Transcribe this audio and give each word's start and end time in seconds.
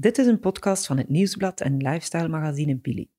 Dit 0.00 0.18
is 0.18 0.26
een 0.26 0.40
podcast 0.40 0.86
van 0.86 0.98
het 0.98 1.08
Nieuwsblad 1.08 1.60
en 1.60 1.76
lifestyle 1.76 2.28
magazine 2.28 2.76
Pili. 2.76 3.10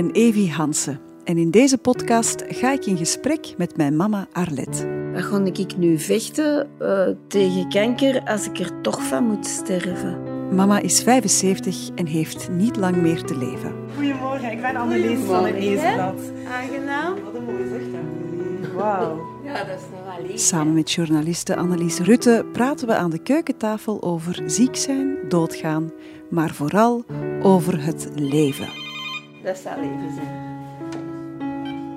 Ben 0.00 0.10
Evie 0.10 0.50
Hansen 0.50 1.00
en 1.24 1.38
in 1.38 1.50
deze 1.50 1.78
podcast 1.78 2.44
ga 2.48 2.72
ik 2.72 2.86
in 2.86 2.96
gesprek 2.96 3.54
met 3.56 3.76
mijn 3.76 3.96
mama 3.96 4.26
Arlette. 4.32 5.10
Waar 5.12 5.22
ga 5.22 5.44
ik 5.44 5.76
nu 5.76 5.98
vechten 5.98 6.68
eh, 6.78 7.08
tegen 7.28 7.68
kanker 7.68 8.22
als 8.24 8.46
ik 8.46 8.58
er 8.58 8.80
toch 8.80 9.02
van 9.02 9.24
moet 9.24 9.46
sterven? 9.46 10.22
Mama 10.54 10.78
is 10.78 11.02
75 11.02 11.88
en 11.94 12.06
heeft 12.06 12.48
niet 12.50 12.76
lang 12.76 12.96
meer 12.96 13.22
te 13.22 13.38
leven. 13.38 13.74
Goedemorgen, 13.94 14.52
ik 14.52 14.60
ben 14.60 14.76
Annelies 14.76 15.24
van 15.24 15.44
het 15.44 15.58
Nieuwsblad. 15.58 16.20
Aangenaam. 16.48 17.14
Wat 17.24 17.34
een 17.34 17.44
mooie 17.44 17.68
zicht 17.68 17.92
hebben 17.92 18.74
Wauw. 18.74 19.20
Ja, 19.44 19.64
dat 19.64 19.76
is 19.76 19.82
nog 19.90 20.16
wel 20.16 20.26
lief. 20.26 20.40
Samen 20.40 20.74
met 20.74 20.92
journaliste 20.92 21.56
Annelies 21.56 21.98
Rutte 21.98 22.46
praten 22.52 22.86
we 22.86 22.94
aan 22.94 23.10
de 23.10 23.22
keukentafel 23.22 24.02
over 24.02 24.42
ziek 24.46 24.76
zijn, 24.76 25.18
doodgaan, 25.28 25.92
maar 26.30 26.54
vooral 26.54 27.04
over 27.42 27.84
het 27.84 28.08
leven. 28.14 28.79
Dat 29.42 29.58
zal 29.58 29.76
even 29.76 30.14
zijn. 30.14 30.48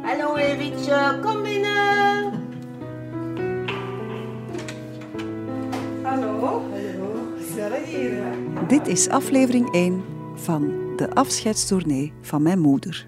Hallo 0.01 0.35
Evietje, 0.35 1.19
kom 1.21 1.41
binnen. 1.41 2.31
Hallo. 6.03 6.39
Hallo. 6.39 7.35
Gezellig 7.37 7.85
hier. 7.85 8.23
Dit 8.67 8.87
is 8.87 9.09
aflevering 9.09 9.71
1 9.71 10.03
van 10.35 10.93
de 10.95 11.09
afscheidstournee 11.13 12.13
van 12.21 12.41
mijn 12.41 12.59
moeder. 12.59 13.07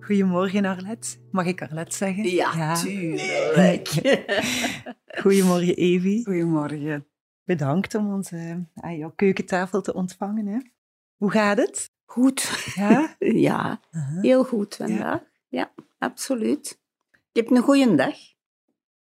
Goedemorgen 0.00 0.64
Arlette. 0.64 1.16
Mag 1.30 1.46
ik 1.46 1.62
Arlette 1.62 1.96
zeggen? 1.96 2.24
Ja, 2.30 2.74
tuurlijk. 2.74 3.88
Goedemorgen 5.22 5.76
Evie. 5.76 6.24
Goedemorgen. 6.24 7.06
Bedankt 7.44 7.94
om 7.94 8.14
ons 8.14 8.32
eh, 8.32 8.56
aan 8.74 8.96
jouw 8.96 9.12
keukentafel 9.16 9.80
te 9.80 9.94
ontvangen. 9.94 10.46
Hè. 10.46 10.58
Hoe 11.16 11.30
gaat 11.30 11.58
het? 11.58 11.91
Goed. 12.12 12.72
Ja? 12.74 13.16
Ja, 13.48 13.80
heel 14.20 14.44
goed 14.44 14.74
vandaag. 14.74 15.20
Ja, 15.48 15.72
absoluut. 15.98 16.80
Ik 17.32 17.42
heb 17.42 17.50
een 17.50 17.62
goede 17.62 17.94
dag. 17.94 18.14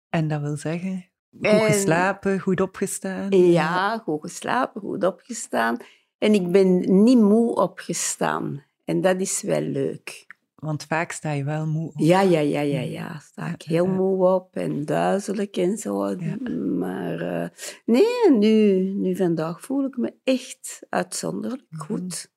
En 0.08 0.28
dat 0.28 0.40
wil 0.40 0.56
zeggen, 0.56 1.04
goed 1.30 1.46
En- 1.46 1.60
geslapen, 1.60 2.40
goed 2.40 2.60
opgestaan? 2.60 3.30
Ja, 3.30 3.98
goed 3.98 4.20
geslapen, 4.20 4.80
goed 4.80 5.04
opgestaan. 5.04 5.76
En 6.18 6.34
ik 6.34 6.50
ben 6.52 7.02
niet 7.02 7.18
moe 7.18 7.54
opgestaan. 7.54 8.62
En 8.84 9.00
dat 9.00 9.20
is 9.20 9.42
wel 9.42 9.60
leuk. 9.60 10.26
Want 10.54 10.84
vaak 10.84 11.12
sta 11.12 11.30
je 11.32 11.44
wel 11.44 11.66
moe 11.66 11.86
op. 11.88 11.94
Ja, 11.96 12.20
ja, 12.20 12.40
ja, 12.40 12.60
ja, 12.60 12.80
ja. 12.80 13.18
Sta 13.18 13.46
ik 13.46 13.62
heel 13.62 13.86
moe 13.86 14.26
op 14.26 14.56
en 14.56 14.84
duizelig 14.84 15.50
en 15.50 15.78
zo. 15.78 16.08
Ja. 16.08 16.36
Maar 16.78 17.20
eh, 17.42 17.48
nee, 17.84 18.30
nu, 18.38 18.78
nu 18.94 19.16
vandaag 19.16 19.60
voel 19.60 19.84
ik 19.84 19.96
me 19.96 20.14
echt 20.24 20.80
uitzonderlijk 20.88 21.62
Mhm. 21.70 21.82
goed. 21.82 22.30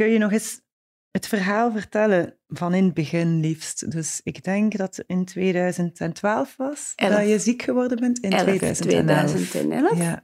Kun 0.00 0.08
je 0.10 0.18
nog 0.18 0.32
eens 0.32 0.60
het 1.10 1.26
verhaal 1.26 1.72
vertellen 1.72 2.38
van 2.48 2.74
in 2.74 2.84
het 2.84 2.94
begin 2.94 3.40
liefst? 3.40 3.90
Dus 3.90 4.20
ik 4.24 4.44
denk 4.44 4.76
dat 4.76 4.96
het 4.96 5.06
in 5.08 5.24
2012 5.24 6.56
was 6.56 6.92
Elf. 6.96 7.14
dat 7.14 7.28
je 7.28 7.38
ziek 7.38 7.62
geworden 7.62 7.98
bent. 8.00 8.18
In 8.18 8.32
11, 8.32 8.42
2011. 8.42 9.30
2011. 9.30 9.98
Ja. 9.98 10.20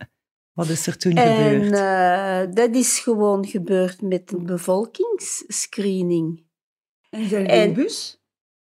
Wat 0.53 0.69
is 0.69 0.87
er 0.87 0.97
toen 0.97 1.13
En 1.17 1.37
gebeurd? 1.37 1.73
eh, 1.73 2.55
dat 2.55 2.75
is 2.75 2.99
gewoon 2.99 3.47
gebeurd 3.47 4.03
met 4.03 4.33
een 4.33 4.47
bevolkingsscreening. 4.47 6.45
En 7.11 7.21
in 7.31 7.51
een 7.51 7.75
bus? 7.75 8.23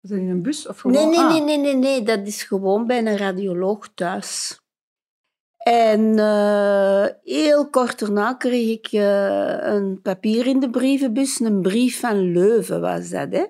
Zijn 0.01 0.21
in 0.21 0.29
een 0.29 0.41
bus 0.41 0.67
of 0.67 0.79
gewoon? 0.79 0.97
Nee, 0.97 1.05
nee, 1.05 1.19
Ah, 1.19 1.31
nee, 1.31 1.41
nee, 1.41 1.57
nee, 1.57 1.75
nee, 1.75 2.03
dat 2.03 2.27
is 2.27 2.43
gewoon 2.43 2.87
bij 2.87 2.97
een 3.05 3.17
radioloog 3.17 3.89
thuis. 3.93 4.61
En 5.63 6.19
eh, 6.19 7.05
heel 7.23 7.69
kort 7.69 7.99
daarna 7.99 8.33
kreeg 8.33 8.69
ik 8.69 8.87
eh, 8.91 9.57
een 9.61 10.01
papier 10.01 10.47
in 10.47 10.59
de 10.59 10.69
brievenbus, 10.69 11.39
een 11.39 11.61
brief 11.61 11.99
van 11.99 12.31
Leuven 12.31 12.81
was 12.81 13.09
dat, 13.09 13.27
hè. 13.31 13.45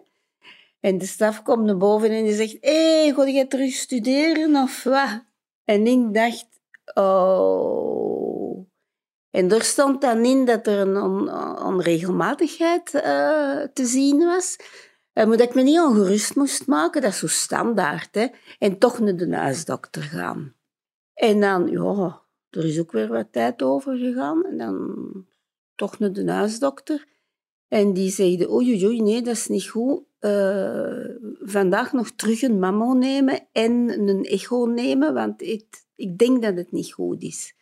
En 0.79 0.97
de 0.97 1.06
staf 1.06 1.41
komt 1.41 1.66
naar 1.66 1.78
boven 1.78 2.09
en 2.09 2.23
die 2.23 2.34
zegt, 2.34 2.57
hé, 2.62 3.02
hey, 3.02 3.13
ga 3.13 3.25
je 3.25 3.47
terug 3.47 3.73
studeren 3.73 4.56
of 4.56 4.84
wat? 4.84 5.23
En 5.66 5.88
ik 5.88 6.13
dacht, 6.13 6.47
oh... 6.94 8.68
En 9.29 9.52
er 9.52 9.63
stond 9.63 10.02
dan 10.02 10.25
in 10.25 10.46
dat 10.46 10.68
er 10.68 10.79
een 10.79 10.97
on- 10.97 11.34
onregelmatigheid 11.66 12.94
eh, 12.94 13.62
te 13.73 13.85
zien 13.85 14.18
was. 14.18 14.57
Maar 15.13 15.25
dat 15.25 15.40
ik 15.40 15.53
me 15.53 15.62
niet 15.62 15.79
ongerust 15.79 16.35
moest 16.35 16.68
maken, 16.68 17.02
dat 17.02 17.12
is 17.12 17.19
zo 17.19 17.28
standaard. 17.28 18.16
Hè? 18.16 18.28
En 18.59 18.78
toch 18.78 19.00
naar 19.00 19.16
de 19.16 19.35
huisdokter 19.35 20.02
gaan. 20.02 20.56
En 21.13 21.40
dan, 21.40 21.68
ja, 21.68 22.22
er 22.50 22.66
is 22.66 22.79
ook 22.79 22.91
weer 22.91 23.07
wat 23.07 23.31
tijd 23.31 23.62
over 23.62 23.97
gegaan. 23.97 24.46
En 24.46 24.57
dan 24.57 25.25
toch 25.75 26.00
naar 26.00 26.13
de 26.13 26.31
huisdokter. 26.31 27.06
En 27.68 27.94
die 27.94 28.12
zeiden, 28.12 28.51
oei, 28.51 28.69
oei, 28.72 28.85
oei, 28.85 29.01
nee, 29.01 29.22
dat 29.22 29.35
is 29.35 29.47
niet 29.47 29.68
goed. 29.68 30.03
Eh, 30.19 31.06
vandaag 31.40 31.94
nog 31.94 32.12
terug 32.12 32.41
een 32.41 32.59
mammo 32.59 32.94
nemen 32.94 33.47
en 33.52 33.72
een 34.07 34.23
echo 34.23 34.66
nemen, 34.66 35.13
want 35.13 35.41
ik, 35.41 35.66
ik 35.96 36.18
denk 36.18 36.41
dat 36.41 36.56
het 36.56 36.72
niet 36.72 36.94
goed 36.94 37.22
is. 37.23 37.56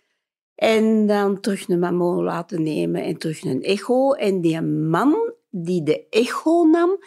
En 0.55 1.07
dan 1.07 1.39
terug 1.39 1.67
een 1.67 1.79
mammo 1.79 2.23
laten 2.23 2.63
nemen 2.63 3.03
en 3.03 3.17
terug 3.17 3.43
een 3.43 3.63
echo. 3.63 4.11
En 4.11 4.41
die 4.41 4.61
man 4.61 5.33
die 5.49 5.83
de 5.83 6.07
echo 6.09 6.65
nam, 6.65 6.97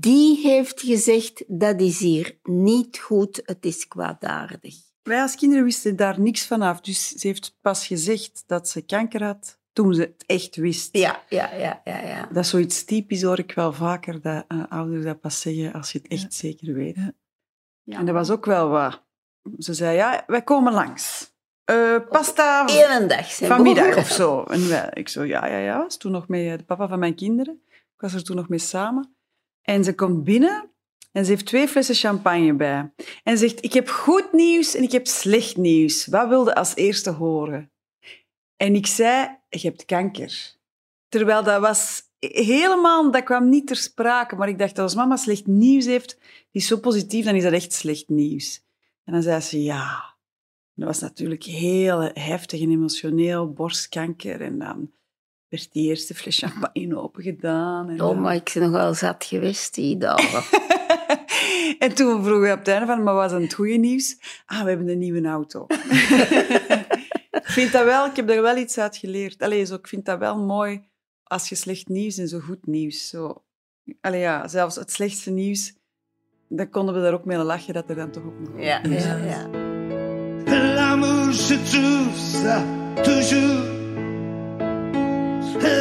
die 0.00 0.36
heeft 0.36 0.80
gezegd, 0.80 1.44
dat 1.46 1.80
is 1.80 1.98
hier 1.98 2.38
niet 2.42 2.98
goed, 2.98 3.42
het 3.44 3.64
is 3.64 3.88
kwaadaardig. 3.88 4.87
Wij 5.08 5.22
als 5.22 5.34
kinderen 5.34 5.64
wisten 5.64 5.96
daar 5.96 6.20
niks 6.20 6.46
van 6.46 6.62
af. 6.62 6.80
Dus 6.80 7.08
ze 7.08 7.26
heeft 7.26 7.56
pas 7.60 7.86
gezegd 7.86 8.44
dat 8.46 8.68
ze 8.68 8.82
kanker 8.82 9.24
had 9.24 9.58
toen 9.72 9.94
ze 9.94 10.00
het 10.00 10.24
echt 10.26 10.56
wist. 10.56 10.96
Ja, 10.96 11.22
ja, 11.28 11.54
ja, 11.54 11.80
ja. 11.84 12.00
ja. 12.00 12.28
Dat 12.32 12.44
is 12.44 12.50
zoiets 12.50 12.84
typisch, 12.84 13.22
hoor 13.22 13.38
ik 13.38 13.52
wel 13.52 13.72
vaker, 13.72 14.20
dat 14.20 14.44
eh, 14.48 14.64
ouders 14.68 15.04
dat 15.04 15.20
pas 15.20 15.40
zeggen 15.40 15.72
als 15.72 15.92
je 15.92 15.98
het 15.98 16.08
echt 16.08 16.34
zeker 16.34 16.74
weet. 16.74 16.96
ja. 17.82 17.98
En 17.98 18.06
dat 18.06 18.14
was 18.14 18.30
ook 18.30 18.44
wel 18.44 18.68
wat. 18.68 19.02
Ze 19.58 19.74
zei, 19.74 19.96
ja, 19.96 20.24
wij 20.26 20.42
komen 20.42 20.72
langs. 20.72 21.32
Eh, 21.64 21.96
pasta 22.10 22.66
dag 23.06 23.34
vanmiddag 23.34 23.96
of 23.96 24.08
zo. 24.08 24.42
En 24.42 24.68
wij, 24.68 24.90
ik 24.92 25.08
zo, 25.08 25.24
ja, 25.24 25.46
ja, 25.46 25.58
ja. 25.58 25.78
Was 25.78 25.96
toen 25.96 26.12
nog 26.12 26.28
met 26.28 26.40
eh, 26.40 26.56
de 26.56 26.64
papa 26.64 26.88
van 26.88 26.98
mijn 26.98 27.14
kinderen. 27.14 27.62
Ik 27.68 28.00
was 28.00 28.14
er 28.14 28.24
toen 28.24 28.36
nog 28.36 28.48
mee 28.48 28.58
samen. 28.58 29.16
En 29.62 29.84
ze 29.84 29.94
komt 29.94 30.24
binnen 30.24 30.70
en 31.18 31.24
ze 31.24 31.30
heeft 31.30 31.46
twee 31.46 31.68
flessen 31.68 31.94
champagne 31.94 32.54
bij. 32.54 32.90
En 33.22 33.38
ze 33.38 33.48
zegt, 33.48 33.64
ik 33.64 33.72
heb 33.72 33.88
goed 33.88 34.32
nieuws 34.32 34.74
en 34.74 34.82
ik 34.82 34.92
heb 34.92 35.06
slecht 35.06 35.56
nieuws. 35.56 36.06
Wat 36.06 36.28
wilde 36.28 36.54
als 36.54 36.74
eerste 36.74 37.10
horen? 37.10 37.70
En 38.56 38.74
ik 38.74 38.86
zei, 38.86 39.36
je 39.48 39.66
hebt 39.68 39.84
kanker. 39.84 40.54
Terwijl 41.08 41.42
dat 41.42 41.60
was 41.60 42.02
helemaal, 42.18 43.10
dat 43.10 43.22
kwam 43.22 43.48
niet 43.48 43.66
ter 43.66 43.76
sprake. 43.76 44.36
Maar 44.36 44.48
ik 44.48 44.58
dacht, 44.58 44.78
als 44.78 44.94
mama 44.94 45.16
slecht 45.16 45.46
nieuws 45.46 45.84
heeft, 45.84 46.18
die 46.50 46.62
is 46.62 46.66
zo 46.66 46.78
positief, 46.78 47.24
dan 47.24 47.34
is 47.34 47.42
dat 47.42 47.52
echt 47.52 47.72
slecht 47.72 48.08
nieuws. 48.08 48.62
En 49.04 49.12
dan 49.12 49.22
zei 49.22 49.40
ze, 49.40 49.62
ja. 49.62 50.16
Dat 50.74 50.86
was 50.86 51.00
natuurlijk 51.00 51.44
heel 51.44 52.10
heftig 52.12 52.60
en 52.60 52.70
emotioneel, 52.70 53.52
borstkanker. 53.52 54.40
En 54.40 54.58
dan 54.58 54.90
werd 55.48 55.72
die 55.72 55.88
eerste 55.88 56.14
fles 56.14 56.38
champagne 56.38 56.98
opengedaan. 56.98 57.88
En 57.88 58.00
Oh, 58.00 58.18
maar 58.18 58.34
ik 58.34 58.50
ben 58.54 58.70
nogal 58.70 58.94
zat 58.94 59.24
geweest 59.24 59.74
die 59.74 59.96
dagen. 59.96 60.42
en 61.78 61.94
toen 61.94 62.22
vroegen 62.24 62.40
we 62.48 62.52
op 62.52 62.58
het 62.58 62.68
einde 62.68 62.86
van, 62.86 63.02
maar 63.02 63.14
was 63.14 63.30
dan 63.32 63.42
het 63.42 63.54
goede 63.54 63.76
nieuws? 63.76 64.18
Ah, 64.46 64.62
we 64.62 64.68
hebben 64.68 64.88
een 64.88 64.98
nieuwe 64.98 65.28
auto. 65.28 65.66
ik 67.40 67.46
vind 67.46 67.72
dat 67.72 67.84
wel, 67.84 68.06
ik 68.06 68.16
heb 68.16 68.30
er 68.30 68.42
wel 68.42 68.56
iets 68.56 68.78
uit 68.78 68.96
geleerd. 68.96 69.42
Allee, 69.42 69.64
zo, 69.64 69.74
ik 69.74 69.86
vind 69.88 70.04
dat 70.04 70.18
wel 70.18 70.38
mooi 70.38 70.82
als 71.24 71.48
je 71.48 71.54
slecht 71.54 71.88
nieuws 71.88 72.18
en 72.18 72.28
zo 72.28 72.38
goed 72.38 72.66
nieuws. 72.66 73.08
Zo. 73.08 73.42
Allee, 74.00 74.20
ja, 74.20 74.48
zelfs 74.48 74.76
het 74.76 74.92
slechtste 74.92 75.30
nieuws, 75.30 75.72
dan 76.48 76.70
konden 76.70 76.94
we 76.94 77.00
daar 77.00 77.12
ook 77.12 77.24
mee 77.24 77.38
lachen 77.38 77.74
dat 77.74 77.88
er 77.90 77.96
dan 77.96 78.10
toch 78.10 78.24
ook 78.24 78.38
nog 78.40 78.60
Ja, 78.62 78.80
nieuws 78.86 79.04
ja, 79.04 79.18
was. 79.20 79.30
ja. 79.32 79.48
L'amour, 80.74 81.32
je 81.32 81.62
trouve 81.62 82.18
ça 82.18 82.62
toujours 83.02 83.76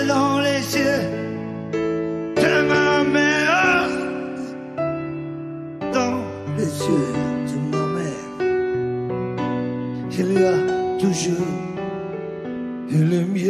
dans 0.07 0.39
les 0.41 0.56
précieux 6.87 7.13
de 7.47 7.57
ma 7.75 7.85
mère. 7.95 8.25
Il 10.11 10.29
y 10.33 10.43
a 10.43 10.57
toujours 10.99 11.47
eu 12.89 13.03
le 13.03 13.21
mien. 13.25 13.46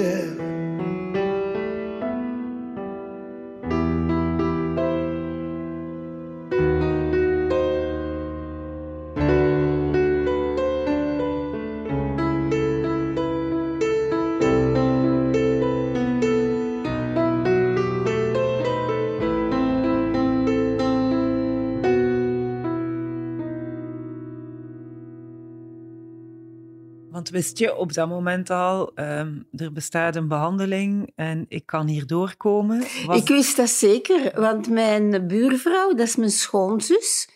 Wist 27.37 27.57
je 27.57 27.75
op 27.75 27.93
dat 27.93 28.09
moment 28.09 28.49
al, 28.49 28.91
ehm, 28.95 29.39
er 29.51 29.71
bestaat 29.71 30.15
een 30.15 30.27
behandeling 30.27 31.11
en 31.15 31.45
ik 31.47 31.65
kan 31.65 31.87
hier 31.87 32.07
doorkomen? 32.07 32.83
Ik 33.13 33.27
wist 33.27 33.57
dat 33.57 33.69
zeker, 33.69 34.41
want 34.41 34.69
mijn 34.69 35.27
buurvrouw, 35.27 35.89
dat 35.89 36.07
is 36.07 36.15
mijn 36.15 36.29
schoonzus, 36.29 37.29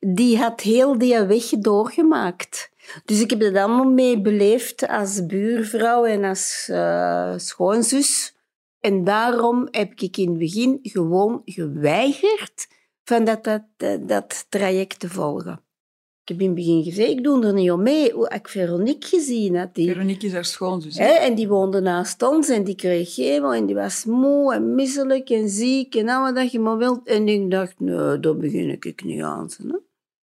die 0.00 0.38
had 0.38 0.60
heel 0.60 0.98
die 0.98 1.18
weg 1.18 1.48
doorgemaakt. 1.48 2.70
Dus 3.04 3.20
ik 3.20 3.30
heb 3.30 3.40
dat 3.40 3.56
allemaal 3.56 3.90
mee 3.90 4.20
beleefd 4.20 4.88
als 4.88 5.26
buurvrouw 5.26 6.04
en 6.04 6.24
als 6.24 6.68
eh, 6.70 7.32
schoonzus. 7.36 8.36
En 8.80 9.04
daarom 9.04 9.68
heb 9.70 9.92
ik 10.00 10.16
in 10.16 10.28
het 10.28 10.38
begin 10.38 10.78
gewoon 10.82 11.42
geweigerd 11.44 12.66
van 13.04 13.24
dat, 13.24 13.44
dat, 13.44 13.62
dat 14.00 14.46
traject 14.48 15.00
te 15.00 15.08
volgen. 15.08 15.62
Ik 16.24 16.30
heb 16.30 16.40
in 16.40 16.46
het 16.46 16.54
begin 16.54 16.82
gezegd, 16.84 17.10
ik 17.10 17.24
doe 17.24 17.46
er 17.46 17.52
niet 17.52 17.70
om 17.70 17.82
mee. 17.82 18.12
Hoe 18.12 18.28
ik 18.28 18.48
Veronique 18.48 19.08
gezien 19.08 19.56
had, 19.56 19.74
die, 19.74 19.88
Veronique 19.92 20.26
is 20.26 20.32
haar 20.32 20.44
schoonzus. 20.44 20.98
Hè, 20.98 21.04
en 21.08 21.34
die 21.34 21.48
woonde 21.48 21.80
naast 21.80 22.22
ons 22.22 22.48
en 22.48 22.64
die 22.64 22.74
kreeg 22.74 23.12
chemo 23.12 23.50
en 23.50 23.66
die 23.66 23.74
was 23.74 24.04
moe 24.04 24.54
en 24.54 24.74
misselijk 24.74 25.30
en 25.30 25.48
ziek 25.48 25.94
en 25.94 26.08
al 26.08 26.32
wat 26.32 26.52
je 26.52 26.58
maar 26.60 26.76
wilt. 26.76 27.06
En 27.06 27.28
ik 27.28 27.50
dacht, 27.50 27.80
nee, 27.80 28.20
daar 28.20 28.36
begin 28.36 28.70
ik 28.70 29.04
niet 29.04 29.22
aan. 29.22 29.48
Hè. 29.68 29.76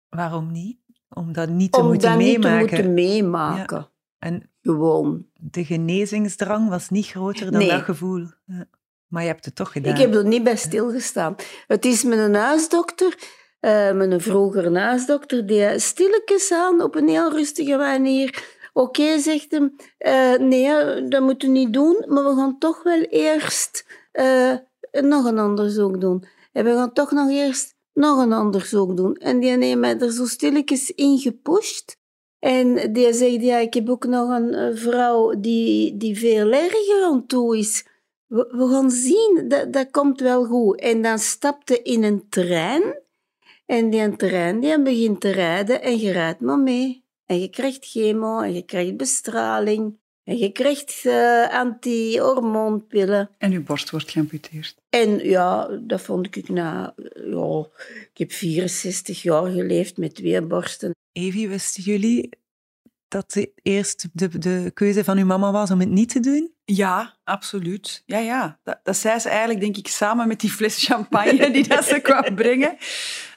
Waarom 0.10 0.52
niet? 0.52 0.78
Om 1.10 1.34
dat 1.34 1.50
niet 1.50 1.72
te 1.72 1.80
Om 1.80 1.86
moeten 1.88 2.10
dat 2.10 2.18
niet 2.20 2.34
te 2.34 2.40
meemaken. 2.40 2.68
moeten 2.76 2.94
meemaken. 2.94 3.90
En 4.20 4.50
Gewoon. 4.62 5.26
de 5.34 5.66
genezingsdrang 5.66 6.70
was 6.70 6.90
niet 6.90 7.06
groter 7.08 7.52
dan 7.52 7.60
Nee. 7.60 7.70
dat 7.70 7.82
gevoel. 7.82 8.26
Ja. 8.46 8.66
Maar 9.08 9.22
je 9.22 9.28
hebt 9.30 9.46
het 9.46 9.56
toch 9.56 9.72
gedaan. 9.72 9.94
Ik 9.94 10.00
heb 10.00 10.14
er 10.14 10.26
niet 10.28 10.44
bij 10.44 10.56
stilgestaan. 10.56 11.36
Het 11.68 11.86
is 11.86 12.04
met 12.04 12.20
een 12.20 12.36
huisdokter, 12.36 13.18
eh 13.66 13.92
met 13.92 14.12
een 14.12 14.22
vroeger 14.22 14.78
huisdokter, 14.78 15.46
die 15.46 15.80
stilletjes 15.80 16.52
aan 16.52 16.82
op 16.82 16.96
een 16.96 17.08
heel 17.08 17.32
rustige 17.32 17.78
manier. 17.78 18.44
Oké, 18.74 19.20
zegt 19.20 19.52
hem, 19.52 19.76
eh, 19.98 20.36
nee, 20.36 21.08
dat 21.08 21.22
moeten 21.22 21.48
we 21.48 21.54
niet 21.54 21.74
doen, 21.74 22.04
maar 22.08 22.24
we 22.24 22.36
gaan 22.36 22.58
toch 22.58 22.84
wel 22.84 23.02
eerst 23.02 23.86
eh, 24.12 24.54
nog 24.92 25.26
een 25.26 25.40
onderzoek 25.40 26.02
doen. 26.02 26.24
En 26.52 26.66
we 26.66 26.72
gaan 26.72 26.94
toch 26.94 27.12
nog 27.12 27.30
eerst 27.30 27.76
nog 27.94 28.24
een 28.24 28.34
onderzoek 28.34 28.98
doen. 28.98 29.16
En 29.16 29.40
die 29.40 29.50
heeft 29.50 29.78
mij 29.78 30.00
er 30.00 30.12
zo 30.12 30.26
stilletjes 30.26 30.92
in 30.92 31.18
gepusht. 31.18 31.98
En 32.40 32.94
die 32.94 33.14
zegt, 33.14 33.42
ja, 33.42 33.58
ik 33.58 33.74
heb 33.74 33.90
ook 33.90 34.06
nog 34.06 34.30
een 34.30 34.54
eh, 34.54 34.76
vrouw 34.76 35.40
die, 35.40 35.98
die 35.98 36.18
veel 36.18 36.52
erger 36.52 37.04
aan 37.04 37.26
toe 37.26 37.58
is. 37.58 37.86
We, 38.28 38.48
we 38.52 38.68
gaan 38.68 38.92
zien, 38.92 39.46
dat, 39.48 39.74
dat 39.74 39.92
komt 39.92 40.20
wel 40.20 40.46
goed. 40.46 40.80
En 40.80 41.02
dan 41.02 41.20
stapte 41.20 41.82
in 41.82 42.04
een 42.04 42.30
trein. 42.30 43.04
En 43.66 43.90
die 43.90 44.16
trein 44.16 44.60
die 44.60 44.82
begint 44.82 45.22
te 45.22 45.30
rijden 45.30 45.82
en 45.82 45.98
je 45.98 46.12
rijdt 46.12 46.40
maar 46.40 46.60
mee. 46.60 47.04
En 47.26 47.40
je 47.40 47.50
krijgt 47.50 47.86
chemo 47.86 48.42
en 48.42 48.54
je 48.54 48.62
krijgt 48.62 48.98
bestraling. 48.98 49.98
En 50.24 50.38
je 50.38 50.52
krijgt 50.52 51.02
eh, 51.06 51.50
anti-hormoonpillen. 51.50 53.30
En 53.38 53.52
uw 53.52 53.64
borst 53.64 53.90
wordt 53.90 54.12
geamputeerd. 54.12 54.76
En 54.90 55.20
ja, 55.24 55.68
dat 55.82 56.02
vond 56.02 56.36
ik 56.36 56.50
na... 56.50 56.96
Ja, 57.14 57.66
ik 58.12 58.18
heb 58.18 58.32
64 58.32 59.22
jaar 59.22 59.46
geleefd 59.46 59.98
met 59.98 60.16
twee 60.16 60.42
borsten. 60.42 60.92
Evie, 61.12 61.50
wisten 61.50 61.84
jullie 61.84 62.30
dat 63.08 63.32
de 63.32 63.52
eerst 63.62 64.08
de, 64.14 64.38
de 64.38 64.72
keuze 64.74 65.04
van 65.04 65.18
uw 65.18 65.26
mama 65.26 65.52
was 65.52 65.72
om 65.72 65.80
het 65.80 65.90
niet 65.90 66.10
te 66.10 66.20
doen? 66.20 66.54
Ja, 66.66 67.18
absoluut. 67.24 68.04
Ja, 68.06 68.18
ja. 68.18 68.60
Dat, 68.64 68.80
dat 68.84 68.98
zei 68.98 69.20
ze 69.20 69.30
eigenlijk, 69.30 69.60
denk 69.60 69.78
ik, 69.78 69.88
samen 69.88 70.28
met 70.28 70.40
die 70.40 70.50
fles 70.50 70.86
champagne 70.86 71.52
die 71.52 71.68
dat 71.68 71.86
ze 71.86 72.00
kwam 72.00 72.36
brengen. 72.36 72.78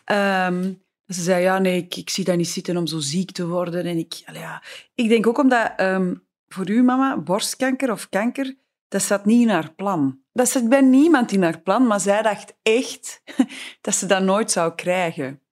Ehm, 0.08 0.72
ze 1.06 1.22
zei, 1.22 1.42
ja, 1.42 1.58
nee, 1.58 1.76
ik, 1.82 1.96
ik 1.96 2.10
zie 2.10 2.24
dat 2.24 2.36
niet 2.36 2.48
zitten 2.48 2.76
om 2.76 2.86
zo 2.86 2.98
ziek 2.98 3.30
te 3.30 3.46
worden. 3.46 3.84
En 3.84 3.98
ik, 3.98 4.12
ja. 4.32 4.62
ik 4.94 5.08
denk 5.08 5.26
ook 5.26 5.38
omdat 5.38 5.72
ehm, 5.76 6.14
voor 6.46 6.66
uw 6.68 6.82
mama 6.82 7.18
borstkanker 7.18 7.90
of 7.90 8.08
kanker, 8.08 8.56
dat 8.88 9.02
zat 9.02 9.24
niet 9.24 9.42
in 9.42 9.48
haar 9.48 9.74
plan. 9.74 10.20
Dat 10.32 10.48
zat 10.48 10.68
bij 10.68 10.80
niemand 10.80 11.32
in 11.32 11.42
haar 11.42 11.60
plan, 11.60 11.86
maar 11.86 12.00
zij 12.00 12.22
dacht 12.22 12.54
echt 12.62 13.22
dat 13.80 13.94
ze 13.94 14.06
dat 14.06 14.22
nooit 14.22 14.50
zou 14.50 14.74
krijgen. 14.74 15.42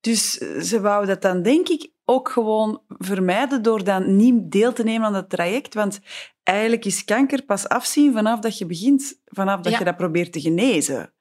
Dus 0.00 0.38
eh, 0.38 0.60
ze 0.60 0.80
wou 0.80 1.06
dat 1.06 1.22
dan, 1.22 1.42
denk 1.42 1.68
ik, 1.68 1.90
ook 2.04 2.28
gewoon 2.28 2.82
vermijden 2.88 3.62
door 3.62 3.84
dan 3.84 4.16
niet 4.16 4.50
deel 4.50 4.72
te 4.72 4.82
nemen 4.82 5.06
aan 5.06 5.12
dat 5.12 5.30
traject. 5.30 5.74
Want 5.74 6.00
eigenlijk 6.42 6.84
is 6.84 7.04
kanker 7.04 7.44
pas 7.44 7.68
afzien 7.68 8.12
vanaf 8.12 8.40
dat 8.40 8.58
je 8.58 8.66
begint, 8.66 9.20
vanaf 9.24 9.60
dat 9.60 9.72
Ja. 9.72 9.78
je 9.78 9.84
dat 9.84 9.96
probeert 9.96 10.32
te 10.32 10.40
genezen. 10.40 11.12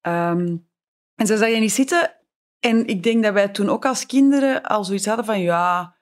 Ehm, 0.00 0.56
en 1.14 1.26
ze 1.26 1.36
zag 1.36 1.48
je 1.48 1.56
niet 1.56 1.72
zitten. 1.72 2.16
En 2.64 2.86
ik 2.86 3.02
denk 3.02 3.22
dat 3.22 3.32
wij 3.32 3.48
toen 3.48 3.68
ook 3.68 3.86
als 3.86 4.06
kinderen 4.06 4.62
al 4.62 4.84
zoiets 4.84 5.06
hadden 5.06 5.24
van, 5.24 5.40
ja, 5.40 5.96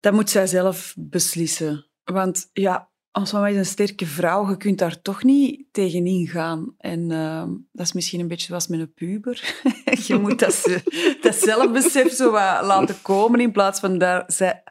dat 0.00 0.12
moet 0.12 0.30
zij 0.30 0.46
zelf 0.46 0.94
beslissen. 0.98 1.86
Want 2.04 2.50
ja, 2.52 2.90
als 3.10 3.32
mama 3.32 3.48
is 3.48 3.56
een 3.56 3.66
sterke 3.66 4.06
vrouw, 4.06 4.48
je 4.48 4.56
kunt 4.56 4.78
daar 4.78 5.00
toch 5.02 5.22
niet 5.24 5.64
tegenin 5.72 6.26
gaan. 6.26 6.74
En 6.78 7.10
ehm, 7.10 7.50
dat 7.72 7.86
is 7.86 7.92
misschien 7.92 8.20
een 8.20 8.28
beetje 8.28 8.46
zoals 8.46 8.66
met 8.66 8.80
een 8.80 8.92
puber. 8.94 9.62
je 10.06 10.18
moet 10.18 10.38
dat, 10.38 10.54
ze- 10.54 11.16
dat 11.20 11.34
zelfbesef 11.34 12.12
zo 12.12 12.30
wat 12.30 12.62
laten 12.64 13.02
komen 13.02 13.40
in 13.40 13.52
plaats 13.52 13.80
van 13.80 13.98
daar... 13.98 14.24
Zij, 14.26 14.62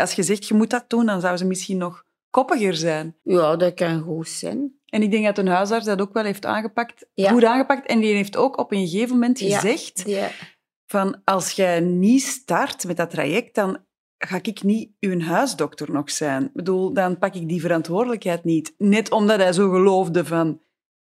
als 0.00 0.12
je 0.12 0.22
zegt, 0.22 0.46
je 0.48 0.54
moet 0.54 0.70
dat 0.70 0.84
doen, 0.90 1.06
dan 1.06 1.20
zou 1.20 1.36
ze 1.36 1.44
misschien 1.44 1.78
nog 1.78 2.04
koppiger 2.30 2.74
zijn. 2.74 3.16
Ja, 3.22 3.56
dat 3.56 3.74
kan 3.74 4.00
goed 4.00 4.28
zijn. 4.28 4.72
En 4.86 5.02
ik 5.02 5.10
denk 5.10 5.24
dat 5.24 5.38
een 5.38 5.46
huisarts 5.48 5.86
dat 5.86 6.00
ook 6.00 6.12
wel 6.12 6.24
heeft 6.24 6.46
aangepakt, 6.46 7.06
Ja. 7.14 7.30
goed 7.30 7.44
aangepakt. 7.44 7.86
En 7.86 8.00
die 8.00 8.14
heeft 8.14 8.36
ook 8.36 8.58
op 8.58 8.72
een 8.72 8.88
gegeven 8.88 9.14
moment 9.14 9.38
Ja. 9.40 9.58
gezegd 9.58 10.04
Die, 10.04 10.18
van 10.90 11.20
als 11.24 11.50
jij 11.50 11.80
niet 11.80 12.22
start 12.22 12.86
met 12.86 12.96
dat 12.96 13.10
traject, 13.10 13.54
dan 13.54 13.78
ga 14.18 14.38
ik 14.42 14.62
niet 14.62 14.90
uw 15.00 15.20
huisdokter 15.20 15.90
nog 15.92 16.10
zijn. 16.10 16.44
Ik 16.44 16.52
bedoel, 16.52 16.92
dan 16.92 17.18
pak 17.18 17.34
ik 17.34 17.48
die 17.48 17.60
verantwoordelijkheid 17.60 18.44
niet. 18.44 18.74
Net 18.78 19.10
omdat 19.10 19.38
hij 19.38 19.52
zo 19.52 19.70
geloofde 19.70 20.24
van, 20.24 20.60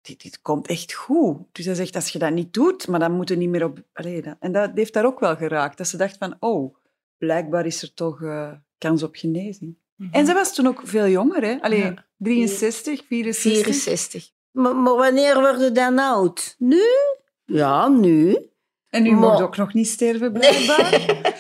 dit, 0.02 0.22
dit 0.22 0.42
komt 0.42 0.68
echt 0.68 0.94
goed. 0.94 1.38
Dus 1.52 1.66
hij 1.66 1.76
zegt, 1.76 1.96
als 1.96 2.10
je 2.10 2.20
dat 2.20 2.32
niet 2.34 2.54
doet, 2.54 2.88
maar 2.88 3.00
dan 3.00 3.12
moet 3.12 3.30
je 3.30 3.36
niet 3.38 3.50
meer 3.50 3.64
op... 3.64 3.84
Allee, 3.94 4.22
dat- 4.22 4.36
en 4.40 4.52
dat 4.52 4.72
heeft 4.76 4.94
daar 4.94 5.06
ook 5.06 5.20
wel 5.20 5.36
geraakt. 5.36 5.78
Dat 5.78 5.88
ze 5.88 5.98
dacht 5.98 6.18
van, 6.18 6.36
oh, 6.40 6.76
blijkbaar 7.18 7.66
is 7.66 7.82
er 7.82 7.94
toch 7.94 8.22
eh, 8.22 8.52
kans 8.78 9.04
op 9.04 9.16
genezing. 9.16 9.76
En 10.12 10.26
ze 10.26 10.34
was 10.34 10.54
toen 10.56 10.68
ook 10.68 10.82
veel 10.84 11.08
jonger, 11.08 11.44
hè? 11.44 11.58
Allee, 11.62 11.80
Ja. 11.84 12.06
63, 12.18 13.04
64. 13.08 13.64
64. 13.64 14.30
Maar, 14.52 14.76
maar 14.76 14.96
wanneer 14.96 15.40
word 15.40 15.60
je 15.62 15.72
dan 15.72 16.00
oud? 16.00 16.56
Nu? 16.58 16.82
Ja, 17.46 17.88
nu. 17.88 18.38
En 18.92 19.06
u 19.06 19.12
mocht 19.12 19.42
ook 19.42 19.58
nog 19.58 19.74
niet 19.74 19.88
sterven, 19.88 20.34
blijkbaar. 20.34 21.00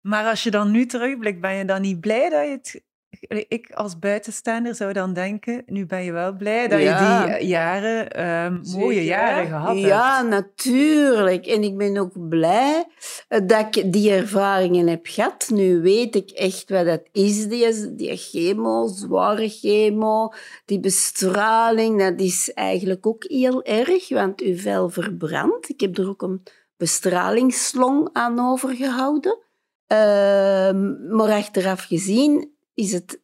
Maar 0.00 0.26
als 0.26 0.42
je 0.42 0.50
dan 0.50 0.70
nu 0.70 0.86
terugblikt, 0.86 1.40
ben 1.40 1.54
je 1.54 1.64
dan 1.64 1.80
niet 1.80 2.00
blij 2.00 2.28
dat 2.28 2.44
je 2.44 2.50
het... 2.50 2.82
Ik 3.28 3.70
als 3.74 3.98
buitenstaander 3.98 4.74
zou 4.74 4.92
dan 4.92 5.12
denken, 5.12 5.62
nu 5.66 5.86
ben 5.86 6.04
je 6.04 6.12
wel 6.12 6.32
blij 6.32 6.68
dat 6.68 6.80
Ja. 6.82 7.24
je 7.26 7.36
die 7.38 7.46
jaren, 7.46 8.10
ehm, 8.10 8.60
mooie 8.78 9.04
jaren 9.04 9.46
gehad 9.46 9.78
Ja, 9.78 10.16
hebt. 10.16 10.28
natuurlijk. 10.28 11.46
En 11.46 11.62
ik 11.62 11.76
ben 11.76 11.96
ook 11.96 12.28
blij 12.28 12.84
eh, 13.28 13.40
dat 13.46 13.76
ik 13.76 13.92
die 13.92 14.10
ervaringen 14.10 14.86
heb 14.86 15.06
gehad. 15.06 15.48
Nu 15.52 15.80
weet 15.80 16.14
ik 16.14 16.30
echt 16.30 16.70
wat 16.70 16.86
dat 16.86 17.02
is, 17.12 17.48
die, 17.48 17.94
die 17.94 18.16
chemo, 18.16 18.86
zware 18.86 19.48
chemo, 19.48 20.32
die 20.64 20.80
bestraling. 20.80 21.98
Dat 22.02 22.20
is 22.20 22.52
eigenlijk 22.52 23.06
ook 23.06 23.24
heel 23.28 23.62
erg, 23.64 24.08
want 24.08 24.40
uw 24.40 24.56
vel 24.56 24.88
verbrandt. 24.88 25.68
Ik 25.68 25.80
heb 25.80 25.98
er 25.98 26.08
ook 26.08 26.22
een 26.22 26.42
bestralingsslong 26.76 28.08
aan 28.12 28.40
overgehouden. 28.40 29.38
Ehm, 29.86 31.14
maar 31.16 31.30
achteraf 31.30 31.84
gezien 31.84 32.58
is 32.74 32.92
het 32.92 33.22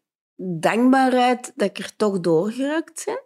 dankbaarheid 0.60 1.52
dat 1.56 1.68
ik 1.68 1.78
er 1.78 1.96
toch 1.96 2.20
doorgeraakt 2.20 3.02
ben. 3.04 3.24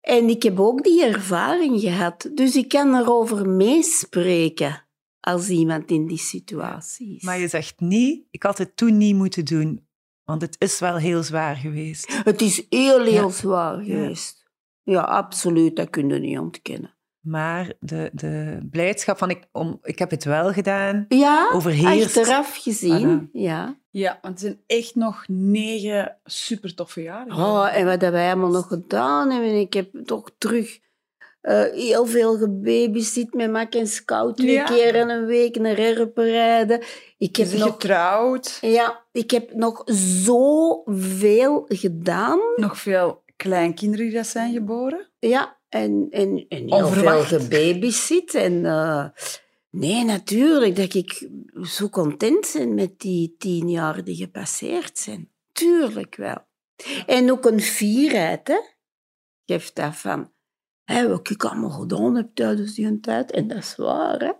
En 0.00 0.28
ik 0.28 0.42
heb 0.42 0.60
ook 0.60 0.82
die 0.84 1.04
ervaring 1.04 1.80
gehad. 1.80 2.30
Dus 2.34 2.56
ik 2.56 2.68
kan 2.68 2.94
erover 2.94 3.48
meespreken 3.48 4.86
als 5.20 5.48
iemand 5.48 5.90
in 5.90 6.06
die 6.06 6.18
situatie 6.18 7.16
is. 7.16 7.22
Maar 7.22 7.38
je 7.38 7.48
zegt 7.48 7.80
niet, 7.80 8.26
ik 8.30 8.42
had 8.42 8.58
het 8.58 8.76
toen 8.76 8.96
niet 8.96 9.14
moeten 9.14 9.44
doen. 9.44 9.86
Want 10.24 10.42
het 10.42 10.56
is 10.58 10.78
wel 10.78 10.96
heel 10.96 11.22
zwaar 11.22 11.56
geweest. 11.56 12.22
Het 12.24 12.40
is 12.40 12.66
heel, 12.68 13.02
heel 13.04 13.12
Ja. 13.12 13.28
zwaar 13.28 13.84
geweest. 13.84 14.44
Ja. 14.82 15.00
absoluut. 15.00 15.76
Dat 15.76 15.90
kun 15.90 16.08
je 16.08 16.18
niet 16.18 16.38
ontkennen. 16.38 16.93
Maar 17.24 17.72
de, 17.80 18.10
de 18.12 18.58
blijdschap 18.70 19.18
van 19.18 19.30
ik, 19.30 19.44
om, 19.52 19.78
ik 19.82 19.98
heb 19.98 20.10
het 20.10 20.24
wel 20.24 20.52
gedaan, 20.52 21.04
Ja, 21.08 21.50
overheerst. 21.52 22.16
achteraf 22.16 22.56
gezien. 22.62 23.26
Voilà. 23.28 23.30
Ja. 23.32 23.76
Ja, 23.90 24.18
want 24.22 24.40
het 24.40 24.40
zijn 24.40 24.60
echt 24.66 24.94
nog 24.94 25.24
negen 25.28 26.16
super 26.24 26.74
toffe 26.74 27.02
jaren. 27.02 27.32
Oh, 27.36 27.76
en 27.76 27.84
wat 27.84 28.00
hebben 28.00 28.12
wij 28.20 28.28
allemaal 28.32 28.50
nog 28.50 28.66
gedaan 28.66 29.30
hebben. 29.30 29.60
Ik 29.60 29.72
heb 29.72 29.88
toch 30.04 30.30
terug 30.38 30.78
eh, 31.40 31.62
heel 31.72 32.06
veel 32.06 32.36
gebabysit 32.36 33.34
met 33.34 33.50
Mac 33.50 33.74
en 33.74 33.86
Scout. 33.86 34.36
Twee 34.36 34.50
Ja. 34.52 34.64
keer 34.64 34.94
in 34.94 35.08
een 35.08 35.26
week 35.26 35.58
naar 35.58 35.78
Erpen 35.78 36.24
rijden. 36.24 36.80
Ik 37.18 37.36
heb 37.36 37.52
nog... 37.52 37.62
getrouwd. 37.72 38.58
Ja, 38.60 39.04
ik 39.12 39.30
heb 39.30 39.54
nog 39.54 39.82
zoveel 40.84 41.64
gedaan. 41.68 42.38
Nog 42.56 42.78
veel 42.78 43.22
kleinkinderen 43.36 44.06
die 44.06 44.14
dat 44.14 44.26
zijn 44.26 44.52
geboren. 44.52 45.08
Ja, 45.18 45.56
en, 45.74 46.06
en, 46.10 46.46
en 46.48 46.58
heel 46.58 46.84
Onverwacht. 46.84 47.28
veel 47.28 47.38
gebabysit. 47.38 48.34
En 48.34 48.66
eh, 48.66 49.06
nee, 49.70 50.04
natuurlijk 50.04 50.76
dat 50.76 50.94
ik 50.94 51.28
zo 51.62 51.88
content 51.88 52.50
ben 52.56 52.74
met 52.74 53.00
die 53.00 53.34
tien 53.38 53.70
jaar 53.70 54.04
die 54.04 54.16
gepasseerd 54.16 54.98
zijn. 54.98 55.30
Tuurlijk 55.52 56.16
wel. 56.16 56.46
En 57.06 57.30
ook 57.30 57.44
een 57.44 57.60
fierheid, 57.60 58.48
hè. 58.48 58.60
Geeft 59.46 59.76
dat 59.76 59.96
van, 59.96 60.32
hè, 60.84 61.08
wat 61.08 61.30
ik 61.30 61.44
allemaal 61.44 61.70
gedaan 61.70 62.16
heb 62.16 62.34
tijdens 62.34 62.74
die 62.74 63.00
tijd. 63.00 63.30
En 63.30 63.48
dat 63.48 63.58
is 63.58 63.76
waar, 63.76 64.18
hè. 64.18 64.32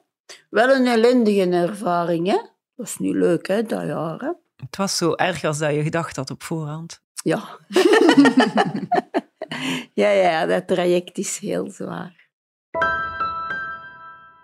Wel 0.50 0.70
een 0.70 0.86
ellendige 0.86 1.50
ervaring, 1.50 2.26
hè. 2.26 2.38
Dat 2.76 2.86
is 2.86 2.98
niet 2.98 3.14
leuk, 3.14 3.46
hè, 3.46 3.62
dat 3.62 3.86
jaar, 3.86 4.20
hè. 4.20 4.32
Het 4.56 4.76
was 4.76 4.96
zo 4.96 5.14
erg 5.14 5.44
als 5.44 5.58
dat 5.58 5.74
je 5.74 5.82
gedacht 5.82 6.16
had 6.16 6.30
op 6.30 6.42
voorhand. 6.42 7.02
Ja. 7.22 7.58
ja, 10.02 10.10
ja, 10.10 10.46
dat 10.46 10.66
traject 10.66 11.18
is 11.18 11.38
heel 11.38 11.70
zwaar. 11.70 12.22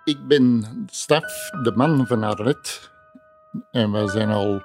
Ik 0.04 0.26
ben 0.28 0.64
Stef, 0.90 1.50
de 1.62 1.72
man 1.74 2.06
van 2.06 2.22
Arlet. 2.22 2.90
En 3.70 3.92
wij 3.92 4.08
zijn 4.08 4.30
al 4.30 4.62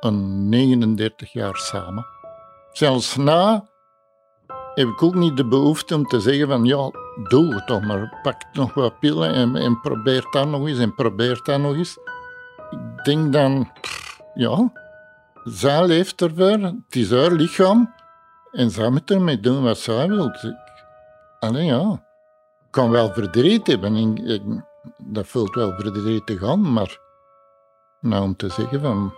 een 0.00 0.48
39 0.48 1.32
jaar 1.32 1.56
samen. 1.56 2.06
Zelfs 2.72 3.16
na 3.16 3.68
heb 4.74 4.88
ik 4.88 5.02
ook 5.02 5.14
niet 5.14 5.36
de 5.36 5.46
behoefte 5.46 5.94
om 5.94 6.06
te 6.06 6.20
zeggen 6.20 6.48
van 6.48 6.64
ja, 6.64 6.90
doe 7.28 7.54
het 7.54 7.66
toch 7.66 7.82
maar. 7.82 8.18
Pak 8.22 8.42
nog 8.52 8.74
wat 8.74 8.98
pillen 8.98 9.32
en, 9.32 9.56
en 9.56 9.80
probeer 9.80 10.26
dat 10.30 10.48
nog 10.48 10.66
eens 10.66 10.78
en 10.78 10.94
probeer 10.94 11.40
dat 11.42 11.60
nog 11.60 11.74
eens. 11.74 11.98
Ik 12.70 13.04
denk 13.04 13.32
dan, 13.32 13.70
ja, 14.34 14.72
zij 15.44 15.86
leeft 15.86 16.20
ervoor. 16.20 16.58
Het 16.58 16.96
is 16.96 17.10
haar 17.10 17.32
lichaam. 17.32 17.94
En 18.56 18.70
zij 18.70 18.90
moet 18.90 19.10
ermee 19.10 19.40
doen 19.40 19.62
wat 19.62 19.78
zij 19.78 20.08
wil. 20.08 20.26
Ik- 20.26 20.54
Allee, 21.40 21.64
ja. 21.64 21.92
Ik 22.64 22.70
kan 22.70 22.90
wel 22.90 23.12
verdriet 23.12 23.66
hebben. 23.66 23.96
en 23.96 24.66
dat 24.96 25.26
voelt 25.26 25.54
wel 25.54 25.72
verdrietig 25.76 26.42
aan, 26.42 26.72
maar 26.72 26.98
nou 28.00 28.22
om 28.22 28.36
te 28.36 28.48
zeggen 28.48 28.80
van 28.80 29.14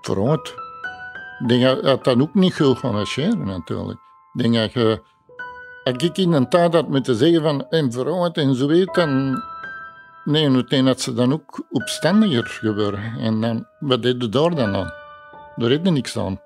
vooruit. 0.00 0.54
Ik 1.38 1.48
denk 1.48 1.62
dat 1.62 1.82
dat 1.82 2.04
dan 2.04 2.22
ook 2.22 2.34
niet 2.34 2.54
goed 2.54 2.78
gaan 2.78 2.92
marcheren 2.92 3.44
natuurlijk. 3.46 3.98
Ik 4.34 4.52
denk 4.52 4.74
dat 4.74 5.00
als 5.84 6.02
ik 6.02 6.18
in 6.18 6.32
een 6.32 6.48
tijd 6.48 6.74
had 6.74 6.88
moeten 6.88 7.14
zeggen 7.14 7.42
van 7.42 7.68
en 7.68 7.92
en 8.32 8.54
zo 8.54 8.66
weet, 8.66 8.94
dan 8.94 9.42
nee, 10.24 10.50
meteen 10.50 10.84
dat 10.84 11.00
ze 11.00 11.12
dan 11.14 11.32
ook 11.32 11.64
opstandiger 11.70 12.46
gebeuren. 12.46 13.18
En 13.18 13.40
dan, 13.40 13.66
wat 13.78 14.02
deed 14.02 14.22
je 14.22 14.28
daar 14.28 14.54
dan 14.54 14.74
aan? 14.76 14.92
Daar 15.56 15.70
heb 15.70 15.84
je 15.84 15.90
niks 15.90 16.18
aan. 16.18 16.40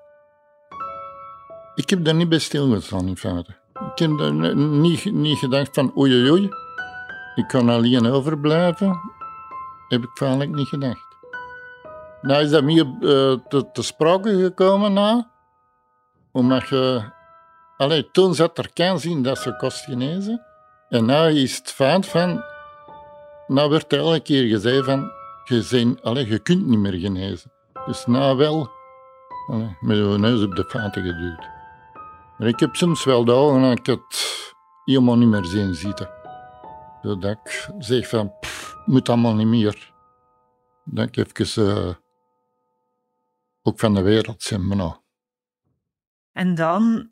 Ik 1.75 1.89
heb 1.89 2.05
daar 2.05 2.15
niet 2.15 2.29
bij 2.29 2.39
stilgestaan 2.39 3.07
in 3.07 3.17
feite. 3.17 3.55
Ik 3.73 3.99
heb 3.99 4.17
daar 4.17 4.55
niet, 4.55 5.11
niet 5.11 5.37
gedacht 5.37 5.69
van 5.73 5.97
oei 5.97 6.29
oei 6.29 6.49
ik 7.35 7.47
kan 7.47 7.69
alleen 7.69 8.05
overblijven. 8.05 9.01
Heb 9.87 10.03
ik 10.03 10.09
feitelijk 10.13 10.51
niet 10.51 10.67
gedacht. 10.67 11.15
Nou 12.21 12.43
is 12.43 12.49
dat 12.49 12.63
meer 12.63 12.85
eh, 12.85 13.37
te, 13.47 13.69
te 13.73 13.81
sprake 13.81 14.41
gekomen 14.41 14.93
na, 14.93 15.31
omdat 16.31 16.67
je... 16.67 17.11
Allee, 17.77 18.11
toen 18.11 18.35
zat 18.35 18.57
er 18.57 18.73
kans 18.73 19.05
in 19.05 19.23
dat 19.23 19.37
ze 19.37 19.55
kost 19.55 19.83
genezen. 19.83 20.41
En 20.89 21.05
nu 21.05 21.41
is 21.41 21.57
het 21.57 21.71
feit 21.71 22.05
van... 22.05 22.43
Nou 23.47 23.69
werd 23.69 23.93
er 23.93 23.99
elke 23.99 24.19
keer 24.19 24.47
gezegd 24.47 24.85
van... 24.85 25.11
Je, 25.43 25.61
zijn, 25.61 26.01
allee, 26.01 26.27
je 26.27 26.39
kunt 26.39 26.65
niet 26.65 26.79
meer 26.79 26.99
genezen. 26.99 27.51
Dus 27.85 28.05
nou 28.05 28.37
wel... 28.37 28.71
Met 29.79 29.97
je 29.97 30.15
neus 30.17 30.43
op 30.43 30.55
de 30.55 30.65
feiten 30.69 31.03
geduwd. 31.03 31.47
Ik 32.45 32.59
heb 32.59 32.75
soms 32.75 33.03
wel 33.03 33.25
dagen 33.25 33.61
dat 33.61 33.77
ik 33.79 33.85
het 33.85 34.53
helemaal 34.85 35.17
niet 35.17 35.27
meer 35.27 35.45
zien 35.45 35.73
zitten. 35.73 36.09
Zodat 37.01 37.37
ik 37.43 37.69
zeg 37.79 38.09
van, 38.09 38.33
pff, 38.39 38.75
moet 38.85 39.09
allemaal 39.09 39.35
niet 39.35 39.47
meer. 39.47 39.93
Dat 40.85 41.07
ik 41.07 41.17
even 41.17 41.77
eh, 41.77 41.93
ook 43.61 43.79
van 43.79 43.93
de 43.93 44.01
wereld 44.01 44.43
zijn. 44.43 44.67
Maar 44.67 44.77
nou, 44.77 44.93
En 46.31 46.55
dan, 46.55 47.11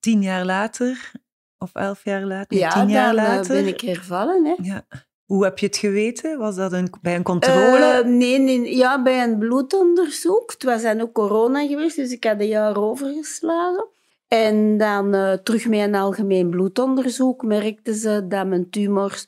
tien 0.00 0.22
jaar 0.22 0.44
later, 0.44 1.12
of 1.58 1.74
elf 1.74 2.04
jaar 2.04 2.24
later, 2.24 2.58
Ja, 2.58 2.70
tien 2.70 2.88
jaar 2.88 3.14
dan 3.14 3.24
eh, 3.24 3.30
later. 3.30 3.54
ben 3.54 3.66
ik 3.66 3.80
hervallen, 3.80 4.44
hè. 4.44 4.54
Ja. 4.62 4.86
Hoe 5.24 5.44
heb 5.44 5.58
je 5.58 5.66
het 5.66 5.76
geweten? 5.76 6.38
Was 6.38 6.56
dat 6.56 6.72
een, 6.72 6.92
bij 7.02 7.14
een 7.14 7.22
controle? 7.22 7.84
Eh, 7.84 8.04
nee, 8.04 8.38
nee, 8.38 8.76
ja, 8.76 9.02
bij 9.02 9.22
een 9.22 9.38
bloedonderzoek. 9.38 10.50
Het 10.50 10.62
was 10.62 10.82
dan 10.82 11.00
ook 11.00 11.12
corona 11.12 11.66
geweest, 11.66 11.96
dus 11.96 12.12
ik 12.12 12.24
had 12.24 12.40
een 12.40 12.46
jaar 12.46 12.76
overgeslagen. 12.76 13.88
En 14.32 14.76
dan 14.76 15.14
eh, 15.14 15.32
terug 15.32 15.66
met 15.68 15.80
een 15.80 15.94
algemeen 15.94 16.50
bloedonderzoek 16.50 17.42
merkten 17.42 17.94
ze 17.94 18.26
dat 18.28 18.46
mijn 18.46 18.70
tumors 18.70 19.26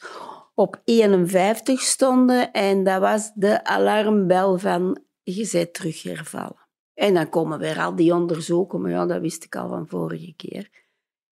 op 0.54 0.80
51 0.84 1.80
stonden. 1.80 2.52
En 2.52 2.84
dat 2.84 3.00
was 3.00 3.32
de 3.34 3.64
alarmbel 3.64 4.58
van 4.58 5.02
je 5.22 5.48
bent 5.52 5.74
terug 5.74 6.02
hervallen. 6.02 6.68
En 6.94 7.14
dan 7.14 7.28
komen 7.28 7.58
weer 7.58 7.78
al 7.78 7.96
die 7.96 8.14
onderzoeken, 8.14 8.80
maar 8.80 8.90
ja, 8.90 9.06
dat 9.06 9.20
wist 9.20 9.44
ik 9.44 9.56
al 9.56 9.68
van 9.68 9.88
vorige 9.88 10.34
keer. 10.36 10.70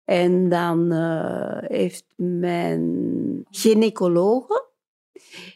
En 0.04 0.48
dan 0.48 0.92
eh, 0.92 1.58
heeft 1.60 2.04
mijn 2.16 3.44
gynaecologe, 3.50 4.66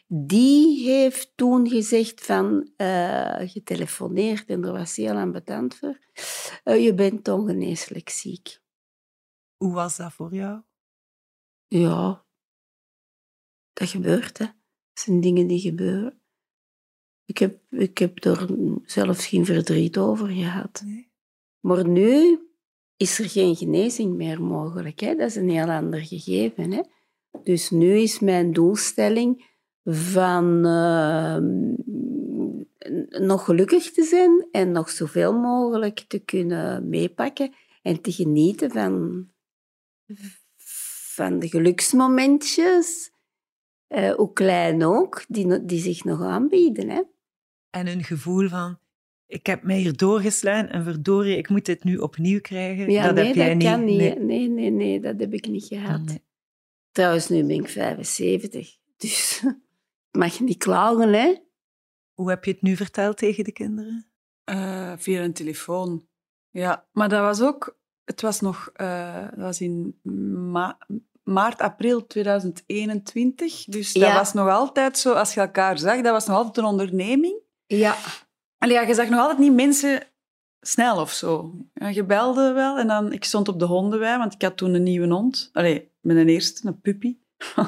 die 0.07 0.89
heeft 0.89 1.31
toen 1.35 1.69
gezegd 1.69 2.25
van, 2.25 2.71
eh, 2.75 3.39
getelefoneerd 3.39 4.49
en 4.49 4.63
er 4.63 4.71
was 4.71 4.95
heel 4.95 5.15
ambetant 5.15 5.75
voor, 5.75 5.99
eh, 6.63 6.83
je 6.83 6.93
bent 6.93 7.27
ongeneeslijk 7.27 8.09
ziek. 8.09 8.59
Hoe 9.57 9.73
was 9.73 9.97
dat 9.97 10.13
voor 10.13 10.33
jou? 10.33 10.61
Ja, 11.67 12.25
dat 13.73 13.89
gebeurt, 13.89 14.37
hè. 14.37 14.45
Dat 14.45 15.03
zijn 15.03 15.21
dingen 15.21 15.47
die 15.47 15.59
gebeuren. 15.59 16.21
Ik 17.25 17.37
heb, 17.37 17.59
ik 17.69 17.97
heb 17.97 18.23
er 18.25 18.47
zelfs 18.85 19.25
geen 19.25 19.45
verdriet 19.45 19.97
over 19.97 20.27
gehad. 20.27 20.81
Nee. 20.85 21.11
Maar 21.59 21.87
nu 21.87 22.39
is 22.97 23.19
er 23.19 23.29
geen 23.29 23.55
genezing 23.55 24.15
meer 24.15 24.41
mogelijk. 24.41 24.99
Hè? 24.99 25.15
Dat 25.15 25.29
is 25.29 25.35
een 25.35 25.49
heel 25.49 25.69
ander 25.69 26.05
gegeven. 26.05 26.71
Hè? 26.71 26.81
Dus 27.43 27.69
nu 27.69 27.97
is 27.97 28.19
mijn 28.19 28.53
doelstelling 28.53 29.49
van 29.85 30.65
ehm, 30.65 31.73
nog 33.25 33.45
gelukkig 33.45 33.91
te 33.91 34.03
zijn 34.03 34.47
en 34.51 34.71
nog 34.71 34.89
zoveel 34.89 35.33
mogelijk 35.33 35.99
te 36.07 36.19
kunnen 36.19 36.89
meepakken 36.89 37.53
en 37.81 38.01
te 38.01 38.11
genieten 38.11 38.71
van, 38.71 39.27
van 41.15 41.39
de 41.39 41.47
geluksmomentjes, 41.47 43.11
eh, 43.87 44.13
hoe 44.13 44.33
klein 44.33 44.83
ook, 44.83 45.23
die, 45.27 45.65
die 45.65 45.79
zich 45.79 46.03
nog 46.03 46.21
aanbieden. 46.21 46.89
Hè? 46.89 47.01
En 47.69 47.87
een 47.87 48.03
gevoel 48.03 48.47
van, 48.47 48.77
ik 49.27 49.45
heb 49.45 49.63
mij 49.63 49.77
hier 49.77 49.97
doorgeslaan 49.97 50.67
en 50.67 50.83
verdorie, 50.83 51.37
ik 51.37 51.49
moet 51.49 51.65
dit 51.65 51.83
nu 51.83 51.97
opnieuw 51.97 52.41
krijgen. 52.41 52.91
Ja, 52.91 53.05
dat 53.05 53.15
nee, 53.15 53.25
heb 53.25 53.35
jij 53.35 53.47
dat 53.47 53.57
niet. 53.57 53.67
kan 53.67 53.83
niet. 53.83 53.97
Nee. 53.97 54.19
Nee, 54.19 54.49
nee, 54.49 54.69
nee, 54.69 54.99
dat 54.99 55.19
heb 55.19 55.33
ik 55.33 55.47
niet 55.47 55.65
gehad. 55.65 56.05
Nee. 56.05 56.21
Trouwens, 56.91 57.29
nu 57.29 57.43
ben 57.43 57.55
ik 57.55 57.67
75, 57.67 58.77
dus 58.97 59.43
mag 60.11 60.39
niet 60.39 60.57
klagen, 60.57 61.13
hè? 61.13 61.35
Hoe 62.13 62.29
heb 62.29 62.45
je 62.45 62.51
het 62.51 62.61
nu 62.61 62.75
verteld 62.75 63.17
tegen 63.17 63.43
de 63.43 63.51
kinderen? 63.51 64.05
Eh, 64.43 64.93
via 64.97 65.21
een 65.23 65.33
telefoon. 65.33 66.07
Ja, 66.49 66.85
maar 66.91 67.09
dat 67.09 67.21
was 67.21 67.41
ook... 67.41 67.79
Het 68.03 68.21
was 68.21 68.39
nog... 68.39 68.69
eh, 68.73 69.21
dat 69.29 69.39
was 69.39 69.61
in 69.61 69.99
ma- 70.51 70.77
maart, 71.23 71.59
april 71.61 72.07
2021. 72.07 73.63
Dus 73.63 73.93
dat 73.93 74.03
Ja. 74.03 74.13
was 74.13 74.33
nog 74.33 74.49
altijd 74.49 74.97
zo, 74.97 75.13
als 75.13 75.33
je 75.33 75.39
elkaar 75.39 75.77
zag, 75.77 76.01
dat 76.01 76.11
was 76.11 76.25
nog 76.27 76.35
altijd 76.37 76.57
een 76.57 76.63
onderneming. 76.65 77.39
Ja. 77.65 77.95
Allee, 78.57 78.75
ja, 78.75 78.81
je 78.81 78.93
zag 78.93 79.09
nog 79.09 79.19
altijd 79.19 79.39
niet 79.39 79.53
mensen 79.53 80.03
snel 80.61 80.99
of 81.01 81.11
zo. 81.11 81.53
Ja, 81.73 81.87
je 81.87 82.05
belde 82.05 82.51
wel 82.51 82.77
en 82.77 82.87
dan... 82.87 83.11
Ik 83.13 83.23
stond 83.23 83.47
op 83.47 83.59
de 83.59 83.65
hondenwei, 83.65 84.17
want 84.17 84.33
ik 84.33 84.41
had 84.41 84.57
toen 84.57 84.73
een 84.73 84.83
nieuwe 84.83 85.07
hond. 85.13 85.49
Allee, 85.53 85.91
mijn 86.01 86.27
eerste, 86.27 86.67
een 86.67 86.81
puppy. 86.81 87.17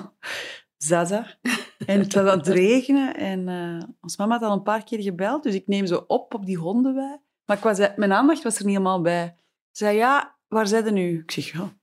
Zaza. 0.84 1.38
En 1.86 2.00
het 2.00 2.14
was 2.14 2.30
aan 2.30 2.38
het 2.38 2.48
regenen 2.48 3.16
en 3.16 3.48
eh 3.48 3.90
ons 4.02 4.18
mama 4.18 4.34
had 4.34 4.50
al 4.50 4.56
een 4.56 4.64
paar 4.64 4.84
keer 4.84 5.02
gebeld, 5.02 5.44
dus 5.44 5.54
ik 5.54 5.68
neem 5.68 5.86
ze 5.86 6.08
op 6.08 6.34
op 6.34 6.46
die 6.46 6.58
hondenwei. 6.58 7.18
Maar 7.46 7.58
ik 7.58 7.64
was, 7.64 7.78
mijn 7.96 8.14
aandacht 8.14 8.44
was 8.44 8.58
er 8.58 8.66
niet 8.66 8.78
helemaal 8.78 9.02
bij. 9.02 9.36
Ze 9.72 9.84
zei, 9.84 9.98
ja, 9.98 10.38
waar 10.48 10.68
zijn 10.68 10.86
ze 10.86 10.92
nu? 10.92 11.20
Ik 11.20 11.32
zeg, 11.32 11.52
ja, 11.52 11.74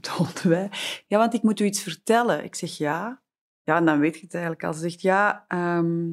Doolden 0.00 0.48
wij. 0.48 0.70
Ja, 1.06 1.18
want 1.18 1.34
ik 1.34 1.42
moet 1.42 1.60
u 1.60 1.64
iets 1.64 1.82
vertellen. 1.82 2.44
Ik 2.44 2.54
zeg 2.54 2.76
ja. 2.76 3.22
Ja, 3.62 3.76
en 3.76 3.84
dan 3.84 3.98
weet 3.98 4.14
je 4.14 4.20
het 4.20 4.34
eigenlijk 4.34 4.64
al. 4.64 4.72
Ze 4.72 4.80
zegt 4.80 5.00
ja, 5.00 5.44
ehm, 5.48 6.08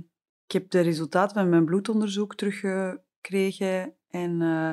ik 0.45 0.51
heb 0.51 0.69
de 0.69 0.79
resultaten 0.79 1.35
van 1.35 1.49
mijn 1.49 1.65
bloedonderzoek 1.65 2.35
teruggekregen 2.35 3.95
en 4.07 4.41
eh, 4.41 4.71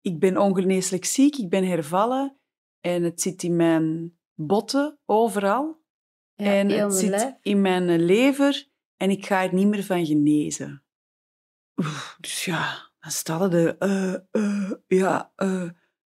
ik 0.00 0.18
ben 0.18 0.36
ongeneeslijk 0.36 1.04
ziek, 1.04 1.36
ik 1.36 1.50
ben 1.50 1.64
hervallen 1.64 2.36
en 2.80 3.02
het 3.02 3.20
zit 3.20 3.42
in 3.42 3.56
mijn 3.56 4.18
botten 4.34 4.98
overal. 5.04 5.81
Ja, 6.34 6.52
en 6.52 6.68
het 6.68 6.94
zit 6.94 7.08
lijf. 7.08 7.34
in 7.42 7.60
mijn 7.60 8.04
lever 8.04 8.68
en 8.96 9.10
ik 9.10 9.26
ga 9.26 9.42
er 9.42 9.54
niet 9.54 9.66
meer 9.66 9.84
van 9.84 10.06
genezen. 10.06 10.84
Oef, 11.76 12.16
dus 12.20 12.44
ja, 12.44 12.90
dan 13.00 13.10
stellen 13.10 13.50
de... 13.50 13.76
eh, 13.78 14.14
eh, 14.30 14.70
ja, 14.86 15.32
eh. 15.36 15.68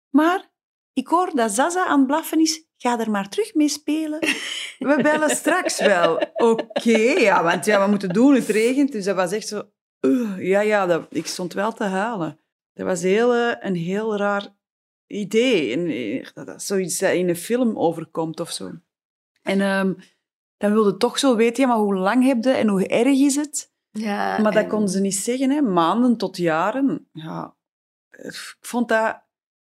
Maar 0.10 0.52
ik 0.94 1.08
hoor 1.08 1.32
dat 1.36 1.52
Zaza 1.52 1.86
aan 1.86 1.98
het 1.98 2.08
blaffen 2.08 2.40
is. 2.40 2.68
Ga 2.78 3.00
er 3.00 3.12
maar 3.12 3.30
terug 3.30 3.54
mee 3.54 3.68
spelen. 3.70 4.20
We 4.80 5.00
bellen 5.02 5.30
straks 5.42 5.80
wel. 5.80 6.32
Oké, 6.34 6.98
ja, 6.98 7.44
want 7.44 7.66
ja, 7.66 7.84
we 7.84 7.90
moeten 7.90 8.10
doen. 8.10 8.36
Het 8.36 8.48
regent. 8.48 8.92
Dus 8.92 9.06
dat 9.06 9.16
was 9.16 9.32
echt 9.32 9.48
zo... 9.48 9.70
ja, 10.38 10.62
ja, 10.62 10.86
dat, 10.86 11.06
ik 11.10 11.28
stond 11.28 11.54
wel 11.54 11.74
te 11.74 11.84
huilen. 11.84 12.40
Dat 12.74 12.86
was 12.86 13.02
heel, 13.02 13.36
een 13.36 13.76
heel 13.76 14.18
raar 14.18 14.48
idee. 15.08 15.74
En, 15.74 16.24
dat, 16.34 16.46
dat 16.46 16.64
zoiets 16.64 17.00
dat 17.00 17.14
in 17.14 17.30
een 17.30 17.36
film 17.36 17.78
overkomt 17.78 18.40
of 18.40 18.52
zo. 18.52 18.72
En 19.42 19.62
ehm, 19.62 19.94
dan 20.58 20.72
wilde 20.74 20.98
toch 20.98 21.20
zo 21.20 21.36
weten, 21.36 21.64
ja, 21.64 21.70
maar 21.70 21.78
hoe 21.78 21.96
lang 21.96 22.24
heb 22.26 22.44
je 22.44 22.50
en 22.52 22.68
hoe 22.68 22.88
erg 22.88 23.20
is 23.20 23.36
het? 23.36 23.72
Ja, 23.92 24.42
Maar 24.42 24.52
dat 24.54 24.64
en- 24.64 24.70
konden 24.70 24.90
ze 24.90 25.00
niet 25.00 25.16
zeggen, 25.16 25.50
hè. 25.50 25.62
maanden 25.62 26.18
tot 26.18 26.38
jaren. 26.38 27.08
Ja, 27.12 27.56
ik 28.12 28.56
vond 28.62 28.88
dat 28.90 29.22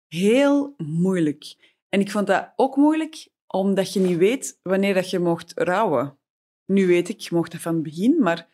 heel 0.08 0.74
moeilijk. 0.76 1.74
En 1.88 2.00
ik 2.00 2.10
vond 2.10 2.26
dat 2.26 2.52
ook 2.56 2.76
moeilijk 2.76 3.28
omdat 3.46 3.92
je 3.92 4.00
niet 4.00 4.16
weet 4.18 4.58
wanneer 4.62 4.94
dat 4.94 5.10
je 5.10 5.18
mocht 5.18 5.52
rouwen. 5.54 6.18
Nu 6.64 6.86
weet 6.86 7.08
ik, 7.08 7.20
je 7.20 7.34
mocht 7.34 7.52
dat 7.52 7.60
van 7.60 7.74
het 7.74 7.82
begin, 7.82 8.22
maar 8.22 8.48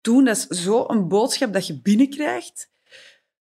toen, 0.00 0.24
dat 0.24 0.36
is 0.36 0.46
zo 0.46 0.84
een 0.88 1.08
boodschap 1.08 1.52
dat 1.52 1.66
je 1.66 1.80
binnenkrijgt. 1.80 2.70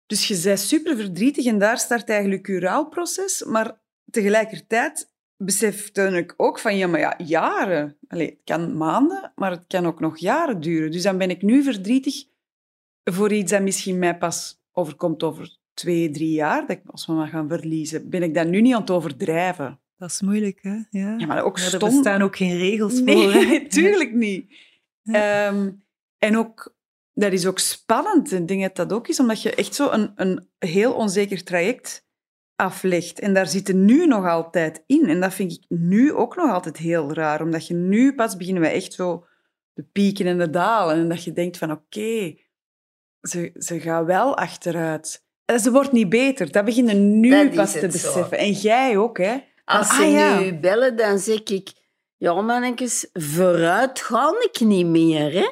Dus 0.05 0.27
je 0.27 0.41
bent 0.43 0.59
super 0.59 0.95
verdrietig 0.95 1.45
en 1.45 1.59
daar 1.59 1.77
start 1.79 2.09
eigenlijk 2.09 2.47
je 2.47 2.59
rouwproces. 2.59 3.43
Maar 3.43 3.79
tegelijkertijd 4.11 5.10
besefte 5.45 6.01
ik 6.01 6.33
ook 6.37 6.59
van, 6.59 6.77
ja, 6.77 6.87
maar 6.87 6.99
ja, 6.99 7.15
jaren. 7.17 7.97
Allee, 8.07 8.27
het 8.27 8.41
kan 8.43 8.77
maanden, 8.77 9.31
maar 9.35 9.51
het 9.51 9.65
kan 9.67 9.85
ook 9.85 9.99
nog 9.99 10.19
jaren 10.19 10.61
duren. 10.61 10.91
Dus 10.91 11.03
dan 11.03 11.17
ben 11.17 11.29
ik 11.29 11.41
nu 11.41 11.63
verdrietig 11.63 12.25
voor 13.03 13.31
iets 13.31 13.51
dat 13.51 13.61
misschien 13.61 13.99
mij 13.99 14.17
pas 14.17 14.61
overkomt 14.71 15.23
over 15.23 15.57
twee, 15.73 16.11
drie 16.11 16.31
jaar, 16.31 16.61
dat 16.61 16.77
ik 16.77 16.81
als 16.85 17.07
mama 17.07 17.25
gaan 17.25 17.47
verliezen. 17.47 18.09
Ben 18.09 18.23
ik 18.23 18.33
dat 18.33 18.47
nu 18.47 18.61
niet 18.61 18.73
aan 18.73 18.81
het 18.81 18.89
overdrijven? 18.89 19.79
Dat 19.97 20.09
is 20.09 20.21
moeilijk, 20.21 20.59
hè? 20.61 20.77
Ja. 20.89 21.15
Ja, 21.17 21.25
maar 21.25 21.43
ook 21.43 21.57
Ja, 21.57 21.71
er 21.71 21.79
bestaan 21.79 22.21
ook 22.21 22.37
geen 22.37 22.57
regels 22.57 22.99
voor. 22.99 23.33
hè. 23.33 23.39
Nee, 23.45 23.67
tuurlijk 23.77 24.13
niet. 24.13 24.53
Ehm, 25.03 25.71
en 26.17 26.37
ook, 26.37 26.75
dat 27.13 27.31
is 27.33 27.45
ook 27.45 27.59
spannend. 27.59 28.31
Ik 28.31 28.47
denk 28.47 28.61
dat 28.61 28.75
dat 28.75 28.93
ook 28.93 29.07
is, 29.07 29.19
omdat 29.19 29.41
je 29.41 29.55
echt 29.55 29.75
zo 29.75 29.89
een, 29.89 30.11
een 30.15 30.47
heel 30.59 30.93
onzeker 30.93 31.43
traject 31.43 32.05
aflegt. 32.61 33.19
En 33.19 33.33
daar 33.33 33.47
zitten 33.47 33.85
nu 33.85 34.05
nog 34.05 34.25
altijd 34.27 34.83
in. 34.85 35.09
En 35.09 35.19
dat 35.19 35.33
vind 35.33 35.51
ik 35.51 35.63
nu 35.67 36.13
ook 36.13 36.35
nog 36.35 36.51
altijd 36.51 36.77
heel 36.77 37.13
raar. 37.13 37.41
Omdat 37.41 37.67
je 37.67 37.73
nu 37.73 38.15
pas 38.15 38.37
beginnen 38.37 38.61
we 38.63 38.69
echt 38.69 38.93
zo 38.93 39.25
de 39.73 39.83
pieken 39.91 40.25
en 40.25 40.37
de 40.37 40.49
dalen. 40.49 40.95
En 40.95 41.09
dat 41.09 41.23
je 41.23 41.31
denkt 41.33 41.57
van, 41.57 41.71
oké, 41.71 42.35
ze, 43.21 43.51
ze 43.53 43.79
gaat 43.79 44.05
wel 44.05 44.37
achteruit. 44.37 45.25
En 45.45 45.59
ze 45.59 45.71
wordt 45.71 45.91
niet 45.91 46.09
beter. 46.09 46.51
Dat 46.51 46.65
beginnen 46.65 47.19
nu 47.19 47.29
Dat 47.29 47.53
pas 47.55 47.71
te 47.71 47.79
zo. 47.79 47.87
beseffen. 47.87 48.37
En 48.37 48.51
jij 48.51 48.97
ook, 48.97 49.17
hè. 49.17 49.37
Als 49.65 49.89
Ah, 49.89 49.95
ze 49.95 50.05
ja. 50.05 50.39
nu 50.39 50.59
bellen, 50.59 50.95
dan 50.97 51.19
zeg 51.19 51.43
ik... 51.43 51.71
Ja, 52.17 52.41
mannetjes, 52.41 53.09
vooruit 53.13 53.99
ga 54.01 54.33
ik 54.51 54.59
niet 54.59 54.85
meer, 54.85 55.33
hè. 55.33 55.47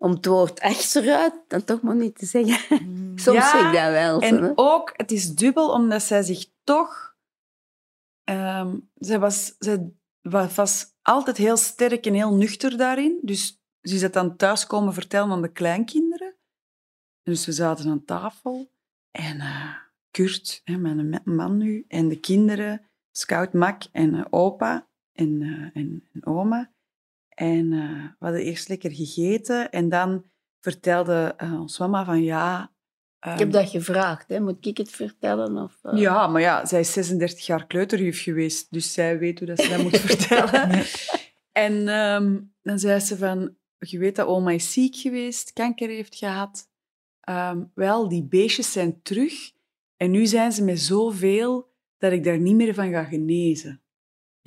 Om 0.00 0.10
het 0.10 0.26
woord 0.26 0.60
achteruit 0.60 1.34
dan 1.48 1.64
toch 1.64 1.80
maar 1.80 1.94
niet 1.96 2.18
te 2.18 2.26
zeggen. 2.26 2.78
Soms 3.18 3.36
Ja, 3.38 3.50
zeg 3.50 3.66
ik 3.66 3.72
dat 3.82 3.90
wel. 3.90 4.20
hè. 4.20 4.26
En 4.26 4.52
ook, 4.54 4.92
het 4.96 5.10
is 5.10 5.34
dubbel, 5.34 5.70
omdat 5.70 6.02
zij 6.02 6.22
zich 6.22 6.46
toch... 6.64 7.16
ehm 8.24 8.76
zij, 8.94 9.18
was, 9.18 9.54
zij 9.58 9.92
wa- 10.20 10.48
was 10.54 10.86
altijd 11.02 11.36
heel 11.36 11.56
sterk 11.56 12.06
en 12.06 12.14
heel 12.14 12.34
nuchter 12.34 12.76
daarin. 12.76 13.18
Dus 13.22 13.62
ze 13.80 13.94
is 13.94 14.02
het 14.02 14.12
dan 14.12 14.36
thuis 14.36 14.66
komen 14.66 14.92
vertellen 14.94 15.30
aan 15.30 15.42
de 15.42 15.52
kleinkinderen. 15.52 16.28
En 17.22 17.32
dus 17.32 17.46
we 17.46 17.52
zaten 17.52 17.90
aan 17.90 18.04
tafel. 18.04 18.70
En 19.10 19.40
eh, 19.40 19.74
Kurt, 20.10 20.60
hè, 20.64 20.76
mijn 20.76 21.08
ma- 21.08 21.20
man 21.24 21.56
nu, 21.56 21.84
en 21.88 22.08
de 22.08 22.20
kinderen, 22.20 22.86
Scout 23.10 23.52
Mac 23.52 23.82
en 23.92 24.14
eh, 24.14 24.24
opa 24.30 24.88
en, 25.12 25.42
eh, 25.42 25.82
en, 25.82 26.08
en 26.12 26.26
oma. 26.26 26.72
En 27.38 27.72
eh, 27.72 28.04
we 28.18 28.24
hadden 28.24 28.42
eerst 28.42 28.68
lekker 28.68 28.90
gegeten. 28.92 29.70
En 29.70 29.88
dan 29.88 30.24
vertelde 30.60 31.34
eh, 31.36 31.60
ons 31.60 31.78
mama 31.78 32.04
van 32.04 32.22
ja... 32.22 32.72
Ik 33.20 33.38
heb 33.38 33.52
dat 33.52 33.68
gevraagd, 33.68 34.28
hè. 34.28 34.40
Moet 34.40 34.66
ik 34.66 34.76
het 34.76 34.90
vertellen? 34.90 35.56
Of, 35.56 35.78
eh? 35.82 35.98
Ja, 35.98 36.26
maar 36.26 36.40
ja, 36.40 36.66
zij 36.66 36.80
is 36.80 36.92
36 36.92 37.46
jaar 37.46 37.66
kleuterjuf 37.66 38.22
geweest, 38.22 38.72
dus 38.72 38.92
zij 38.92 39.18
weet 39.18 39.38
hoe 39.38 39.48
dat 39.48 39.60
ze 39.60 39.68
dat 39.68 39.82
moet 39.82 39.98
vertellen. 40.10 40.84
En 41.52 41.88
ehm, 41.88 42.40
dan 42.62 42.78
zei 42.78 43.00
ze 43.00 43.16
van, 43.16 43.56
je 43.78 43.98
weet 43.98 44.16
dat 44.16 44.26
oma 44.26 44.50
is 44.50 44.72
ziek 44.72 44.96
geweest, 44.96 45.52
kanker 45.52 45.88
heeft 45.88 46.14
gehad. 46.14 46.68
Ehm, 47.20 47.64
wel, 47.74 48.08
die 48.08 48.24
beestjes 48.24 48.72
zijn 48.72 49.02
terug 49.02 49.52
en 49.96 50.10
nu 50.10 50.26
zijn 50.26 50.52
ze 50.52 50.64
met 50.64 50.80
zoveel 50.80 51.70
dat 51.98 52.12
ik 52.12 52.24
daar 52.24 52.38
niet 52.38 52.56
meer 52.56 52.74
van 52.74 52.90
ga 52.90 53.04
genezen. 53.04 53.82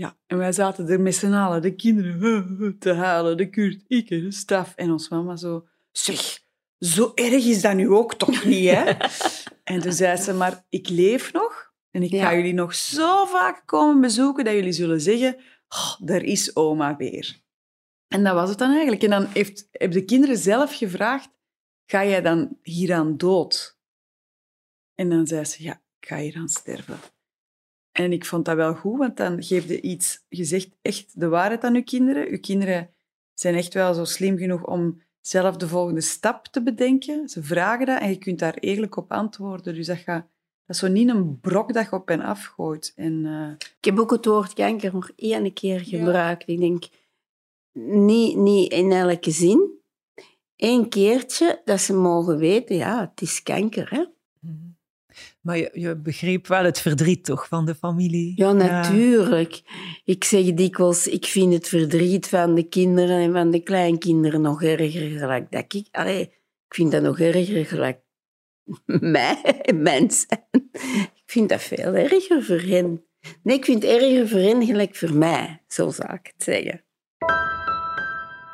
Ja, 0.01 0.17
en 0.27 0.37
wij 0.37 0.51
zaten 0.51 0.87
er 0.87 1.01
met 1.01 1.15
z'n 1.15 1.33
allen, 1.33 1.61
de 1.61 1.75
kinderen, 1.75 2.75
te 2.79 2.93
halen, 2.93 3.37
de 3.37 3.49
Kurt, 3.49 3.83
ik, 3.87 4.07
de 4.07 4.31
staf. 4.31 4.73
En 4.75 4.91
ons 4.91 5.09
mama 5.09 5.35
zo, 5.35 5.67
zeg, 5.91 6.39
zo 6.79 7.11
erg 7.15 7.45
is 7.45 7.61
dat 7.61 7.75
nu 7.75 7.89
ook 7.89 8.13
toch 8.13 8.45
niet, 8.45 8.69
hè? 8.69 8.91
En 9.63 9.81
toen 9.81 9.91
zei 9.91 10.17
ze, 10.17 10.33
maar 10.33 10.65
ik 10.69 10.89
leef 10.89 11.33
nog 11.33 11.73
en 11.91 12.03
ik 12.03 12.11
Ja. 12.11 12.23
ga 12.25 12.35
jullie 12.35 12.53
nog 12.53 12.75
zo 12.75 13.25
vaak 13.25 13.63
komen 13.65 14.01
bezoeken 14.01 14.43
dat 14.45 14.53
jullie 14.53 14.71
zullen 14.71 15.01
zeggen, 15.01 15.35
oh, 15.69 15.95
daar 15.99 16.23
is 16.23 16.55
oma 16.55 16.95
weer. 16.97 17.41
En 18.07 18.23
dat 18.23 18.33
was 18.33 18.49
het 18.49 18.57
dan 18.57 18.71
eigenlijk. 18.71 19.03
En 19.03 19.09
dan 19.09 19.25
heeft, 19.25 19.67
hebben 19.71 19.97
de 19.97 20.05
kinderen 20.05 20.37
zelf 20.37 20.77
gevraagd, 20.77 21.29
ga 21.85 22.05
jij 22.05 22.21
dan 22.21 22.57
hieraan 22.61 23.17
dood? 23.17 23.79
En 24.95 25.09
dan 25.09 25.27
zei 25.27 25.45
ze, 25.45 25.63
ja, 25.63 25.81
ik 25.99 26.07
ga 26.07 26.17
hieraan 26.17 26.49
sterven. 26.49 26.97
En 27.91 28.11
ik 28.11 28.25
vond 28.25 28.45
dat 28.45 28.55
wel 28.55 28.73
goed, 28.73 28.97
want 28.97 29.17
dan 29.17 29.43
geef 29.43 29.67
je 29.67 29.81
iets, 29.81 30.25
je 30.29 30.43
zegt 30.43 30.69
echt 30.81 31.19
de 31.19 31.27
waarheid 31.27 31.63
aan 31.63 31.73
je 31.73 31.81
kinderen. 31.81 32.31
Je 32.31 32.37
kinderen 32.37 32.89
zijn 33.33 33.55
echt 33.55 33.73
wel 33.73 33.93
zo 33.93 34.05
slim 34.05 34.37
genoeg 34.37 34.65
om 34.65 35.01
zelf 35.21 35.57
de 35.57 35.67
volgende 35.67 36.01
stap 36.01 36.45
te 36.45 36.63
bedenken. 36.63 37.29
Ze 37.29 37.43
vragen 37.43 37.85
dat 37.85 37.99
en 37.99 38.09
je 38.09 38.17
kunt 38.17 38.39
daar 38.39 38.57
eerlijk 38.57 38.95
op 38.95 39.11
antwoorden. 39.11 39.75
Dus 39.75 39.87
dat, 39.87 39.97
gaat, 39.97 40.27
dat 40.65 40.75
is 40.75 40.77
zo 40.77 40.87
niet 40.87 41.09
een 41.09 41.39
brok 41.39 41.73
dat 41.73 41.85
je 41.85 41.91
op 41.91 42.09
en 42.09 42.21
af 42.21 42.45
gooit. 42.45 42.93
En, 42.95 43.25
eh, 43.25 43.67
Ik 43.77 43.85
heb 43.85 43.99
ook 43.99 44.11
het 44.11 44.25
woord 44.25 44.53
kanker 44.53 44.93
nog 44.93 45.11
één 45.15 45.53
keer 45.53 45.79
gebruikt. 45.79 46.47
Ik 46.47 46.59
denk, 46.59 46.83
niet, 47.83 48.37
niet 48.37 48.71
in 48.71 48.91
elke 48.91 49.31
zin. 49.31 49.79
Eén 50.55 50.89
keertje 50.89 51.61
dat 51.65 51.81
ze 51.81 51.93
mogen 51.93 52.37
weten, 52.37 52.75
ja, 52.75 52.99
het 52.99 53.21
is 53.21 53.43
kanker, 53.43 53.89
hè. 53.89 54.05
Maar 55.41 55.57
je, 55.57 55.69
je 55.73 55.95
begreep 55.95 56.47
wel 56.47 56.63
het 56.63 56.79
verdriet 56.79 57.25
toch 57.25 57.47
van 57.47 57.65
de 57.65 57.75
familie? 57.75 58.33
Ja, 58.35 58.51
natuurlijk. 58.51 59.61
Ik 60.03 60.23
zeg 60.23 60.53
dikwijls, 60.53 61.07
ik 61.07 61.25
vind 61.25 61.53
het 61.53 61.67
verdriet 61.67 62.27
van 62.27 62.55
de 62.55 62.63
kinderen 62.63 63.19
en 63.21 63.31
van 63.31 63.51
de 63.51 63.59
kleinkinderen 63.59 64.41
nog 64.41 64.63
erger 64.63 65.09
gelijk 65.19 65.51
dat 65.51 65.73
ik... 65.73 65.87
Allee, 65.91 66.21
ik 66.67 66.75
vind 66.75 66.91
dat 66.91 67.01
nog 67.01 67.19
erger 67.19 67.65
gelijk 67.65 67.99
mij, 69.15 69.65
mensen. 69.75 70.47
Ik 71.13 71.23
vind 71.25 71.49
dat 71.49 71.61
veel 71.61 71.93
erger 71.95 72.43
voor 72.43 72.59
hen. 72.59 73.05
Nee, 73.43 73.57
ik 73.57 73.65
vind 73.65 73.83
het 73.83 73.91
erger 73.91 74.27
voor 74.27 74.39
hen 74.39 74.65
gelijk 74.65 74.95
voor 74.95 75.13
mij, 75.13 75.63
zo 75.67 75.89
zou 75.89 76.13
ik 76.13 76.31
het 76.33 76.43
zeggen. 76.43 76.83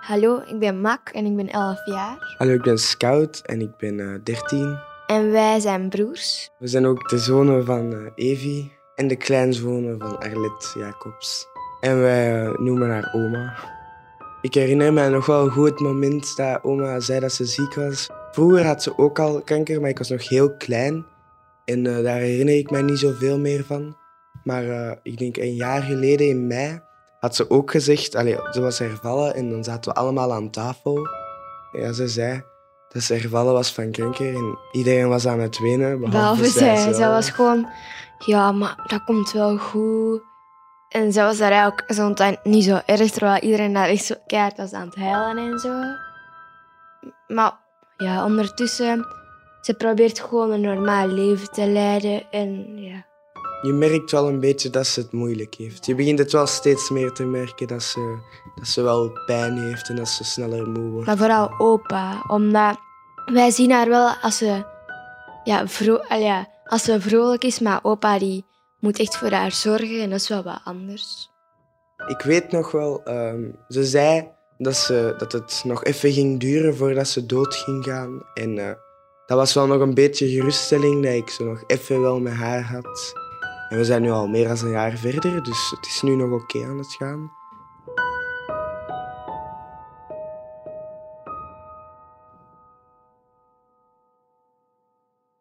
Hallo, 0.02 0.42
ik 0.46 0.60
ben 0.60 0.82
Mak 0.82 1.10
en 1.10 1.26
ik 1.26 1.36
ben 1.36 1.50
11 1.50 1.86
jaar. 1.86 2.36
Hallo, 2.38 2.54
ik 2.54 2.62
ben 2.62 2.78
Scout 2.78 3.42
en 3.46 3.62
ik 3.62 3.78
ben 3.78 4.00
eh 4.00 4.24
13. 4.24 4.96
En 5.08 5.32
wij 5.32 5.60
zijn 5.60 5.90
broers. 5.90 6.50
We 6.60 6.68
zijn 6.68 6.86
ook 6.86 7.10
de 7.10 7.18
zonen 7.18 7.66
van 7.66 7.94
eh, 7.94 8.00
Evi 8.16 8.72
en 8.96 9.08
de 9.08 9.16
kleinzonen 9.16 10.00
van 10.00 10.20
Arlet 10.20 10.74
Jacobs. 10.78 11.48
En 11.80 12.02
wij 12.02 12.46
eh, 12.46 12.60
noemen 12.60 12.90
haar 12.90 13.14
oma. 13.14 13.58
Ik 14.42 14.54
herinner 14.54 14.94
me 14.94 15.10
nog 15.10 15.26
wel 15.26 15.50
goed 15.50 15.70
het 15.70 15.80
moment 15.80 16.36
dat 16.36 16.64
oma 16.64 17.00
zei 17.00 17.20
dat 17.20 17.32
ze 17.32 17.46
ziek 17.46 17.74
was. 17.74 18.10
Vroeger 18.32 18.66
had 18.66 18.84
ze 18.84 18.98
ook 18.98 19.20
al 19.20 19.42
kanker, 19.42 19.82
maar 19.82 19.90
ik 19.90 19.98
was 19.98 20.10
nog 20.10 20.30
heel 20.30 20.58
klein. 20.58 21.06
En 21.66 21.86
eh, 21.86 22.04
daar 22.04 22.20
herinner 22.20 22.58
ik 22.58 22.70
mij 22.72 22.82
niet 22.82 23.00
zoveel 23.00 23.40
meer 23.40 23.64
van. 23.64 23.98
Maar 24.44 25.00
ik 25.04 25.18
denk 25.18 25.38
een 25.38 25.56
jaar 25.56 25.82
geleden 25.82 26.28
in 26.28 26.48
mei 26.48 26.82
had 27.20 27.36
ze 27.36 27.50
ook 27.50 27.72
gezegd... 27.72 28.12
Ze 28.52 28.60
was 28.62 28.80
hervallen 28.80 29.36
en 29.36 29.50
dan 29.50 29.64
zaten 29.64 29.94
we 29.94 30.00
allemaal 30.00 30.34
aan 30.34 30.50
tafel. 30.52 31.08
Ja, 31.72 31.94
ze 31.94 32.08
zei 32.08 32.44
dat 32.90 33.04
ze 33.04 33.14
hervallen 33.14 33.54
was 33.54 33.72
van 33.72 33.92
kanker 33.92 34.36
en 34.36 34.58
iedereen 34.72 35.10
was 35.10 35.28
aan 35.28 35.40
het 35.40 35.60
wenen. 35.60 36.00
Behalve, 36.00 36.18
Behalve 36.18 36.46
zij. 36.46 36.94
Zij 36.94 37.10
was 37.10 37.30
gewoon... 37.30 37.68
Ja, 38.26 38.52
maar 38.52 38.84
dat 38.88 39.04
komt 39.04 39.32
wel 39.32 39.58
goed. 39.58 40.22
En 40.90 41.12
zij 41.12 41.24
was 41.24 41.38
daar 41.38 41.52
eigenlijk 41.52 42.16
tijd 42.16 42.44
niet 42.44 42.64
zo 42.64 42.80
erg, 42.86 43.12
terwijl 43.12 43.42
iedereen 43.42 43.74
daar 43.74 43.88
echt 43.88 44.06
zo 44.06 44.16
keihard 44.28 44.58
was 44.58 44.74
aan 44.74 44.88
het 44.88 44.96
huilen 44.96 45.52
en 45.52 45.60
zo. 45.60 45.82
Maar 47.28 47.58
ja, 47.98 48.26
ondertussen, 48.26 49.06
ze 49.62 49.74
probeert 49.74 50.20
gewoon 50.20 50.52
een 50.52 50.62
normaal 50.62 51.08
leven 51.08 51.52
te 51.52 51.66
leiden 51.66 52.32
en 52.32 52.78
ja. 52.78 53.06
Je 53.62 53.74
merkt 53.74 54.12
wel 54.12 54.28
een 54.28 54.40
beetje 54.40 54.70
dat 54.70 54.88
ze 54.88 55.00
het 55.00 55.12
moeilijk 55.12 55.56
heeft. 55.56 55.86
Je 55.86 55.96
begint 55.96 56.20
het 56.20 56.32
wel 56.32 56.48
steeds 56.48 56.90
meer 56.90 57.12
te 57.12 57.26
merken 57.26 57.68
dat 57.68 57.84
ze, 57.84 58.18
dat 58.56 58.68
ze 58.68 58.82
wel 58.82 59.12
pijn 59.26 59.58
heeft 59.58 59.90
en 59.90 59.96
dat 59.96 60.08
ze 60.08 60.24
sneller 60.24 60.70
moe 60.70 60.90
wordt. 60.90 61.08
Maar 61.08 61.18
vooral 61.18 61.54
opa, 61.58 62.24
omdat 62.28 62.78
wij 63.26 63.52
zien 63.52 63.72
haar 63.72 63.90
wel 63.90 64.10
als 64.22 64.38
ze, 64.38 64.64
ja, 65.44 65.68
vro 65.68 66.00
ja, 66.10 66.50
als 66.66 66.84
ze 66.84 67.02
vrolijk 67.02 67.44
is, 67.44 67.60
maar 67.60 67.80
opa 67.82 68.20
die 68.20 68.46
moet 68.80 69.00
echt 69.00 69.18
voor 69.18 69.32
haar 69.32 69.52
zorgen 69.52 70.02
en 70.02 70.10
dat 70.10 70.20
is 70.20 70.28
wel 70.28 70.44
wat 70.44 70.62
anders. 70.64 71.30
Ik 72.08 72.22
weet 72.22 72.52
nog 72.52 72.72
wel, 72.72 73.04
ehm, 73.04 73.52
ze 73.68 73.86
zei 73.86 74.28
dat, 74.58 74.76
ze, 74.76 75.14
dat 75.18 75.32
het 75.32 75.62
nog 75.64 75.84
even 75.84 76.12
ging 76.12 76.40
duren 76.40 76.76
voordat 76.76 77.08
ze 77.08 77.26
dood 77.26 77.56
ging 77.56 77.84
gaan. 77.84 78.22
En 78.34 78.58
eh, 78.58 78.72
dat 79.26 79.38
was 79.38 79.54
wel 79.54 79.68
nog 79.68 79.82
een 79.82 79.94
beetje 79.94 80.30
geruststelling 80.30 81.04
dat 81.04 81.14
ik 81.14 81.30
zo 81.30 81.46
nog 81.46 81.64
even 81.68 82.02
wel 82.02 82.20
met 82.20 82.34
haar 82.34 82.64
had. 82.64 83.14
En 83.70 83.78
we 83.78 83.84
zijn 83.84 84.02
nu 84.02 84.10
al 84.10 84.28
meer 84.28 84.48
dan 84.48 84.58
een 84.58 84.70
jaar 84.70 84.98
verder, 84.98 85.44
dus 85.44 85.70
het 85.76 85.86
is 85.86 86.02
nu 86.02 86.16
nog 86.16 86.42
oké 86.42 86.66
aan 86.66 86.78
het 86.78 86.94
gaan. 86.94 87.32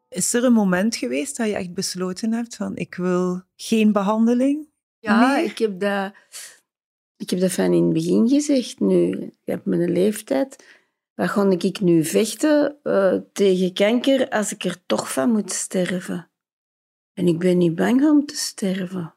Is 0.08 0.34
er 0.34 0.44
een 0.44 0.52
moment 0.52 0.96
geweest 0.96 1.36
dat 1.36 1.46
je 1.46 1.54
echt 1.54 1.74
besloten 1.74 2.32
hebt 2.32 2.56
van 2.56 2.76
ik 2.76 2.94
wil 2.94 3.42
geen 3.56 3.92
behandeling? 3.92 4.68
Ja, 4.98 5.34
meer? 5.34 5.44
ik 5.44 5.58
heb 5.58 5.80
dat, 5.80 6.12
ik 7.16 7.30
heb 7.30 7.40
dat 7.40 7.52
van 7.52 7.72
in 7.72 7.84
het 7.84 7.92
begin 7.92 8.28
gezegd. 8.28 8.80
Nu, 8.80 9.10
ik 9.22 9.32
heb 9.44 9.64
mijn 9.64 9.92
leeftijd. 9.92 10.64
Waar 11.14 11.28
ga 11.28 11.50
ik 11.58 11.80
nu 11.80 12.04
vechten 12.04 12.76
eh, 12.82 13.14
tegen 13.32 13.72
kanker 13.72 14.28
als 14.28 14.52
ik 14.52 14.64
er 14.64 14.86
toch 14.86 15.12
van 15.12 15.30
moet 15.30 15.52
sterven? 15.52 16.30
En 17.16 17.26
ik 17.26 17.38
ben 17.38 17.58
niet 17.58 17.74
bang 17.74 18.04
om 18.04 18.26
te 18.26 18.36
sterven. 18.36 19.14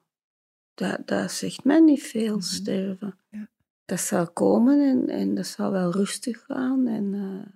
Dat, 0.74 1.08
dat 1.08 1.32
zegt 1.32 1.64
mij 1.64 1.80
niet 1.80 2.04
veel, 2.04 2.42
sterven. 2.42 3.20
Ja. 3.30 3.50
Dat 3.86 4.00
zal 4.00 4.32
komen 4.32 4.80
en, 4.90 5.10
en 5.10 5.36
dat 5.36 5.46
zal 5.48 5.72
wel 5.72 5.92
rustig 5.92 6.46
gaan. 6.46 6.88
En, 6.88 7.14
eh, 7.14 7.54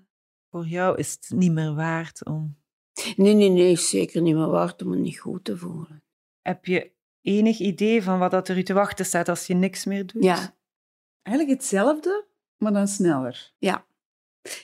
Voor 0.49 0.65
jou 0.67 0.97
is 0.97 1.12
het 1.12 1.29
niet 1.39 1.51
meer 1.51 1.73
waard 1.73 2.25
om. 2.25 2.56
Nee, 3.15 3.34
nee, 3.34 3.49
nee, 3.49 3.75
zeker 3.77 4.21
niet 4.21 4.36
meer 4.36 4.49
waard 4.49 4.82
om 4.82 4.89
me 4.89 4.95
niet 4.97 5.19
goed 5.19 5.43
te 5.43 5.58
voelen. 5.58 6.03
Heb 6.41 6.65
je 6.65 6.91
enig 7.21 7.60
idee 7.60 8.03
van 8.03 8.19
wat 8.19 8.32
dat 8.32 8.47
er 8.47 8.58
u 8.58 8.63
te 8.63 8.73
wachten 8.73 9.06
staat 9.06 9.29
als 9.29 9.47
je 9.47 9.53
niks 9.53 9.86
meer 9.86 10.06
doet? 10.06 10.23
Ja, 10.23 10.56
Eigenlijk 11.21 11.60
hetzelfde, 11.60 12.25
maar 12.58 12.73
dan 12.73 12.88
sneller. 12.88 13.53
ja. 13.58 13.86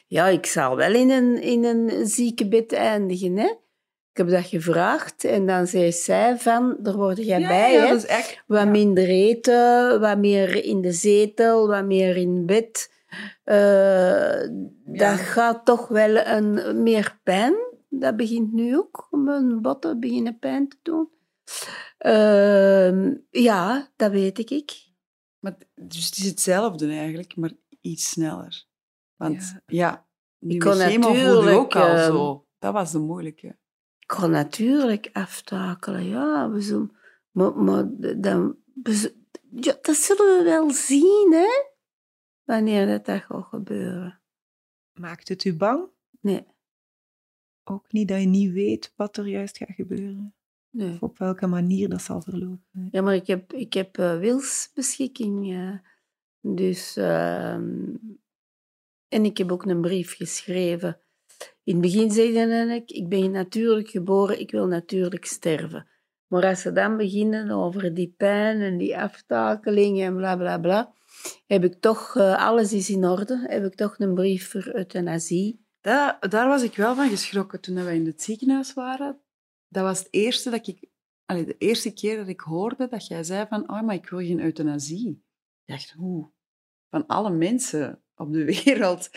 Ja, 0.08 0.28
ik 0.28 0.46
zal 0.46 0.76
wel 0.76 0.94
in 0.94 1.10
een, 1.10 1.42
in 1.42 1.64
een 1.64 2.08
ziekenbed 2.08 2.74
eindigen, 2.74 3.38
hè. 3.38 3.54
Ik 4.20 4.26
heb 4.26 4.34
dat 4.34 4.50
gevraagd 4.50 5.24
en 5.24 5.46
dan 5.46 5.68
zei 5.68 5.92
zij 5.92 6.38
van, 6.38 6.78
daar 6.80 6.96
word 6.96 7.18
jij 7.18 7.48
bij, 7.48 7.74
ja, 7.74 7.86
hè. 7.86 7.96
is 7.96 8.06
echt... 8.06 8.44
Wat 8.48 8.64
ja. 8.64 8.70
minder 8.70 9.08
eten, 9.08 10.00
wat 10.00 10.18
meer 10.18 10.64
in 10.64 10.82
de 10.82 10.92
zetel, 10.92 11.68
wat 11.68 11.86
meer 11.86 12.18
in 12.18 12.46
bed. 12.46 12.92
Eh, 13.44 14.42
Dat 14.86 15.20
gaat 15.20 15.66
toch 15.66 15.88
wel 15.88 16.18
een, 16.28 16.84
meer 16.84 17.20
pijn. 17.24 17.54
Dat 17.90 18.18
begint 18.18 18.54
nu 18.54 18.78
ook. 18.78 19.08
Mijn 19.12 19.62
botten 19.62 20.00
beginnen 20.00 20.40
pijn 20.40 20.68
te 20.68 20.78
doen. 20.82 21.10
Ehm, 21.98 23.16
ja, 23.30 23.92
dat 23.96 24.12
weet 24.12 24.52
ik. 24.52 24.72
Maar, 25.40 25.58
dus 25.76 26.06
het 26.06 26.18
is 26.18 26.26
hetzelfde 26.26 26.88
eigenlijk, 26.88 27.36
maar 27.36 27.52
iets 27.82 28.10
sneller. 28.10 28.66
Want 29.16 29.62
Ja. 29.66 29.66
ja, 29.66 30.08
Ik 30.40 30.60
kon 30.60 30.78
natuurlijk, 30.78 31.58
ook 31.58 31.76
al 31.76 31.88
ehm, 31.88 32.06
zo. 32.06 32.46
Dat 32.60 32.74
was 32.74 32.92
de 32.92 33.00
moeilijke. 33.00 33.58
Kon 34.18 34.32
natuurlijk 34.32 35.10
aftakelen, 35.14 36.04
ja. 36.04 36.50
We 36.50 36.62
zullen, 36.62 36.92
maar, 37.32 37.56
maar 37.58 37.86
dan, 38.18 38.58
we 38.84 39.16
ja, 39.52 39.78
dat 39.82 39.96
zullen 39.96 40.38
we 40.38 40.44
wel 40.44 40.72
zien, 40.72 41.32
hè. 41.32 41.68
Wanneer 42.44 42.88
dat, 42.88 43.06
dat 43.06 43.22
gaat 43.22 43.46
gebeuren. 43.46 44.22
Maakt 44.94 45.28
het 45.28 45.44
u 45.44 45.56
bang? 45.56 45.90
Nee, 46.22 46.46
Ook 47.64 47.92
niet 47.92 48.08
dat 48.08 48.20
je 48.20 48.26
niet 48.26 48.52
weet 48.52 48.94
wat 48.96 49.18
er 49.18 49.28
juist 49.28 49.58
gaat 49.58 49.76
gebeuren? 49.76 50.34
nee. 50.70 50.94
Of 50.94 51.02
op 51.02 51.18
welke 51.18 51.48
manier 51.48 51.90
dat 51.90 52.02
zal 52.02 52.22
verlopen? 52.22 52.88
Ja, 52.92 53.02
maar 53.02 53.16
ik 53.16 53.28
heb, 53.28 53.54
ik 53.54 53.74
heb 53.74 53.98
eh, 53.98 54.20
wilsbeschikking. 54.20 55.82
dus, 56.42 56.98
ehm, 56.98 57.96
en 59.08 59.26
ik 59.26 59.38
heb 59.38 59.52
ook 59.52 59.66
een 59.66 59.82
brief 59.82 60.16
geschreven. 60.16 61.02
In 61.70 61.76
het 61.76 61.84
begin 61.84 62.12
zei 62.12 62.74
ik, 62.74 62.92
ik 62.92 63.10
ben 63.10 63.32
natuurlijk 63.32 63.90
geboren, 63.90 64.40
ik 64.40 64.52
wil 64.52 64.68
natuurlijk 64.68 65.26
sterven. 65.26 65.88
Maar 66.28 66.46
als 66.46 66.62
ze 66.62 66.72
dan 66.72 66.98
beginnen 66.98 67.52
over 67.52 67.94
die 67.94 68.14
pijn 68.18 68.62
en 68.62 68.78
die 68.78 68.98
aftakeling 68.98 70.02
en 70.02 70.16
bla 70.16 70.36
bla 70.38 70.58
bla, 70.58 70.94
heb 71.48 71.64
ik 71.64 71.74
toch, 71.80 72.16
eh, 72.16 72.48
alles 72.48 72.74
is 72.74 72.90
in 72.90 73.06
orde, 73.06 73.46
heb 73.48 73.66
ik 73.66 73.76
toch 73.76 74.00
een 74.00 74.14
brief 74.14 74.50
voor 74.50 74.72
euthanasie. 74.74 75.66
Daar 75.82 76.48
was 76.48 76.64
ik 76.64 76.76
wel 76.76 76.96
van 76.96 77.10
geschrokken 77.10 77.62
toen 77.62 77.86
we 77.86 77.94
in 77.94 78.06
het 78.06 78.22
ziekenhuis 78.22 78.74
waren. 78.74 79.20
Dat 79.68 79.84
was 79.84 80.00
het 80.00 80.08
eerste 80.12 80.50
dat 80.50 80.68
ik... 80.68 80.90
De 81.26 81.56
eerste 81.58 81.94
keer 81.94 82.18
dat 82.18 82.28
ik 82.28 82.40
hoorde 82.40 82.88
dat 82.88 83.08
jij 83.08 83.24
zei 83.24 83.46
van 83.48 83.70
oh, 83.70 83.82
maar 83.82 83.96
ik 83.96 84.10
wil 84.10 84.20
geen 84.20 84.42
euthanasie. 84.42 85.10
Ik 85.66 85.74
dacht, 85.76 85.92
hoe? 85.92 86.32
Van 86.90 87.08
alle 87.08 87.32
mensen 87.32 88.02
op 88.16 88.34
de 88.34 88.46
wereld 88.64 89.10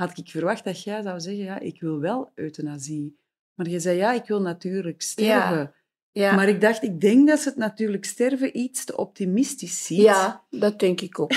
had 0.00 0.18
ik 0.18 0.28
verwacht 0.28 0.64
dat 0.64 0.82
jij 0.82 1.02
zou 1.02 1.20
zeggen, 1.20 1.44
ja, 1.44 1.58
ik 1.58 1.80
wil 1.80 2.00
wel 2.00 2.30
euthanasie. 2.34 3.18
Maar 3.54 3.68
je 3.68 3.80
zei, 3.80 3.96
ja, 3.96 4.12
ik 4.12 4.26
wil 4.26 4.40
natuurlijk 4.40 5.02
sterven. 5.02 5.74
Ja, 6.12 6.34
Maar 6.34 6.48
ik 6.48 6.60
dacht, 6.60 6.82
ik 6.82 7.00
denk 7.00 7.28
dat 7.28 7.38
ze 7.38 7.48
het 7.48 7.58
natuurlijk 7.58 8.04
sterven 8.04 8.58
iets 8.58 8.84
te 8.84 8.96
optimistisch 8.96 9.86
ziet. 9.86 10.00
ja 10.00 10.44
dat 10.50 10.78
denk 10.78 11.00
ik 11.00 11.18
ook. 11.18 11.32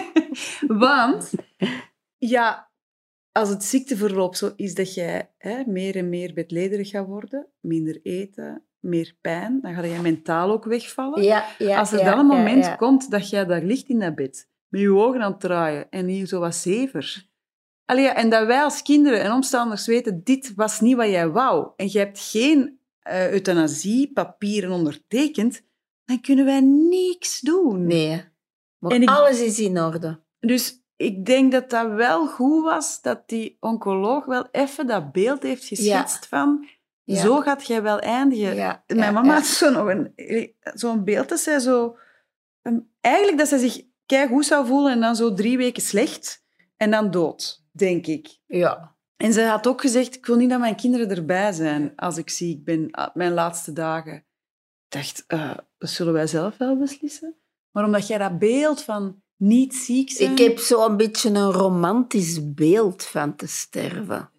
Want, 0.86 1.32
ja, 2.16 2.70
als 3.32 3.48
het 3.48 3.64
ziekteverloop 3.64 4.34
zo 4.34 4.52
is 4.56 4.74
dat 4.74 4.94
jij 4.94 5.30
hè, 5.38 5.62
meer 5.66 5.96
en 5.96 6.08
meer 6.08 6.34
bedlederig 6.34 6.88
gaat 6.88 7.06
worden, 7.06 7.46
minder 7.60 8.00
eten, 8.02 8.62
meer 8.78 9.16
pijn, 9.20 9.58
dan 9.60 9.74
ga 9.74 9.82
je 9.82 10.00
mentaal 10.00 10.50
ook 10.50 10.64
wegvallen. 10.64 11.22
Ja, 11.22 11.44
ja, 11.58 11.78
als 11.78 11.92
er 11.92 11.98
ja, 11.98 12.04
dan 12.04 12.18
een 12.18 12.36
moment 12.36 12.76
komt 12.76 13.10
dat 13.10 13.30
jij 13.30 13.44
daar 13.44 13.62
ligt 13.62 13.88
in 13.88 13.98
dat 13.98 14.14
bed, 14.14 14.48
met 14.68 14.80
je 14.80 14.94
ogen 14.94 15.22
aan 15.22 15.30
het 15.30 15.40
draaien 15.40 15.90
en 15.90 16.06
hier 16.06 16.26
zo 16.26 16.40
wat 16.40 16.54
zever. 16.54 17.28
Allee, 17.90 18.08
en 18.08 18.28
dat 18.30 18.46
wij 18.46 18.62
als 18.62 18.82
kinderen 18.82 19.20
en 19.22 19.32
omstanders 19.32 19.86
weten, 19.86 20.20
dit 20.24 20.52
was 20.54 20.80
niet 20.80 20.96
wat 20.96 21.08
jij 21.08 21.28
wou. 21.28 21.68
En 21.76 21.88
je 21.92 21.98
hebt 21.98 22.18
geen 22.20 22.78
eh 23.00 23.32
euthanasiepapieren 23.32 24.70
ondertekend, 24.70 25.62
dan 26.04 26.20
kunnen 26.20 26.44
wij 26.44 26.60
niks 26.60 27.40
doen. 27.40 27.86
Nee. 27.86 28.24
Maar 28.78 28.92
En 28.92 29.02
ik- 29.02 29.08
alles 29.08 29.40
is 29.40 29.58
in 29.58 29.78
orde. 29.80 30.20
Dus 30.40 30.82
ik 30.96 31.24
denk 31.26 31.52
dat 31.52 31.70
dat 31.70 31.90
wel 31.92 32.26
goed 32.26 32.64
was, 32.64 33.02
dat 33.02 33.28
die 33.28 33.56
oncoloog 33.60 34.24
wel 34.24 34.48
even 34.50 34.86
dat 34.86 35.12
beeld 35.12 35.42
heeft 35.42 35.64
geschetst 35.64 36.26
van, 36.26 36.66
Ja. 37.04 37.20
zo 37.20 37.40
gaat 37.40 37.66
jij 37.66 37.82
wel 37.82 37.98
eindigen. 37.98 38.54
Ja, 38.54 38.84
Mijn 38.86 39.14
mama 39.14 39.34
had 39.34 39.46
zo 39.46 39.70
nog 39.70 39.86
een, 39.88 40.14
zo'n 40.74 41.04
beeld 41.04 41.28
dat 41.28 41.40
zij 41.40 41.58
zo... 41.58 41.96
een- 42.62 42.90
eigenlijk 43.00 43.38
dat 43.38 43.48
zij 43.48 43.58
zich 43.58 43.82
goed 44.28 44.46
zou 44.46 44.66
voelen 44.66 44.92
en 44.92 45.00
dan 45.00 45.16
zo 45.16 45.34
drie 45.34 45.56
weken 45.56 45.82
slecht 45.82 46.44
en 46.76 46.90
dan 46.90 47.10
dood, 47.10 47.59
denk 47.70 48.06
ik. 48.06 48.38
Ja. 48.46 48.96
En 49.16 49.32
zij 49.32 49.46
had 49.46 49.66
ook 49.66 49.80
gezegd, 49.80 50.16
ik 50.16 50.26
wil 50.26 50.36
niet 50.36 50.50
dat 50.50 50.60
mijn 50.60 50.76
kinderen 50.76 51.10
erbij 51.10 51.52
zijn 51.52 51.92
als 51.96 52.16
ik 52.16 52.30
ziek 52.30 52.64
ben, 52.64 52.90
ah, 52.90 53.14
mijn 53.14 53.32
laatste 53.32 53.72
dagen. 53.72 54.14
Ik 54.14 54.24
dacht, 54.88 55.24
eh, 55.26 55.56
dat 55.78 55.90
zullen 55.90 56.12
wij 56.12 56.26
zelf 56.26 56.56
wel 56.56 56.78
beslissen. 56.78 57.36
Maar 57.70 57.84
omdat 57.84 58.06
jij 58.06 58.18
dat 58.18 58.38
beeld 58.38 58.82
van 58.82 59.22
niet 59.36 59.74
ziek 59.74 60.10
zijn... 60.10 60.32
Ik 60.32 60.38
heb 60.38 60.58
zo'n 60.58 60.96
beetje 60.96 61.30
een 61.30 61.52
romantisch 61.52 62.54
beeld 62.54 63.04
van 63.04 63.36
te 63.36 63.46
sterven. 63.46 64.30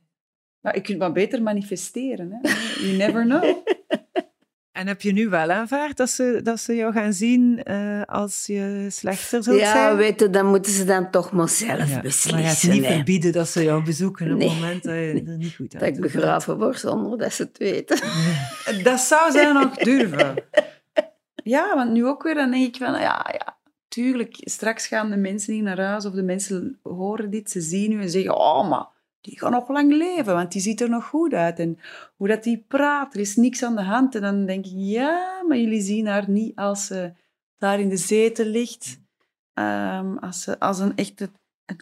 Nou, 0.61 0.75
je 0.75 0.81
kunt 0.81 0.97
maar 0.97 1.11
beter 1.11 1.41
manifesteren. 1.41 2.31
Hè? 2.31 2.49
You 2.83 2.97
never 2.97 3.23
know. 3.23 3.43
En 4.71 4.87
heb 4.87 5.01
je 5.01 5.11
nu 5.13 5.29
wel 5.29 5.49
aanvaard 5.51 5.97
dat 5.97 6.09
ze, 6.09 6.39
dat 6.43 6.59
ze 6.59 6.75
jou 6.75 6.93
gaan 6.93 7.13
zien 7.13 7.63
eh, 7.63 8.01
als 8.05 8.43
je 8.45 8.85
slechter 8.89 9.43
zult 9.43 9.59
Ja, 9.59 9.71
zijn? 9.71 9.95
weet 9.95 10.19
je, 10.19 10.29
dan 10.29 10.45
moeten 10.45 10.71
ze 10.71 10.85
dan 10.85 11.09
toch 11.11 11.31
maar 11.31 11.49
zelf 11.49 11.69
Ja, 11.79 11.85
Maar 11.85 11.95
je 11.95 12.01
beslissen. 12.01 12.69
niet 12.71 12.85
hè. 12.85 12.93
verbieden 12.93 13.31
dat 13.31 13.47
ze 13.47 13.63
jou 13.63 13.83
bezoeken 13.83 14.31
op 14.31 14.37
Nee. 14.37 14.49
het 14.49 14.59
moment 14.59 14.83
dat 14.83 14.93
je 14.93 15.23
er 15.27 15.37
niet 15.37 15.55
goed 15.55 15.73
aan 15.73 15.79
Dat 15.79 15.89
ik 15.89 16.01
begraven 16.01 16.57
word 16.57 16.79
zonder 16.79 17.17
dat 17.17 17.33
ze 17.33 17.43
het 17.43 17.57
weten. 17.57 17.99
Dat 18.83 18.99
zou 18.99 19.31
zij 19.31 19.51
nog 19.51 19.75
durven. 19.75 20.43
Ja, 21.43 21.75
want 21.75 21.91
nu 21.91 22.05
ook 22.05 22.23
weer, 22.23 22.35
dan 22.35 22.51
denk 22.51 22.65
ik 22.67 22.75
van, 22.75 22.91
ja, 22.99 23.25
ja, 23.31 23.57
tuurlijk, 23.87 24.35
straks 24.39 24.87
gaan 24.87 25.09
de 25.09 25.17
mensen 25.17 25.53
hier 25.53 25.63
naar 25.63 25.79
huis 25.81 26.05
of 26.05 26.13
de 26.13 26.23
mensen 26.23 26.79
horen 26.83 27.29
dit, 27.29 27.51
ze 27.51 27.61
zien 27.61 27.91
u 27.91 28.01
en 28.01 28.09
zeggen, 28.09 28.37
oh, 28.37 28.69
maar 28.69 28.85
die 29.21 29.39
gaat 29.39 29.51
nog 29.51 29.69
lang 29.69 29.93
leven, 29.93 30.33
want 30.33 30.51
die 30.51 30.61
ziet 30.61 30.81
er 30.81 30.89
nog 30.89 31.05
goed 31.05 31.33
uit. 31.33 31.59
En 31.59 31.79
hoe 32.15 32.27
dat 32.27 32.43
die 32.43 32.65
praat, 32.67 33.13
er 33.13 33.19
is 33.19 33.35
niks 33.35 33.63
aan 33.63 33.75
de 33.75 33.81
hand. 33.81 34.15
En 34.15 34.21
dan 34.21 34.45
denk 34.45 34.65
ik, 34.65 34.71
ja, 34.75 35.43
maar 35.47 35.57
jullie 35.57 35.81
zien 35.81 36.07
haar 36.07 36.29
niet 36.29 36.55
als 36.55 36.85
ze 36.85 37.11
daar 37.57 37.79
in 37.79 37.89
de 37.89 37.97
zetel 37.97 38.45
ligt. 38.45 38.99
Ehm, 39.53 40.17
als, 40.17 40.41
ze, 40.41 40.59
als 40.59 40.79
een 40.79 40.95
echt 40.95 41.21
een, 41.21 41.29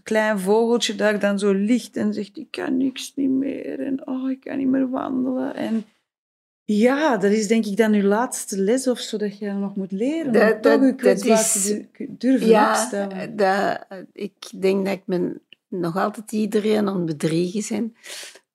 klein 0.04 0.40
vogeltje 0.40 0.96
daar 0.96 1.20
dan 1.20 1.40
zo 1.40 1.52
ligt 1.52 1.98
en 1.98 2.14
zegt, 2.14 2.38
ik 2.38 2.52
kan 2.52 2.78
niks 2.78 3.12
niet 3.16 3.30
meer. 3.30 3.80
En 3.80 4.08
oh, 4.08 4.30
ik 4.32 4.40
kan 4.40 4.58
niet 4.58 4.68
meer 4.68 4.90
wandelen. 4.90 5.56
En 5.56 5.86
ja, 6.64 7.18
dat 7.18 7.32
is 7.32 7.48
denk 7.48 7.66
ik 7.66 7.78
dan 7.78 7.94
uw 7.94 8.02
laatste 8.08 8.58
les 8.62 8.88
of 8.88 9.00
zo 9.00 9.18
dat 9.18 9.38
je 9.38 9.52
nog 9.52 9.76
moet 9.76 9.92
leren. 9.92 10.34
Dat- 10.34 10.62
toch 10.62 10.82
je 10.86 10.96
dat 10.96 11.26
is- 11.26 11.80
durven 12.10 12.48
Ja, 12.48 12.70
opstellen. 12.70 13.36
dat, 13.36 13.86
ik 14.14 14.34
denk 14.56 14.86
dat 14.86 14.94
ik 14.94 15.04
me 15.06 15.40
nog 15.70 15.96
altijd 15.96 16.32
iedereen 16.32 16.88
aan 16.88 16.96
het 16.96 17.06
bedriegen 17.06 17.78
ben. 17.78 17.96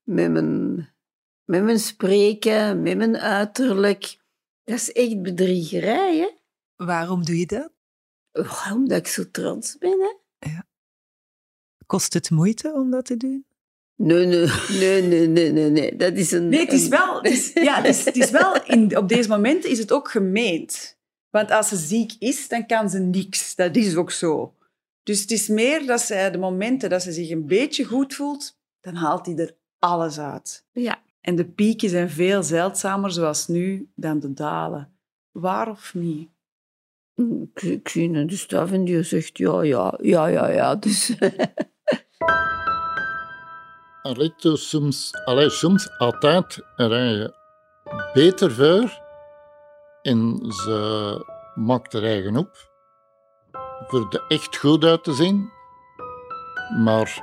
Met 0.03 0.31
mijn, 0.31 0.77
met 1.45 1.63
mijn 1.65 1.79
spreken, 1.79 2.83
met 2.83 2.97
mijn 2.97 3.17
uiterlijk. 3.17 4.19
Dat 4.65 4.75
is 4.75 4.93
echt 4.93 5.23
bedriegerij, 5.23 6.19
hè? 6.19 6.31
Waarom 6.87 7.25
doe 7.25 7.39
je 7.39 7.47
dat? 7.47 7.71
Oh, 8.33 8.71
Omdat 8.73 8.99
ik 8.99 9.07
zo 9.07 9.31
trots 9.31 9.79
ben, 9.79 10.01
hè? 10.01 10.23
Kost 11.87 12.13
het 12.13 12.31
moeite 12.31 12.73
om 12.73 12.91
dat 12.91 13.05
te 13.05 13.17
doen? 13.17 13.45
Nee, 13.97 14.27
nee, 14.27 14.49
nee, 14.71 15.03
nee, 15.03 15.29
nee, 15.29 15.53
nee, 15.53 15.71
nee. 15.71 15.97
Dat 15.97 16.13
is 16.13 16.33
een... 16.33 16.49
Nee, 16.49 16.61
het 16.61 16.73
is 16.73 16.89
wel, 16.89 17.17
het 17.17 17.33
is, 17.33 17.53
ja, 17.53 17.77
het 17.77 17.87
is, 17.87 18.05
het 18.05 18.17
is 18.17 18.31
wel 18.31 18.65
in, 18.65 18.97
op 18.97 19.09
deze 19.09 19.29
momenten 19.29 19.71
is 19.71 19.79
het 19.79 19.93
ook 19.93 20.11
gemeend. 20.11 20.97
Want 21.31 21.51
als 21.51 21.69
ze 21.69 21.77
ziek 21.77 22.13
is, 22.19 22.49
dan 22.49 22.67
kan 22.67 22.91
ze 22.91 22.99
niks. 22.99 23.55
Dat 23.55 23.77
is 23.77 23.97
ook 23.97 24.11
zo. 24.11 24.55
Dus 25.05 25.21
het 25.21 25.31
is 25.31 25.49
meer 25.49 25.87
dat 25.87 26.01
ze 26.01 26.29
de 26.33 26.39
momenten 26.39 26.91
dat 26.91 27.03
ze 27.03 27.13
zich 27.13 27.31
een 27.31 27.47
beetje 27.47 27.85
goed 27.85 28.15
voelt, 28.15 28.59
dan 28.81 28.95
haalt 28.95 29.27
hij 29.27 29.37
er 29.37 29.57
alles 29.79 30.19
uit. 30.19 30.67
Ja. 30.73 31.03
En 31.21 31.37
de 31.37 31.45
pieken 31.45 31.89
zijn 31.89 32.11
veel 32.11 32.43
zeldzamer, 32.43 33.11
zoals 33.11 33.47
nu, 33.47 33.91
dan 33.95 34.21
de 34.21 34.33
dalen. 34.33 34.93
Waar 35.33 35.71
of 35.71 35.95
niet? 35.95 36.29
Ik, 37.15 37.63
ik 37.63 37.89
zie 37.89 38.09
een 38.09 38.27
de 38.27 38.37
staf 38.37 38.73
en 38.73 38.85
die 38.85 39.03
zegt 39.03 39.39
ja, 39.39 39.63
ja, 39.63 39.99
ja, 40.03 40.27
ja, 40.27 40.49
ja. 40.49 40.75
Dus 40.75 41.13
Allee, 44.03 44.35
dus 44.37 44.69
soms, 44.69 45.11
allee, 45.25 45.51
soms 45.51 45.99
altijd 45.99 46.59
rijden 46.77 47.35
beter 48.13 48.53
voor 48.53 49.03
en 50.03 50.39
ze 50.49 51.19
maakt 51.55 51.95
er 51.95 52.05
eigen 52.05 52.37
op 52.37 52.74
voor 53.87 54.07
er 54.11 54.25
echt 54.29 54.57
goed 54.57 54.85
uit 54.85 55.05
te 55.05 55.13
zien. 55.13 55.53
Maar 56.79 57.23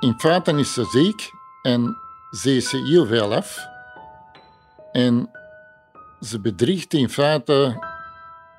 in 0.00 0.14
feite 0.18 0.52
is 0.52 0.72
ze 0.74 0.84
ziek 0.84 1.30
en 1.62 1.96
ze 2.30 2.56
is 2.56 2.72
heel 2.72 3.06
veel 3.06 3.34
af. 3.34 3.58
En 4.92 5.30
ze 6.20 6.40
bedriegt 6.40 6.94
in 6.94 7.08
feite 7.08 7.86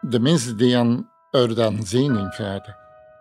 de 0.01 0.19
mensen 0.19 0.57
die 0.57 0.77
aan 0.77 1.09
haar 1.31 1.53
dan 1.53 1.85
zien 1.85 2.15
in 2.17 2.31
feite. 2.31 2.75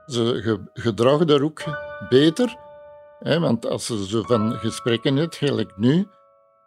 Ze 0.07 0.41
ge- 0.43 0.71
gedragen 0.73 1.27
daar 1.27 1.43
ook 1.43 1.63
beter. 2.09 2.57
Hè, 3.19 3.41
want 3.41 3.67
als 3.67 3.87
ze 3.87 4.07
zo 4.07 4.23
van 4.23 4.53
gesprekken 4.53 5.17
hebt, 5.17 5.37
gelijk 5.37 5.73
nu, 5.77 6.09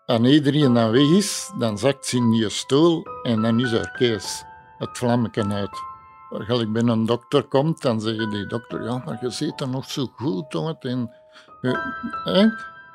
aan 0.06 0.26
iedereen 0.26 0.74
dan 0.74 0.92
weg 0.92 1.10
is, 1.10 1.52
dan 1.60 1.78
zakt 1.78 2.06
ze 2.06 2.18
in 2.18 2.32
je 2.32 2.50
stoel 2.50 3.04
en 3.24 3.42
dan 3.42 3.60
is 3.60 3.72
haar 3.72 3.92
kees 3.92 4.44
het 4.78 4.98
vlammetje 4.98 5.48
uit. 5.48 5.91
Gelijk 6.34 6.72
bij 6.72 6.82
een 6.82 7.06
dokter 7.06 7.44
komt, 7.44 7.82
dan 7.82 8.02
zeggen 8.02 8.30
die 8.30 8.48
dokter, 8.48 8.84
ja, 8.84 9.02
maar 9.06 9.18
je 9.22 9.30
ziet 9.30 9.62
er 9.62 9.70
nog 9.70 9.90
zo 9.90 10.06
goed 10.16 10.56
uit. 10.56 10.86
En, 10.86 11.14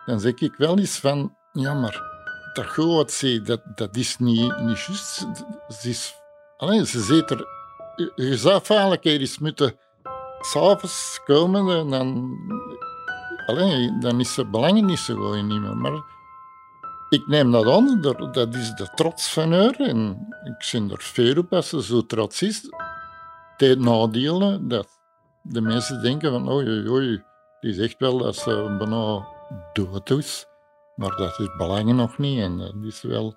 dan 0.07 0.21
zeg 0.21 0.35
ik 0.35 0.55
wel 0.57 0.79
eens 0.79 0.99
van, 0.99 1.37
ja, 1.53 1.75
maar 1.75 2.03
dat 2.53 2.67
goed 2.67 3.13
ze, 3.13 3.43
dat, 3.43 3.61
dat 3.75 3.97
is 3.97 4.19
niet, 4.19 4.59
niet 4.61 4.81
juist. 4.81 5.27
Ze, 5.69 5.89
is, 5.89 6.15
allee, 6.57 6.87
ze 6.87 7.01
ziet 7.01 7.31
er... 7.31 7.47
Je 8.15 8.37
zou 8.37 8.61
eigenlijk 8.67 9.05
eens 9.05 9.39
moeten 9.39 9.79
s'avonds 10.41 11.21
komen 11.25 11.79
en 11.79 11.91
dan 11.91 12.37
Allee, 13.47 13.99
dan 13.99 14.21
is 14.21 14.37
het 14.37 14.51
belangen 14.51 14.85
niet 14.85 14.99
zo 14.99 15.15
goed 15.15 15.45
meer. 15.45 15.77
Maar 15.77 16.03
ik 17.09 17.27
neem 17.27 17.51
dat 17.51 17.67
aan, 17.67 18.01
dat- 18.01 18.55
is 18.55 18.71
de 18.75 18.89
trots 18.95 19.33
van 19.33 19.53
haar. 19.53 19.75
En 19.75 20.27
ik 20.45 20.69
ben 20.73 20.91
er 20.91 21.03
veel 21.03 21.37
op 21.37 21.53
als 21.53 21.69
ze 21.69 21.83
zo 21.83 22.07
trots 22.07 22.43
is. 22.43 22.71
Het 23.57 23.79
nadelen, 23.79 24.69
dat 24.69 24.89
de 25.43 25.61
mensen 25.61 26.03
denken 26.03 26.31
van 26.31 26.51
oei, 26.51 26.89
oei, 26.89 27.23
die 27.61 27.73
zegt 27.73 27.99
wel 27.99 28.19
dat 28.19 28.37
ze 28.37 28.77
bijna 28.79 29.29
dood 29.73 30.11
is. 30.11 30.47
Maar 30.97 31.17
dat 31.17 31.39
is 31.39 31.57
belangen 31.57 31.97
nog 31.97 32.19
niet. 32.19 32.41
En 32.41 32.59
dat 32.59 32.75
is 32.83 33.03
wel... 33.03 33.35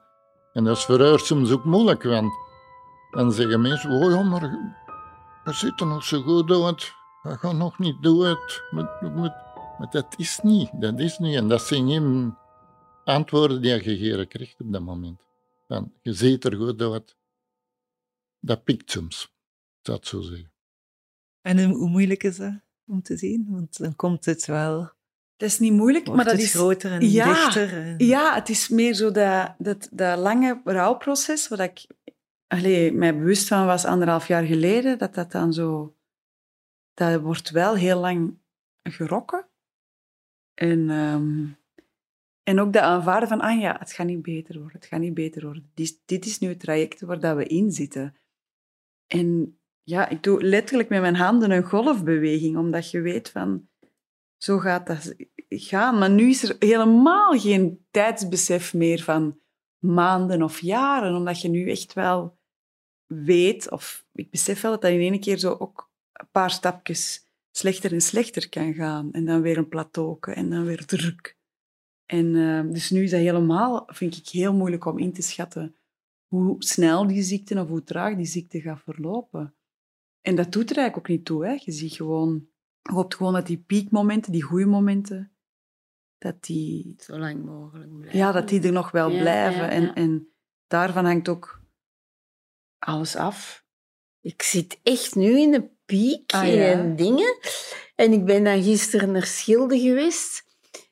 En 0.53 0.63
dat 0.63 0.77
is 0.77 1.25
soms 1.27 1.51
ook 1.51 1.63
moeilijk, 1.63 2.03
want 2.03 2.31
dan 3.11 3.31
zeggen 3.31 3.61
mensen, 3.61 3.91
oh 3.91 4.11
ja, 4.11 4.23
maar 4.23 4.41
je 5.45 5.53
ziet 5.53 5.79
er 5.79 5.87
nog 5.87 6.03
zo 6.03 6.21
goed 6.21 6.51
uit. 6.51 6.93
Je 7.23 7.37
gaat 7.37 7.53
nog 7.53 7.79
niet 7.79 8.03
dood. 8.03 8.63
Maar 8.71 9.87
dat 9.89 10.13
is 10.17 10.39
niet, 10.43 10.69
dat 10.81 10.99
is 10.99 11.17
niet. 11.17 11.35
En 11.35 11.47
dat 11.47 11.61
zijn 11.61 11.89
geen 11.89 12.37
antwoorden 13.03 13.61
die 13.61 13.73
je 13.73 13.79
gegeven 13.79 14.27
krijgt 14.27 14.61
op 14.61 14.71
dat 14.71 14.81
moment. 14.81 15.21
Van, 15.67 15.93
je 16.01 16.13
ziet 16.13 16.45
er 16.45 16.55
goed 16.55 16.81
uit. 16.81 17.17
Dat 18.39 18.63
pikt 18.63 18.91
soms, 18.91 19.31
het 19.97 20.07
zo 20.07 20.21
zeggen. 20.21 20.51
En 21.41 21.63
hoe 21.63 21.89
moeilijk 21.89 22.23
is 22.23 22.35
dat 22.37 22.53
om 22.85 23.01
te 23.01 23.17
zien? 23.17 23.47
Want 23.49 23.77
dan 23.77 23.95
komt 23.95 24.25
het 24.25 24.45
wel, 24.45 24.79
Dat 25.35 25.49
is 25.49 25.59
niet 25.59 25.73
moeilijk, 25.73 26.05
wordt 26.05 26.23
maar 26.23 26.31
dat 26.31 26.41
het 26.41 26.43
is... 26.43 26.55
groter 26.55 26.91
en 26.91 27.09
Ja, 27.09 27.33
dichter. 27.33 27.73
En... 27.73 27.95
Ja, 27.97 28.35
het 28.35 28.49
is 28.49 28.69
meer 28.69 28.93
zo 28.93 29.11
dat, 29.11 29.55
dat, 29.57 29.89
dat 29.91 30.19
lange 30.19 30.61
rouwproces, 30.63 31.47
waar 31.47 31.59
ik 31.59 31.87
allee, 32.47 32.93
mij 32.93 33.17
bewust 33.17 33.47
van 33.47 33.65
was 33.65 33.85
anderhalf 33.85 34.27
jaar 34.27 34.43
geleden, 34.43 34.97
dat 34.97 35.13
dat 35.13 35.31
dan 35.31 35.53
zo... 35.53 35.95
Dat 36.93 37.21
wordt 37.21 37.49
wel 37.49 37.75
heel 37.75 37.99
lang 37.99 38.37
gerokken. 38.83 39.47
En, 40.53 40.89
ehm, 40.89 41.47
en 42.43 42.59
ook 42.59 42.73
dat 42.73 42.83
aanvaarden 42.83 43.29
van, 43.29 43.41
ah 43.41 43.59
ja, 43.59 43.75
het 43.79 43.91
gaat 43.91 44.07
niet 44.07 44.21
beter 44.21 44.59
worden, 44.59 44.79
het 44.79 44.85
gaat 44.85 44.99
niet 44.99 45.13
beter 45.13 45.43
worden. 45.43 45.71
Dit, 45.73 46.01
dit 46.05 46.25
is 46.25 46.39
nu 46.39 46.47
het 46.47 46.59
traject 46.59 47.01
waar 47.01 47.19
dat 47.19 47.35
we 47.35 47.45
in 47.45 47.71
zitten. 47.71 48.15
En 49.07 49.59
ja, 49.89 50.09
ik 50.09 50.23
doe 50.23 50.43
letterlijk 50.43 50.89
met 50.89 51.01
mijn 51.01 51.15
handen 51.15 51.51
een 51.51 51.63
golfbeweging, 51.63 52.57
omdat 52.57 52.91
je 52.91 53.01
weet 53.01 53.29
van, 53.29 53.67
zo 54.37 54.57
gaat 54.57 54.87
dat 54.87 55.15
gaan. 55.49 55.97
Maar 55.97 56.09
nu 56.09 56.29
is 56.29 56.43
er 56.43 56.55
helemaal 56.59 57.39
geen 57.39 57.85
tijdsbesef 57.91 58.73
meer 58.73 59.03
van 59.03 59.39
maanden 59.77 60.43
of 60.43 60.61
jaren, 60.61 61.15
omdat 61.15 61.41
je 61.41 61.47
nu 61.47 61.69
echt 61.69 61.93
wel 61.93 62.37
weet, 63.05 63.71
of 63.71 64.05
ik 64.13 64.29
besef 64.29 64.61
wel 64.61 64.71
dat 64.71 64.81
dat 64.81 64.91
in 64.91 64.99
één 64.99 65.19
keer 65.19 65.37
zo 65.37 65.55
ook 65.59 65.91
een 66.13 66.29
paar 66.31 66.51
stapjes 66.51 67.25
slechter 67.51 67.93
en 67.93 68.01
slechter 68.01 68.49
kan 68.49 68.73
gaan. 68.73 69.11
En 69.11 69.25
dan 69.25 69.41
weer 69.41 69.57
een 69.57 69.67
plateau 69.67 70.17
en 70.19 70.49
dan 70.49 70.65
weer 70.65 70.85
druk. 70.85 71.37
En 72.05 72.35
eh, 72.35 72.71
dus 72.73 72.89
nu 72.89 73.03
is 73.03 73.11
dat 73.11 73.19
helemaal, 73.19 73.83
vind 73.87 74.17
ik, 74.17 74.27
heel 74.27 74.53
moeilijk 74.53 74.85
om 74.85 74.97
in 74.97 75.13
te 75.13 75.21
schatten 75.21 75.75
hoe 76.27 76.55
snel 76.59 77.07
die 77.07 77.21
ziekte 77.21 77.59
of 77.59 77.67
hoe 77.67 77.83
traag 77.83 78.15
die 78.15 78.25
ziekte 78.25 78.61
gaat 78.61 78.81
verlopen. 78.83 79.53
En 80.21 80.35
dat 80.35 80.51
doet 80.51 80.69
er 80.69 80.77
eigenlijk 80.77 80.97
ook 80.97 81.17
niet 81.17 81.25
toe. 81.25 81.45
Hè. 81.45 81.51
Je 81.59 81.71
ziet 81.71 81.93
gewoon, 81.93 82.47
je 82.81 82.91
hoopt 82.93 83.15
gewoon 83.15 83.33
dat 83.33 83.45
die 83.47 83.57
piekmomenten, 83.67 84.31
die 84.31 84.41
goede 84.41 84.65
momenten, 84.65 85.31
dat 86.17 86.43
die, 86.43 86.95
zo 86.97 87.17
lang 87.17 87.45
mogelijk 87.45 87.97
blijven. 87.97 88.19
ja, 88.19 88.31
dat 88.31 88.49
die 88.49 88.61
er 88.61 88.71
nog 88.71 88.91
wel 88.91 89.09
Ja, 89.09 89.19
blijven. 89.19 89.61
ja, 89.63 89.69
En, 89.69 89.81
ja. 89.81 89.93
en 89.93 90.33
daarvan 90.67 91.05
hangt 91.05 91.29
ook 91.29 91.61
alles 92.79 93.15
af. 93.15 93.65
Ik 94.21 94.41
zit 94.41 94.79
echt 94.83 95.15
nu 95.15 95.39
in 95.39 95.53
een 95.53 95.69
piek 95.85 96.31
Ah, 96.33 96.69
en 96.69 96.95
dingen. 96.95 97.37
En 97.95 98.11
ik 98.11 98.25
ben 98.25 98.43
dan 98.43 98.63
gisteren 98.63 99.11
naar 99.11 99.25
Schilde 99.25 99.79
geweest. 99.79 100.43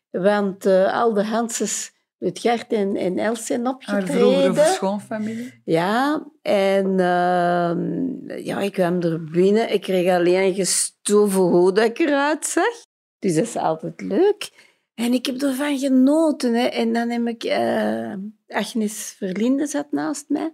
Want 0.10 0.66
eh, 0.66 0.94
al 0.94 1.14
de 1.14 1.24
Hanses 1.26 1.92
met 2.18 2.40
Gert 2.40 2.74
en, 2.74 2.96
en 2.96 3.18
Els 3.18 3.46
zijn 3.46 3.66
Haar 3.66 3.74
opgetreden. 3.74 4.08
vroegere 4.10 4.66
schoonfamilie. 4.74 5.62
Ja, 5.66 6.28
en 6.42 7.00
ehm, 7.00 8.40
ja, 8.40 8.60
ik 8.60 8.72
kwam 8.72 9.02
er 9.02 9.24
binnen. 9.24 9.74
Ik 9.74 9.82
kreeg 9.82 10.12
alleen 10.16 10.44
een 10.44 10.56
gestoven 10.56 11.42
hoe 11.42 11.74
dat 11.74 11.86
ik 11.86 12.00
eruit 12.00 12.46
zag. 12.46 12.86
Dus 13.20 13.36
dat 13.36 13.44
is 13.44 13.56
altijd 13.56 14.02
leuk. 14.02 14.50
En 14.94 15.14
ik 15.14 15.26
heb 15.26 15.42
ervan 15.42 15.78
genoten. 15.80 16.54
Hè. 16.54 16.66
En 16.66 16.94
dan 16.94 17.10
heb 17.10 17.28
ik... 17.28 17.44
eh, 17.44 18.14
Agnes 18.48 19.16
Verlinde 19.18 19.68
zat 19.68 19.92
naast 19.92 20.26
mij. 20.28 20.54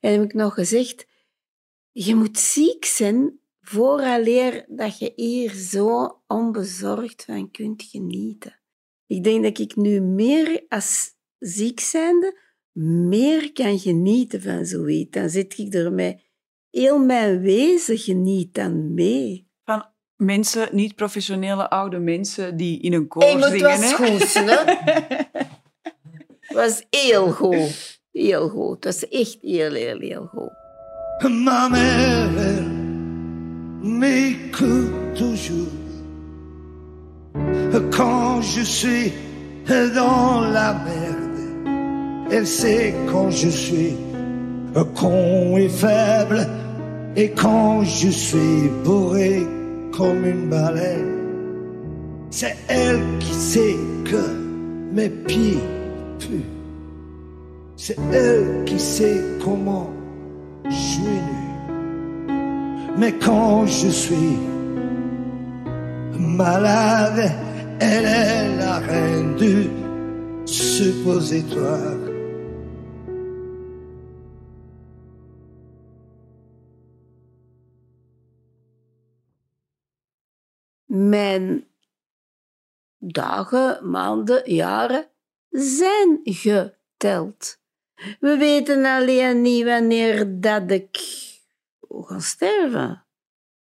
En 0.00 0.12
heb 0.12 0.22
ik 0.22 0.34
nog 0.34 0.54
gezegd... 0.54 1.06
Je 1.92 2.14
moet 2.14 2.38
ziek 2.38 2.84
zijn 2.84 3.38
vooraleer 3.60 4.64
dat 4.68 4.98
je 4.98 5.12
hier 5.16 5.52
zo 5.54 6.20
onbezorgd 6.26 7.24
van 7.24 7.50
kunt 7.50 7.82
genieten. 7.82 8.59
Ik 9.10 9.24
denk 9.24 9.42
dat 9.42 9.58
ik 9.58 9.76
nu 9.76 10.00
meer 10.00 10.64
als 10.68 11.14
ziek 11.38 11.80
zijnde 11.80 12.38
meer 13.08 13.52
kan 13.52 13.78
genieten 13.78 14.42
van 14.42 14.64
zoiets. 14.66 15.10
Dan 15.10 15.28
zit 15.28 15.58
ik 15.58 15.74
er 15.74 15.92
met 15.92 16.22
heel 16.70 16.98
mijn 16.98 17.40
wezen 17.40 17.98
geniet 17.98 18.54
dan 18.54 18.94
mee. 18.94 19.48
Van 19.64 19.86
mensen, 20.16 20.68
niet 20.72 20.94
professionele 20.94 21.70
oude 21.70 21.98
mensen 21.98 22.56
die 22.56 22.80
in 22.80 22.92
een 22.92 23.08
koor 23.08 23.22
Hey, 23.22 23.36
maar 23.36 23.50
het 23.50 23.60
zingen. 23.60 23.80
was 23.80 23.90
hè. 23.90 23.94
goed, 23.96 24.34
hè? 24.34 24.54
Het 26.40 26.56
was 26.58 26.86
heel 26.90 27.30
goed. 27.30 28.00
Heel 28.12 28.48
goed. 28.48 28.84
Het 28.84 28.84
was 28.84 29.08
echt 29.08 29.38
heel, 29.40 29.72
heel, 29.72 29.98
heel 29.98 30.26
goed. 30.26 30.52
Ma 31.28 31.68
mère, 31.68 32.38
elle 32.38 32.62
m'écoute 33.82 35.14
toujours. 35.14 35.79
Quand 37.90 38.42
je 38.42 38.62
suis 38.62 39.12
dans 39.94 40.40
la 40.40 40.74
merde, 40.74 42.26
elle 42.32 42.46
sait 42.46 42.94
quand 43.10 43.30
je 43.30 43.48
suis 43.48 43.94
con 44.94 45.56
et 45.56 45.68
faible, 45.68 46.46
et 47.16 47.30
quand 47.30 47.82
je 47.84 48.08
suis 48.08 48.70
bourré 48.84 49.46
comme 49.96 50.24
une 50.24 50.48
baleine. 50.48 51.16
C'est 52.30 52.56
elle 52.68 53.00
qui 53.18 53.34
sait 53.34 53.76
que 54.04 54.22
mes 54.92 55.08
pieds 55.08 55.58
puent. 56.18 56.44
C'est 57.76 57.98
elle 58.12 58.64
qui 58.66 58.78
sait 58.78 59.20
comment 59.42 59.90
je 60.68 60.74
suis 60.74 61.02
nu. 61.02 62.34
Mais 62.98 63.12
quand 63.12 63.66
je 63.66 63.88
suis 63.88 64.36
malade, 66.18 67.32
elle. 67.80 68.30
Mijn 80.86 81.66
dagen, 82.98 83.90
maanden, 83.90 84.54
jaren 84.54 85.08
zijn 85.50 86.20
geteld. 86.22 87.58
We 88.20 88.36
weten 88.36 88.84
alleen 88.84 89.42
niet 89.42 89.64
wanneer 89.64 90.40
dat 90.40 90.70
ik 90.70 90.98
ga 91.90 92.18
sterven. 92.18 93.04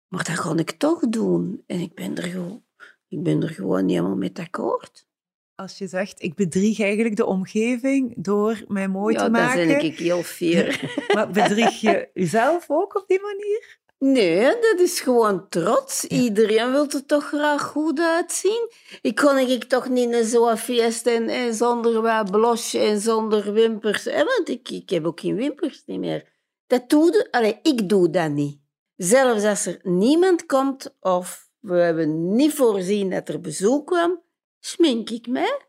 Maar 0.09 0.25
dat 0.25 0.39
ga 0.39 0.57
ik 0.57 0.71
toch 0.71 1.09
doen. 1.09 1.63
En 1.67 1.81
ik 1.81 1.95
ben 1.95 2.17
er 2.17 2.23
gewoon, 2.23 2.65
ik 3.09 3.23
ben 3.23 3.43
er 3.43 3.49
gewoon 3.49 3.85
niet 3.85 3.97
helemaal 3.97 4.17
mee 4.17 4.33
akkoord. 4.35 5.07
Als 5.55 5.79
je 5.79 5.87
zegt, 5.87 6.23
ik 6.23 6.35
bedrieg 6.35 6.81
eigenlijk 6.81 7.17
de 7.17 7.27
omgeving 7.27 8.15
door 8.17 8.65
mij 8.69 8.89
mooi 8.89 9.15
ja, 9.15 9.25
te 9.25 9.31
dan 9.31 9.43
maken. 9.43 9.67
ben 9.67 9.85
ik 9.85 9.99
heel 9.99 10.23
fier. 10.23 10.95
Maar 11.15 11.31
bedrieg 11.31 11.81
je 11.81 12.09
jezelf 12.15 12.65
ook 12.69 12.97
op 12.97 13.05
die 13.07 13.21
manier? 13.21 13.79
Nee, 13.99 14.45
dat 14.45 14.81
is 14.81 15.01
gewoon 15.01 15.49
trots. 15.49 16.05
Iedereen 16.05 16.71
wil 16.71 16.91
er 16.91 17.07
toch 17.07 17.25
graag 17.25 17.63
goed 17.63 18.01
uitzien. 18.01 18.71
Ik 19.03 19.15
kon 19.15 19.39
ik 19.39 19.65
toch 19.65 19.89
niet 19.89 20.09
naar 20.09 20.25
zo'n 20.25 20.57
feest 20.57 21.07
en, 21.07 21.29
en 21.29 21.55
zonder 21.55 22.03
wat 22.03 22.31
blush 22.31 22.75
en 22.75 23.01
zonder 23.01 23.53
wimpers. 23.53 24.05
Hè? 24.05 24.25
Want 24.25 24.49
ik, 24.49 24.71
ik 24.71 24.91
heb 24.91 25.05
ook 25.05 25.21
geen 25.21 25.37
wimpers 25.37 25.83
niet 25.87 25.99
meer. 25.99 26.29
Dat 26.67 26.91
doe 26.91 27.11
de, 27.11 27.29
allee, 27.31 27.59
ik 27.63 27.89
doe 27.89 28.11
dat 28.11 28.31
niet. 28.31 28.61
Zelfs 28.97 29.45
als 29.45 29.67
er 29.67 29.79
niemand 29.83 30.47
komt 30.47 30.97
of 31.01 31.48
we 31.77 31.83
hebben 31.83 32.35
niet 32.35 32.53
voorzien 32.55 33.11
dat 33.11 33.29
er 33.29 33.41
bezoek 33.41 33.87
kwam, 33.87 34.21
smink 34.61 35.11
ik 35.11 35.27
mij. 35.27 35.61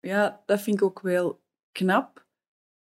Ja, 0.00 0.42
dat 0.46 0.60
vind 0.62 0.76
ik 0.76 0.82
ook 0.82 1.00
wel 1.00 1.40
knap. 1.72 2.22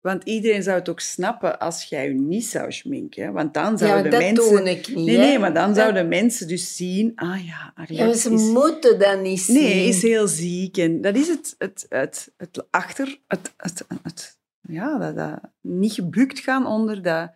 Want 0.01 0.25
iedereen 0.25 0.63
zou 0.63 0.79
het 0.79 0.89
ook 0.89 1.01
snappen 1.01 1.59
als 1.59 1.85
jij 1.85 2.09
je 2.09 2.15
niet 2.15 2.45
zou 2.45 2.73
schminken. 2.73 3.33
Want 3.33 3.55
dan 3.55 3.71
Ja, 3.71 3.77
zouden 3.77 4.11
dat 4.11 4.21
mensen... 4.21 4.65
niet. 4.65 4.95
Nee, 4.95 5.17
nee, 5.17 5.39
maar 5.39 5.55
dan 5.55 5.67
Dat- 5.67 5.77
zouden 5.77 6.09
mensen 6.09 6.49
dus 6.49 6.77
zien... 6.77 7.13
Ah 7.15 7.47
ja, 7.47 7.73
Ariane 7.75 8.11
Ja, 8.11 8.17
ze 8.17 8.31
is... 8.33 8.43
moeten 8.43 8.99
dat 8.99 9.21
niet 9.21 9.41
zien. 9.41 9.55
Nee, 9.63 9.89
is 9.89 10.03
heel 10.03 10.29
ziek. 10.29 10.77
En 10.77 11.01
dat 11.01 11.17
is 11.17 11.29
het, 11.29 11.55
het, 11.59 11.87
het, 11.89 12.33
het 12.37 12.67
achter... 12.71 13.21
Het, 13.27 13.53
het, 13.57 13.87
het, 14.03 14.39
ja, 14.61 14.99
dat, 14.99 15.17
dat 15.17 15.41
niet 15.61 15.93
gebukt 15.93 16.39
gaan 16.39 16.67
onder 16.67 17.03
dat 17.03 17.33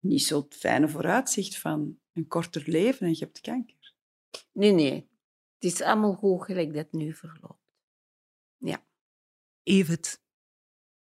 niet 0.00 0.22
zo 0.22 0.46
fijne 0.50 0.88
vooruitzicht 0.88 1.58
van 1.58 1.98
een 2.12 2.26
korter 2.28 2.62
leven 2.66 3.06
en 3.06 3.12
je 3.12 3.18
hebt 3.18 3.40
kanker. 3.40 3.76
Nee, 4.52 4.72
nee. 4.72 5.08
Het 5.58 5.72
is 5.72 5.82
allemaal 5.82 6.14
goed 6.14 6.44
gelijk 6.44 6.74
dat 6.74 6.92
nu 6.92 7.14
verloopt. 7.14 7.66
Heeft 9.62 10.22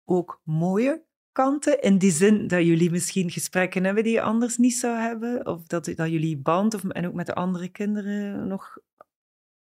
ook 0.05 0.41
mooie 0.45 1.05
kanten, 1.33 1.81
in 1.81 1.99
die 1.99 2.11
zin 2.11 2.47
dat 2.47 2.65
jullie 2.65 2.91
misschien 2.91 3.31
gesprekken 3.31 3.85
hebben 3.85 4.05
die 4.05 4.13
je 4.13 4.21
anders 4.21 4.57
niet 4.57 4.75
zou 4.75 4.97
hebben, 4.97 5.47
of 5.47 5.67
dat, 5.67 5.85
dat 5.85 6.11
jullie 6.11 6.39
band 6.39 6.75
of, 6.75 6.85
en 6.85 7.07
ook 7.07 7.15
met 7.15 7.27
de 7.27 7.35
andere 7.35 7.69
kinderen 7.69 8.47
nog 8.47 8.79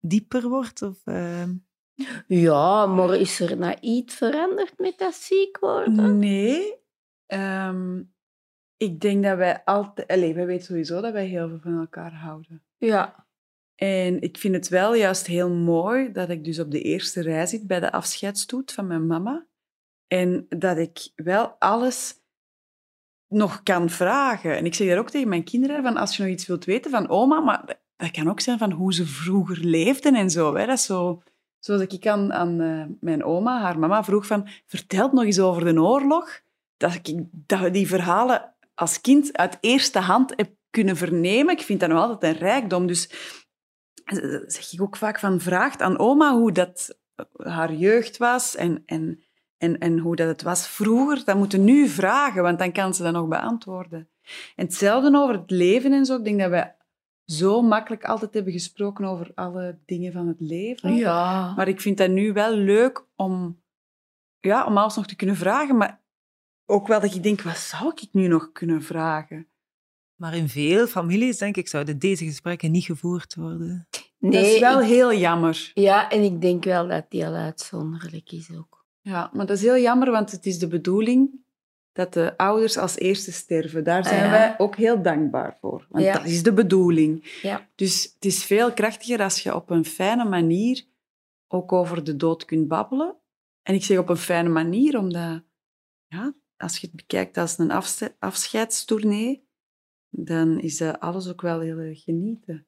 dieper 0.00 0.48
wordt? 0.48 0.82
Of, 0.82 1.00
ehm, 1.04 1.54
Ja, 2.26 2.86
maar 2.86 3.14
is 3.14 3.40
er 3.40 3.56
nou 3.56 3.76
iets 3.80 4.14
veranderd 4.14 4.78
met 4.78 4.98
dat 4.98 5.14
ziek 5.14 5.58
worden? 5.58 6.18
Nee. 6.18 6.74
Ehm, 7.26 8.02
ik 8.76 9.00
denk 9.00 9.22
dat 9.24 9.36
wij 9.36 9.64
altijd... 9.64 10.08
Allee, 10.08 10.34
wij 10.34 10.46
weten 10.46 10.66
sowieso 10.66 11.00
dat 11.00 11.12
wij 11.12 11.26
heel 11.26 11.48
veel 11.48 11.60
van 11.60 11.78
elkaar 11.78 12.14
houden. 12.14 12.64
Ja. 12.76 13.25
En 13.76 14.20
ik 14.20 14.38
vind 14.38 14.54
het 14.54 14.68
wel 14.68 14.94
juist 14.94 15.26
heel 15.26 15.50
mooi 15.50 16.12
dat 16.12 16.28
ik 16.28 16.44
dus 16.44 16.58
op 16.58 16.70
de 16.70 16.80
eerste 16.80 17.22
rij 17.22 17.46
zit 17.46 17.66
bij 17.66 17.80
de 17.80 17.92
afscheidstoet 17.92 18.72
van 18.72 18.86
mijn 18.86 19.06
mama. 19.06 19.46
En 20.06 20.46
dat 20.48 20.78
ik 20.78 21.08
wel 21.14 21.56
alles 21.58 22.14
nog 23.28 23.62
kan 23.62 23.90
vragen. 23.90 24.56
En 24.56 24.64
ik 24.64 24.74
zeg 24.74 24.88
daar 24.88 24.98
ook 24.98 25.10
tegen 25.10 25.28
mijn 25.28 25.44
kinderen, 25.44 25.82
van 25.82 25.96
als 25.96 26.16
je 26.16 26.22
nog 26.22 26.32
iets 26.32 26.46
wilt 26.46 26.64
weten 26.64 26.90
van 26.90 27.08
oma, 27.08 27.40
maar 27.40 27.78
dat 27.96 28.10
kan 28.10 28.28
ook 28.28 28.40
zijn 28.40 28.58
van 28.58 28.72
hoe 28.72 28.94
ze 28.94 29.06
vroeger 29.06 29.58
leefden 29.58 30.14
en 30.14 30.30
zo. 30.30 30.54
Hè. 30.54 30.66
Dat 30.66 30.78
is 30.78 30.84
zo 30.84 31.22
zoals 31.58 31.82
ik 31.82 32.06
aan, 32.06 32.32
aan 32.32 32.60
eh, 32.60 32.84
mijn 33.00 33.24
oma, 33.24 33.60
haar 33.60 33.78
mama, 33.78 34.04
vroeg 34.04 34.26
van, 34.26 34.48
vertel 34.66 35.08
nog 35.12 35.24
eens 35.24 35.40
over 35.40 35.64
de 35.64 35.82
oorlog. 35.82 36.40
Dat 36.76 36.94
ik 36.94 37.22
dat 37.30 37.72
die 37.72 37.86
verhalen 37.86 38.54
als 38.74 39.00
kind 39.00 39.36
uit 39.36 39.58
eerste 39.60 39.98
hand 39.98 40.32
heb 40.36 40.50
kunnen 40.70 40.96
vernemen. 40.96 41.54
Ik 41.54 41.62
vind 41.62 41.80
dat 41.80 41.88
nog 41.88 41.98
altijd 41.98 42.34
een 42.34 42.40
rijkdom. 42.40 42.86
Dus 42.86 43.10
zeg 44.46 44.72
ik 44.72 44.82
ook 44.82 44.96
vaak 44.96 45.18
van, 45.18 45.40
vraagt 45.40 45.82
aan 45.82 45.98
oma 45.98 46.32
hoe 46.32 46.52
dat 46.52 46.98
haar 47.36 47.72
jeugd 47.72 48.16
was 48.16 48.56
en, 48.56 48.82
en, 48.86 49.22
en, 49.58 49.78
en 49.78 49.98
hoe 49.98 50.16
dat 50.16 50.28
het 50.28 50.42
was 50.42 50.68
vroeger. 50.68 51.24
Dat 51.24 51.36
moeten 51.36 51.64
nu 51.64 51.88
vragen, 51.88 52.42
want 52.42 52.58
dan 52.58 52.72
kan 52.72 52.94
ze 52.94 53.02
dat 53.02 53.12
nog 53.12 53.28
beantwoorden. 53.28 54.08
En 54.56 54.64
hetzelfde 54.64 55.18
over 55.18 55.34
het 55.34 55.50
leven 55.50 55.92
en 55.92 56.04
zo. 56.04 56.16
Ik 56.16 56.24
denk 56.24 56.40
dat 56.40 56.50
wij 56.50 56.76
zo 57.24 57.62
makkelijk 57.62 58.04
altijd 58.04 58.34
hebben 58.34 58.52
gesproken 58.52 59.04
over 59.04 59.30
alle 59.34 59.78
dingen 59.86 60.12
van 60.12 60.28
het 60.28 60.40
leven. 60.40 60.94
Ja. 60.94 61.54
Maar 61.54 61.68
ik 61.68 61.80
vind 61.80 61.98
dat 61.98 62.10
nu 62.10 62.32
wel 62.32 62.54
leuk 62.54 63.06
om, 63.16 63.62
ja, 64.40 64.64
om 64.64 64.78
alles 64.78 64.96
nog 64.96 65.06
te 65.06 65.16
kunnen 65.16 65.36
vragen. 65.36 65.76
Maar 65.76 66.00
ook 66.66 66.86
wel 66.86 67.00
dat 67.00 67.14
ik 67.14 67.22
denk, 67.22 67.40
wat 67.40 67.58
zou 67.58 67.92
ik 67.94 68.08
nu 68.12 68.26
nog 68.26 68.52
kunnen 68.52 68.82
vragen? 68.82 69.48
Maar 70.16 70.34
in 70.36 70.48
veel 70.48 70.86
families, 70.86 71.38
denk 71.38 71.56
ik, 71.56 71.68
zouden 71.68 71.98
deze 71.98 72.24
gesprekken 72.24 72.70
niet 72.70 72.84
gevoerd 72.84 73.34
worden. 73.34 73.88
Nee, 74.18 74.32
dat 74.32 74.44
is 74.52 74.58
wel 74.60 74.80
ik- 74.80 74.86
heel 74.88 75.14
jammer. 75.14 75.70
ja, 75.74 76.10
en 76.10 76.22
ik 76.22 76.40
denk 76.40 76.64
wel 76.64 76.88
dat 76.88 77.06
die 77.08 77.26
al 77.26 77.34
uitzonderlijk 77.34 78.32
is 78.32 78.50
ook. 78.58 78.84
Ja, 79.00 79.30
maar 79.32 79.46
dat 79.46 79.56
is 79.56 79.62
heel 79.62 79.78
jammer, 79.78 80.10
want 80.10 80.30
het 80.30 80.46
is 80.46 80.58
de 80.58 80.68
bedoeling 80.68 81.44
dat 81.92 82.12
de 82.12 82.36
ouders 82.36 82.76
als 82.76 82.98
eerste 82.98 83.32
sterven. 83.32 83.84
Daar 83.84 84.04
zijn 84.04 84.24
Ja. 84.24 84.30
wij 84.30 84.54
ook 84.58 84.76
heel 84.76 85.02
dankbaar 85.02 85.56
voor. 85.60 85.86
Want 85.90 86.04
Ja. 86.04 86.12
dat 86.12 86.24
is 86.26 86.42
de 86.42 86.52
bedoeling. 86.52 87.38
Ja. 87.42 87.68
Dus 87.74 88.02
het 88.14 88.24
is 88.24 88.44
veel 88.44 88.72
krachtiger 88.72 89.22
als 89.22 89.42
je 89.42 89.54
op 89.54 89.70
een 89.70 89.84
fijne 89.84 90.24
manier 90.24 90.84
ook 91.48 91.72
over 91.72 92.04
de 92.04 92.16
dood 92.16 92.44
kunt 92.44 92.68
babbelen. 92.68 93.16
En 93.62 93.74
ik 93.74 93.84
zeg 93.84 93.98
op 93.98 94.08
een 94.08 94.16
fijne 94.16 94.48
manier, 94.48 94.98
omdat 94.98 95.42
ja, 96.06 96.34
als 96.56 96.78
je 96.78 96.86
het 96.86 96.96
bekijkt 96.96 97.36
als 97.36 97.58
een 97.58 97.70
afscheidstournee, 98.18 99.45
dan 100.18 100.60
is 100.60 100.78
dat 100.78 101.00
alles 101.00 101.28
ook 101.28 101.40
wel 101.40 101.60
heel 101.60 101.78
erg 101.78 102.02
genieten. 102.02 102.66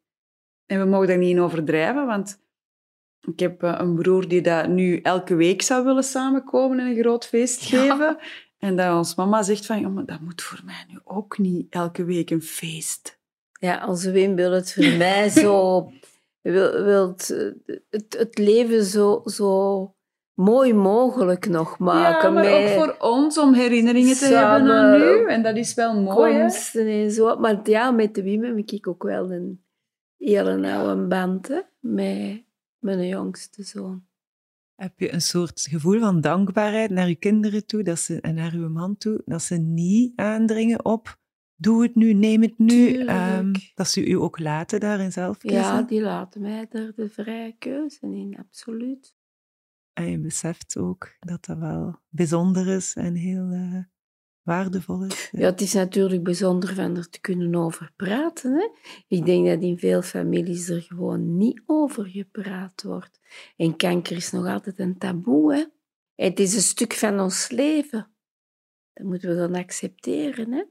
En 0.67 0.79
we 0.79 0.85
mogen 0.85 1.07
daar 1.09 1.19
niet 1.19 1.31
in 1.31 1.41
overdrijven, 1.41 2.07
want 2.07 2.41
ik 3.21 3.39
heb 3.39 3.63
eh, 3.63 3.75
een 3.79 3.95
broer 3.95 4.29
die 4.29 4.41
dat 4.41 4.69
nu 4.69 5.01
elke 5.01 5.35
week 5.35 5.63
zou 5.63 5.85
willen 5.85 6.05
samenkomen 6.05 6.79
en 6.79 6.87
een 6.87 6.99
groot 7.01 7.27
feest 7.27 7.63
Ja. 7.65 7.81
geven. 7.81 8.19
En 8.59 8.77
dat 8.77 8.97
ons 8.97 9.15
mama 9.15 9.43
zegt 9.43 9.67
van, 9.67 9.81
ja, 9.81 9.89
maar 9.89 10.05
dat 10.05 10.21
moet 10.21 10.43
voor 10.43 10.61
mij 10.65 10.85
nu 10.89 10.99
ook 11.05 11.39
niet 11.39 11.67
elke 11.71 12.05
week 12.05 12.31
een 12.31 12.43
feest. 12.43 13.21
Ja, 13.61 13.87
onze 13.89 14.11
Wim 14.11 14.35
wil 14.35 14.53
het 14.53 14.73
voor 14.73 14.97
mij 14.97 15.29
zo... 15.29 15.83
Wil, 16.41 16.85
wilt 16.85 17.31
eh, 17.31 17.77
het, 17.91 18.17
het 18.19 18.39
leven 18.39 18.85
zo, 18.85 19.23
zo 19.25 19.95
mooi 20.39 20.75
mogelijk 20.75 21.49
nog 21.49 21.79
maken. 21.79 22.29
ja, 22.29 22.31
maar 22.31 22.45
met 22.45 22.53
ook 22.53 22.85
voor 22.85 22.97
ons 22.99 23.39
om 23.39 23.55
herinneringen 23.55 24.17
te 24.17 24.25
hebben 24.25 24.71
aan 24.71 24.99
nu. 24.99 25.27
En 25.27 25.43
dat 25.43 25.57
is 25.57 25.75
wel 25.75 26.01
mooi, 26.01 26.35
hè? 26.35 26.81
en 26.81 27.11
zo. 27.11 27.37
Maar 27.37 27.61
ja, 27.63 27.91
met 27.91 28.15
de 28.15 28.23
Wim 28.23 28.45
heb 28.45 28.57
ik 28.57 28.87
ook 28.87 29.03
wel 29.03 29.33
een 29.33 29.65
hele 30.17 30.57
nauwe 30.57 31.07
band 31.07 31.49
hè, 31.49 31.61
met 31.81 32.45
mijn 32.79 33.07
jongste 33.07 33.63
zoon. 33.63 34.07
Heb 34.75 35.01
je 35.01 35.13
een 35.13 35.23
soort 35.23 35.67
gevoel 35.71 35.99
van 35.99 36.21
dankbaarheid 36.21 36.91
naar 36.91 37.09
je 37.09 37.17
kinderen 37.17 37.67
toe 37.67 37.83
dat 37.83 37.99
ze, 37.99 38.21
en 38.21 38.35
naar 38.35 38.53
uw 38.53 38.69
man 38.69 38.97
toe, 38.97 39.23
dat 39.25 39.43
ze 39.43 39.57
niet 39.57 40.13
aandringen 40.17 40.85
op 40.85 41.19
doe 41.57 41.83
het 41.83 41.95
nu, 41.95 42.13
neem 42.13 42.43
het 42.43 42.59
nu, 42.59 43.05
ehm, 43.05 43.53
dat 43.75 43.89
ze 43.89 44.07
u 44.07 44.13
ook 44.13 44.39
laten 44.39 44.81
daarin 44.81 45.13
zelf 45.13 45.39
kiezen? 45.39 45.61
Ja, 45.61 45.83
die 45.83 46.01
laten 46.01 46.41
mij 46.41 46.67
er 46.71 46.93
de 46.97 47.09
vrije 47.09 47.55
keuze 47.59 48.01
in, 48.01 48.37
absoluut. 48.39 49.17
En 49.99 50.11
je 50.11 50.19
beseft 50.19 50.77
ook 50.77 51.17
dat 51.21 51.45
dat 51.45 51.59
wel 51.59 52.01
bijzonder 52.09 52.69
is 52.69 52.95
en 52.95 53.15
heel 53.15 53.51
eh, 53.51 53.83
waardevol 54.43 55.05
is? 55.05 55.29
Ja, 55.31 55.45
het 55.45 55.61
is 55.61 55.73
natuurlijk 55.73 56.23
bijzonder 56.23 56.75
van 56.75 56.97
er 56.97 57.09
te 57.09 57.21
kunnen 57.21 57.55
over 57.55 57.93
praten. 57.97 58.53
Hè? 58.53 58.69
Ik 59.09 59.27
denk 59.27 59.47
dat 59.47 59.63
in 59.63 59.79
veel 59.79 60.03
families 60.03 60.69
er 60.69 60.83
gewoon 60.83 61.37
niet 61.37 61.63
over 61.67 62.07
gepraat 62.07 62.83
wordt. 62.83 63.21
En 63.57 63.77
kanker 63.77 64.17
is 64.17 64.31
nog 64.31 64.47
altijd 64.47 64.79
een 64.79 64.99
taboe. 64.99 65.55
Hè? 65.55 65.65
Het 66.15 66.41
is 66.41 66.55
een 66.55 66.61
stuk 66.61 66.93
van 66.93 67.21
ons 67.21 67.51
leven. 67.51 68.11
Dat 68.93 69.07
moeten 69.07 69.29
we 69.29 69.37
dan 69.37 69.55
accepteren. 69.55 70.53
Hè? 70.53 70.65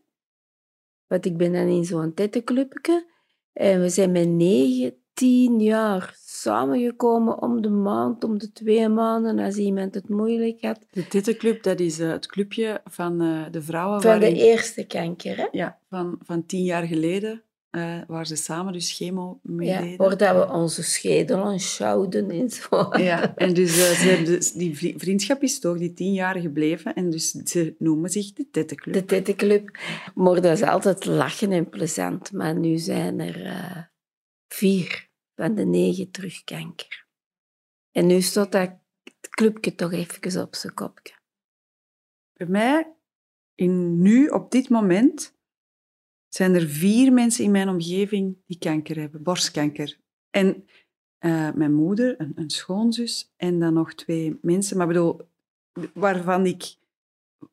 Want 1.08 1.26
ik 1.26 1.38
ben 1.38 1.54
dan 1.54 1.68
in 1.68 1.86
zo'n 1.86 2.14
tettenclubje 2.14 3.12
en 3.54 3.82
we 3.82 3.90
zijn 3.90 4.12
met 4.12 4.28
negen, 4.28 4.96
tien 5.14 5.60
jaar 5.60 6.16
samengekomen 6.42 7.42
om 7.42 7.62
de 7.62 7.70
maand, 7.70 8.24
om 8.24 8.38
de 8.38 8.52
twee 8.52 8.90
maanden, 8.90 9.40
als 9.40 9.56
iemand 9.56 9.94
het 9.94 10.10
moeilijk 10.10 10.62
had. 10.62 10.80
De 10.92 11.08
Tittenclub, 11.08 11.64
dat 11.64 11.80
is 11.80 12.00
eh, 12.00 12.10
het 12.10 12.28
clubje 12.28 12.82
van 12.86 13.22
eh, 13.22 13.46
de 13.52 13.62
vrouwen. 13.62 14.02
Van 14.02 14.20
de 14.20 14.34
eerste 14.34 14.84
kanker, 14.86 15.38
hè? 15.38 15.48
Ja, 15.52 15.80
van, 15.90 16.18
van 16.24 16.46
tien 16.46 16.64
jaar 16.64 16.84
geleden, 16.84 17.42
eh, 17.70 17.98
waar 18.08 18.28
ze 18.28 18.36
samen 18.36 18.74
dus 18.74 18.96
chemo 18.96 19.40
mee 19.44 19.68
Ja, 19.68 19.82
deden. 19.82 19.98
waar 19.98 20.18
dat 20.18 20.36
we 20.36 20.54
onze 20.54 20.84
schedel 20.84 21.44
aanschouwden 21.44 22.30
en 22.32 22.50
zo. 22.50 22.90
Ja, 22.98 23.36
en 23.36 23.54
dus, 23.54 23.76
ze 24.00 24.08
hebben 24.08 24.26
dus 24.26 24.52
die 24.52 24.78
vri- 24.78 24.94
vriendschap 24.98 25.42
is 25.42 25.60
toch 25.60 25.78
die 25.78 25.94
tien 25.94 26.14
jaar 26.14 26.36
gebleven. 26.40 26.94
En 26.94 27.10
dus 27.10 27.32
ze 27.32 27.76
noemen 27.78 28.10
zich 28.10 28.34
de 28.34 28.50
Tettenclub. 28.52 28.94
De 28.94 29.06
tettenclub. 29.06 29.78
Maar 30.16 30.42
dat 30.42 30.58
is 30.58 30.62
altijd 30.62 31.06
lachen 31.06 31.52
en 31.52 31.70
plezant. 31.70 32.32
Maar 32.32 32.56
nu 32.56 32.78
zijn 32.78 33.20
er 33.20 33.92
vier 34.48 35.07
van 35.38 35.56
de 35.56 35.66
negen 35.66 36.12
terug 36.12 36.44
kanker. 36.44 37.06
En 37.92 38.06
nu 38.08 38.22
staat 38.22 38.52
dat 38.52 38.72
clubje 39.30 39.76
toch 39.76 39.92
even 39.92 40.42
op 40.42 40.56
zijn 40.56 40.74
kopje. 40.74 41.14
Bij 42.34 42.48
mij, 42.48 42.94
in, 43.56 44.02
nu, 44.02 44.28
op 44.28 44.52
dit 44.52 44.70
moment, 44.70 45.36
zijn 46.28 46.56
er 46.56 46.68
vier 46.68 47.14
mensen 47.14 47.44
in 47.44 47.52
mijn 47.52 47.70
omgeving 47.70 48.38
die 48.46 48.58
kanker 48.58 49.00
hebben, 49.00 49.24
borstkanker. 49.24 50.00
En 50.30 50.66
eh, 51.18 51.54
mijn 51.54 51.74
moeder, 51.74 52.22
een, 52.22 52.32
een 52.36 52.50
schoonzus 52.50 53.34
en 53.36 53.60
dan 53.60 53.74
nog 53.74 53.94
twee 53.94 54.40
mensen, 54.42 54.78
maar 54.78 54.88
bedoel, 54.88 55.22
waarvan 55.94 56.46
ik, 56.46 56.76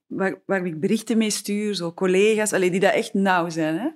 waar, 0.06 0.42
waar 0.46 0.66
ik 0.66 0.80
berichten 0.80 1.18
mee 1.18 1.30
stuur, 1.30 1.74
zo 1.74 1.92
collega's, 1.92 2.52
allee, 2.52 2.70
die 2.70 2.80
dat 2.80 2.92
echt 2.92 3.14
nauw 3.14 3.50
zijn. 3.50 3.78
Hè? 3.78 3.90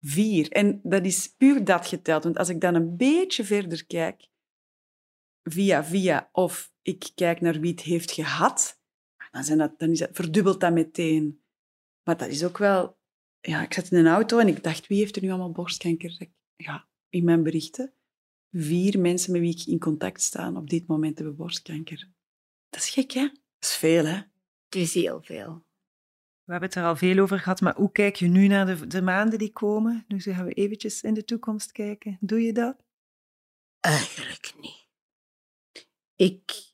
Vier. 0.00 0.50
En 0.50 0.80
dat 0.82 1.04
is 1.04 1.34
puur 1.36 1.64
dat 1.64 1.86
geteld. 1.86 2.24
Want 2.24 2.38
als 2.38 2.48
ik 2.48 2.60
dan 2.60 2.74
een 2.74 2.96
beetje 2.96 3.44
verder 3.44 3.86
kijk, 3.86 4.28
via 5.42 5.84
via, 5.84 6.28
of 6.32 6.72
ik 6.82 7.10
kijk 7.14 7.40
naar 7.40 7.60
wie 7.60 7.70
het 7.70 7.80
heeft 7.80 8.10
gehad, 8.10 8.80
dan, 9.30 9.44
zijn 9.44 9.58
dat, 9.58 9.78
dan 9.78 9.90
is 9.90 9.98
dat, 9.98 10.10
verdubbelt 10.12 10.60
dat 10.60 10.72
meteen. 10.72 11.42
Maar 12.02 12.16
dat 12.16 12.28
is 12.28 12.44
ook 12.44 12.58
wel... 12.58 12.98
Ja, 13.40 13.62
ik 13.62 13.72
zat 13.72 13.90
in 13.90 13.98
een 13.98 14.12
auto 14.12 14.38
en 14.38 14.48
ik 14.48 14.62
dacht, 14.62 14.86
wie 14.86 14.98
heeft 14.98 15.16
er 15.16 15.22
nu 15.22 15.28
allemaal 15.28 15.52
borstkanker? 15.52 16.28
Ja, 16.56 16.88
in 17.08 17.24
mijn 17.24 17.42
berichten. 17.42 17.94
Vier 18.50 19.00
mensen 19.00 19.32
met 19.32 19.40
wie 19.40 19.50
ik 19.50 19.66
in 19.66 19.78
contact 19.78 20.22
sta 20.22 20.52
op 20.52 20.70
dit 20.70 20.86
moment 20.86 21.18
hebben 21.18 21.36
borstkanker. 21.36 22.10
Dat 22.68 22.80
is 22.80 22.90
gek, 22.90 23.12
hè? 23.12 23.28
Dat 23.28 23.70
is 23.70 23.76
veel, 23.76 24.04
hè? 24.04 24.16
Het 24.64 24.74
is 24.74 24.94
heel 24.94 25.22
veel. 25.22 25.64
We 26.50 26.56
hebben 26.56 26.74
het 26.74 26.84
er 26.84 26.90
al 26.90 26.96
veel 26.96 27.18
over 27.18 27.38
gehad, 27.38 27.60
maar 27.60 27.74
hoe 27.76 27.92
kijk 27.92 28.16
je 28.16 28.26
nu 28.26 28.46
naar 28.46 28.66
de, 28.66 28.86
de 28.86 29.02
maanden 29.02 29.38
die 29.38 29.52
komen? 29.52 30.04
Nu 30.08 30.20
gaan 30.20 30.44
we 30.44 30.52
eventjes 30.52 31.02
in 31.02 31.14
de 31.14 31.24
toekomst 31.24 31.72
kijken. 31.72 32.16
Doe 32.20 32.42
je 32.42 32.52
dat? 32.52 32.76
Eigenlijk 33.80 34.52
niet. 34.60 34.88
Ik... 36.16 36.72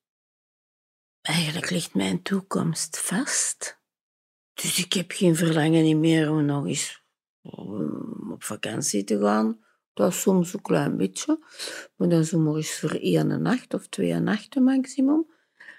Eigenlijk 1.20 1.70
ligt 1.70 1.94
mijn 1.94 2.22
toekomst 2.22 3.00
vast. 3.00 3.80
Dus 4.54 4.84
ik 4.84 4.92
heb 4.92 5.10
geen 5.10 5.36
verlangen 5.36 6.00
meer 6.00 6.30
om 6.30 6.44
nog 6.44 6.66
eens 6.66 7.02
op 8.30 8.42
vakantie 8.42 9.04
te 9.04 9.18
gaan. 9.18 9.64
Dat 9.92 10.12
is 10.12 10.20
soms 10.20 10.54
een 10.54 10.62
klein 10.62 10.96
beetje. 10.96 11.44
Maar 11.96 12.08
dan 12.08 12.24
zo 12.24 12.38
maar 12.38 12.56
eens 12.56 12.78
voor 12.78 12.94
één 12.94 13.42
nacht 13.42 13.74
of 13.74 13.86
twee 13.86 14.14
nachten 14.14 14.62
maximum. 14.62 15.26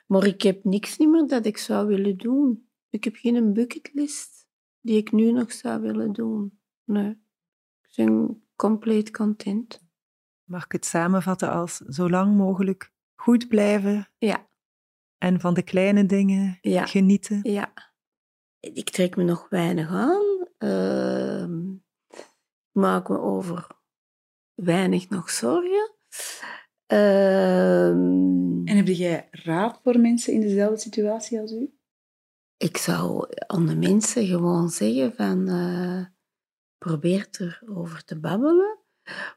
Maar 0.07 0.25
ik 0.25 0.41
heb 0.41 0.63
niks 0.63 0.97
meer 0.97 1.27
dat 1.27 1.45
ik 1.45 1.57
zou 1.57 1.87
willen 1.87 2.17
doen. 2.17 2.66
Ik 2.89 3.03
heb 3.03 3.15
geen 3.15 3.53
bucketlist 3.53 4.47
die 4.81 4.97
ik 4.97 5.11
nu 5.11 5.31
nog 5.31 5.51
zou 5.51 5.81
willen 5.81 6.13
doen. 6.13 6.59
Nee. 6.83 7.09
Ik 7.81 7.95
ben 7.95 8.43
compleet 8.55 9.11
content. 9.11 9.85
Mag 10.43 10.65
ik 10.65 10.71
het 10.71 10.85
samenvatten 10.85 11.51
als 11.51 11.77
zo 11.77 12.09
lang 12.09 12.35
mogelijk 12.35 12.93
goed 13.15 13.47
blijven 13.47 14.09
Ja. 14.17 14.49
en 15.17 15.39
van 15.39 15.53
de 15.53 15.61
kleine 15.63 16.05
dingen 16.05 16.57
Ja. 16.61 16.85
genieten? 16.85 17.39
Ja. 17.43 17.73
Ik 18.59 18.89
trek 18.89 19.15
me 19.15 19.23
nog 19.23 19.49
weinig 19.49 19.89
aan. 19.89 20.47
Ehm, 20.57 21.71
ik 22.09 22.29
maak 22.71 23.09
me 23.09 23.19
over 23.19 23.67
weinig 24.53 25.09
nog 25.09 25.29
zorgen. 25.29 25.95
Ehm, 26.85 28.65
En 28.67 28.75
heb 28.75 28.87
jij 28.87 29.27
raad 29.31 29.79
voor 29.83 29.99
mensen 29.99 30.33
in 30.33 30.41
dezelfde 30.41 30.77
situatie 30.79 31.39
als 31.39 31.51
u? 31.51 31.76
Ik 32.57 32.77
zou 32.77 33.27
aan 33.47 33.65
de 33.65 33.75
mensen 33.75 34.25
gewoon 34.25 34.69
zeggen 34.69 35.13
van... 35.13 35.47
eh 35.47 36.15
probeer 36.77 37.27
erover 37.31 38.03
te 38.03 38.19
babbelen. 38.19 38.77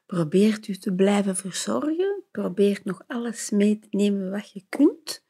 Probeer 0.06 0.58
u 0.68 0.76
te 0.76 0.94
blijven 0.94 1.36
verzorgen. 1.36 2.24
Probeer 2.30 2.80
nog 2.84 3.02
alles 3.06 3.50
mee 3.50 3.78
te 3.78 3.88
nemen 3.90 4.30
wat 4.30 4.50
je 4.52 4.64
kunt. 4.68 5.24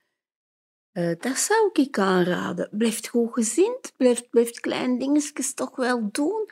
Eh, 0.92 1.12
dat 1.18 1.38
zou 1.38 1.70
ik 1.72 1.98
aanraden. 1.98 2.68
Blijf 2.72 3.08
goed 3.08 3.32
gezind. 3.32 3.92
Blijf, 4.30 4.60
kleine 4.60 4.98
dingetjes 4.98 5.54
toch 5.54 5.76
wel 5.76 6.08
doen. 6.12 6.50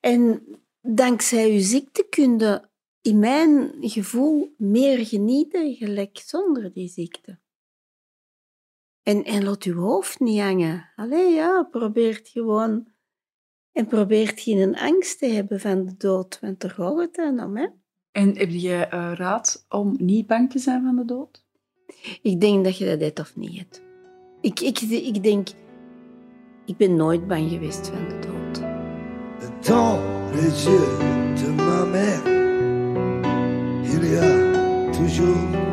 En 0.00 0.46
dankzij 0.80 1.50
uw 1.50 1.60
ziekte 1.60 2.06
kun 2.10 2.38
je 2.38 2.68
in 3.00 3.18
mijn 3.18 3.74
gevoel 3.80 4.54
meer 4.56 5.06
genieten 5.06 5.74
gelijk 5.74 6.18
zonder 6.18 6.72
die 6.72 6.88
ziekte. 6.88 7.38
En, 9.10 9.24
en 9.24 9.44
laat 9.44 9.62
uw 9.62 9.80
hoofd 9.80 10.20
niet 10.20 10.40
hangen. 10.40 10.90
Allee, 10.96 11.34
ja, 11.34 11.62
probeert 11.70 12.28
gewoon... 12.28 12.86
En 13.72 13.86
probeert 13.86 14.40
geen 14.40 14.78
angst 14.78 15.18
te 15.18 15.26
hebben 15.26 15.60
van 15.60 15.84
de 15.84 15.96
dood, 15.96 16.38
want 16.40 16.60
daar 16.60 16.70
gaat 16.70 16.98
het 16.98 17.14
dan 17.14 17.42
om, 17.42 17.56
hè. 17.56 17.66
En 18.12 18.36
heb 18.38 18.50
je 18.50 18.74
eh, 18.74 19.12
raad 19.14 19.66
om 19.68 19.94
niet 19.98 20.26
bang 20.26 20.50
te 20.50 20.58
zijn 20.58 20.82
van 20.82 20.96
de 20.96 21.04
dood? 21.04 21.44
Ik 22.22 22.40
denk 22.40 22.64
dat 22.64 22.78
je 22.78 22.84
dat 22.84 23.00
hebt 23.00 23.20
of 23.20 23.36
niet 23.36 23.58
hebt. 23.58 23.82
Ik, 24.40 24.60
ik, 24.60 24.80
ik 24.80 25.22
denk... 25.22 25.48
Ik 26.66 26.76
ben 26.76 26.96
nooit 26.96 27.26
bang 27.26 27.50
geweest 27.50 27.88
van 27.88 28.08
de 28.08 28.18
dood. 28.18 28.60
Dans 29.66 30.00
les 30.34 30.64
yeux 30.64 30.98
de 31.40 31.52
ma 31.56 31.84
mère, 31.84 32.24
il 33.84 34.10
y 34.10 34.16
a 34.16 34.90
toujours 34.92 35.69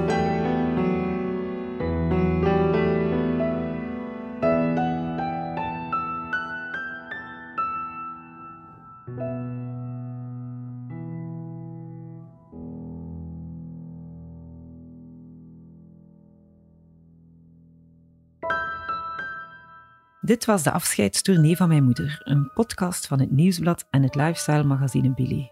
Dit 20.27 20.45
was 20.45 20.63
de 20.63 20.71
afscheidstournee 20.71 21.57
van 21.57 21.67
mijn 21.67 21.83
moeder, 21.83 22.21
een 22.23 22.51
podcast 22.53 23.07
van 23.07 23.19
het 23.19 23.31
Nieuwsblad 23.31 23.87
en 23.89 24.03
het 24.03 24.15
lifestyle 24.15 24.63
magazine 24.63 25.13
Billy. 25.13 25.51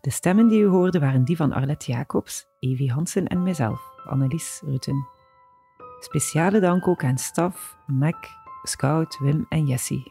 De 0.00 0.10
stemmen 0.10 0.48
die 0.48 0.62
u 0.62 0.66
hoorde 0.66 0.98
waren 0.98 1.24
die 1.24 1.36
van 1.36 1.52
Arlette 1.52 1.92
Jacobs, 1.92 2.46
Evie 2.58 2.92
Hansen 2.92 3.26
en 3.26 3.42
mijzelf, 3.42 3.80
Annelies 4.04 4.62
Rutten. 4.64 5.06
Speciale 6.00 6.60
dank 6.60 6.88
ook 6.88 7.04
aan 7.04 7.18
Staf, 7.18 7.76
Mac, 7.86 8.16
Scout, 8.62 9.18
Wim 9.18 9.46
en 9.48 9.66
Jessie. 9.66 10.10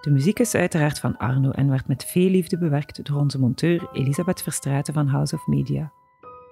De 0.00 0.10
muziek 0.10 0.38
is 0.38 0.54
uiteraard 0.54 0.98
van 0.98 1.16
Arno 1.16 1.50
en 1.50 1.70
werd 1.70 1.88
met 1.88 2.04
veel 2.04 2.30
liefde 2.30 2.58
bewerkt 2.58 3.04
door 3.04 3.20
onze 3.20 3.38
monteur 3.38 3.88
Elisabeth 3.92 4.42
Verstraeten 4.42 4.94
van 4.94 5.06
House 5.06 5.34
of 5.34 5.46
Media. 5.46 5.92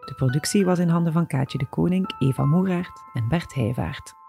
De 0.04 0.14
productie 0.16 0.64
was 0.64 0.78
in 0.78 0.88
handen 0.88 1.12
van 1.12 1.26
Kaatje 1.26 1.58
de 1.58 1.68
Koning, 1.68 2.14
Eva 2.18 2.44
Moeraert 2.44 3.02
en 3.12 3.28
Bert 3.28 3.54
Heijvaart. 3.54 4.24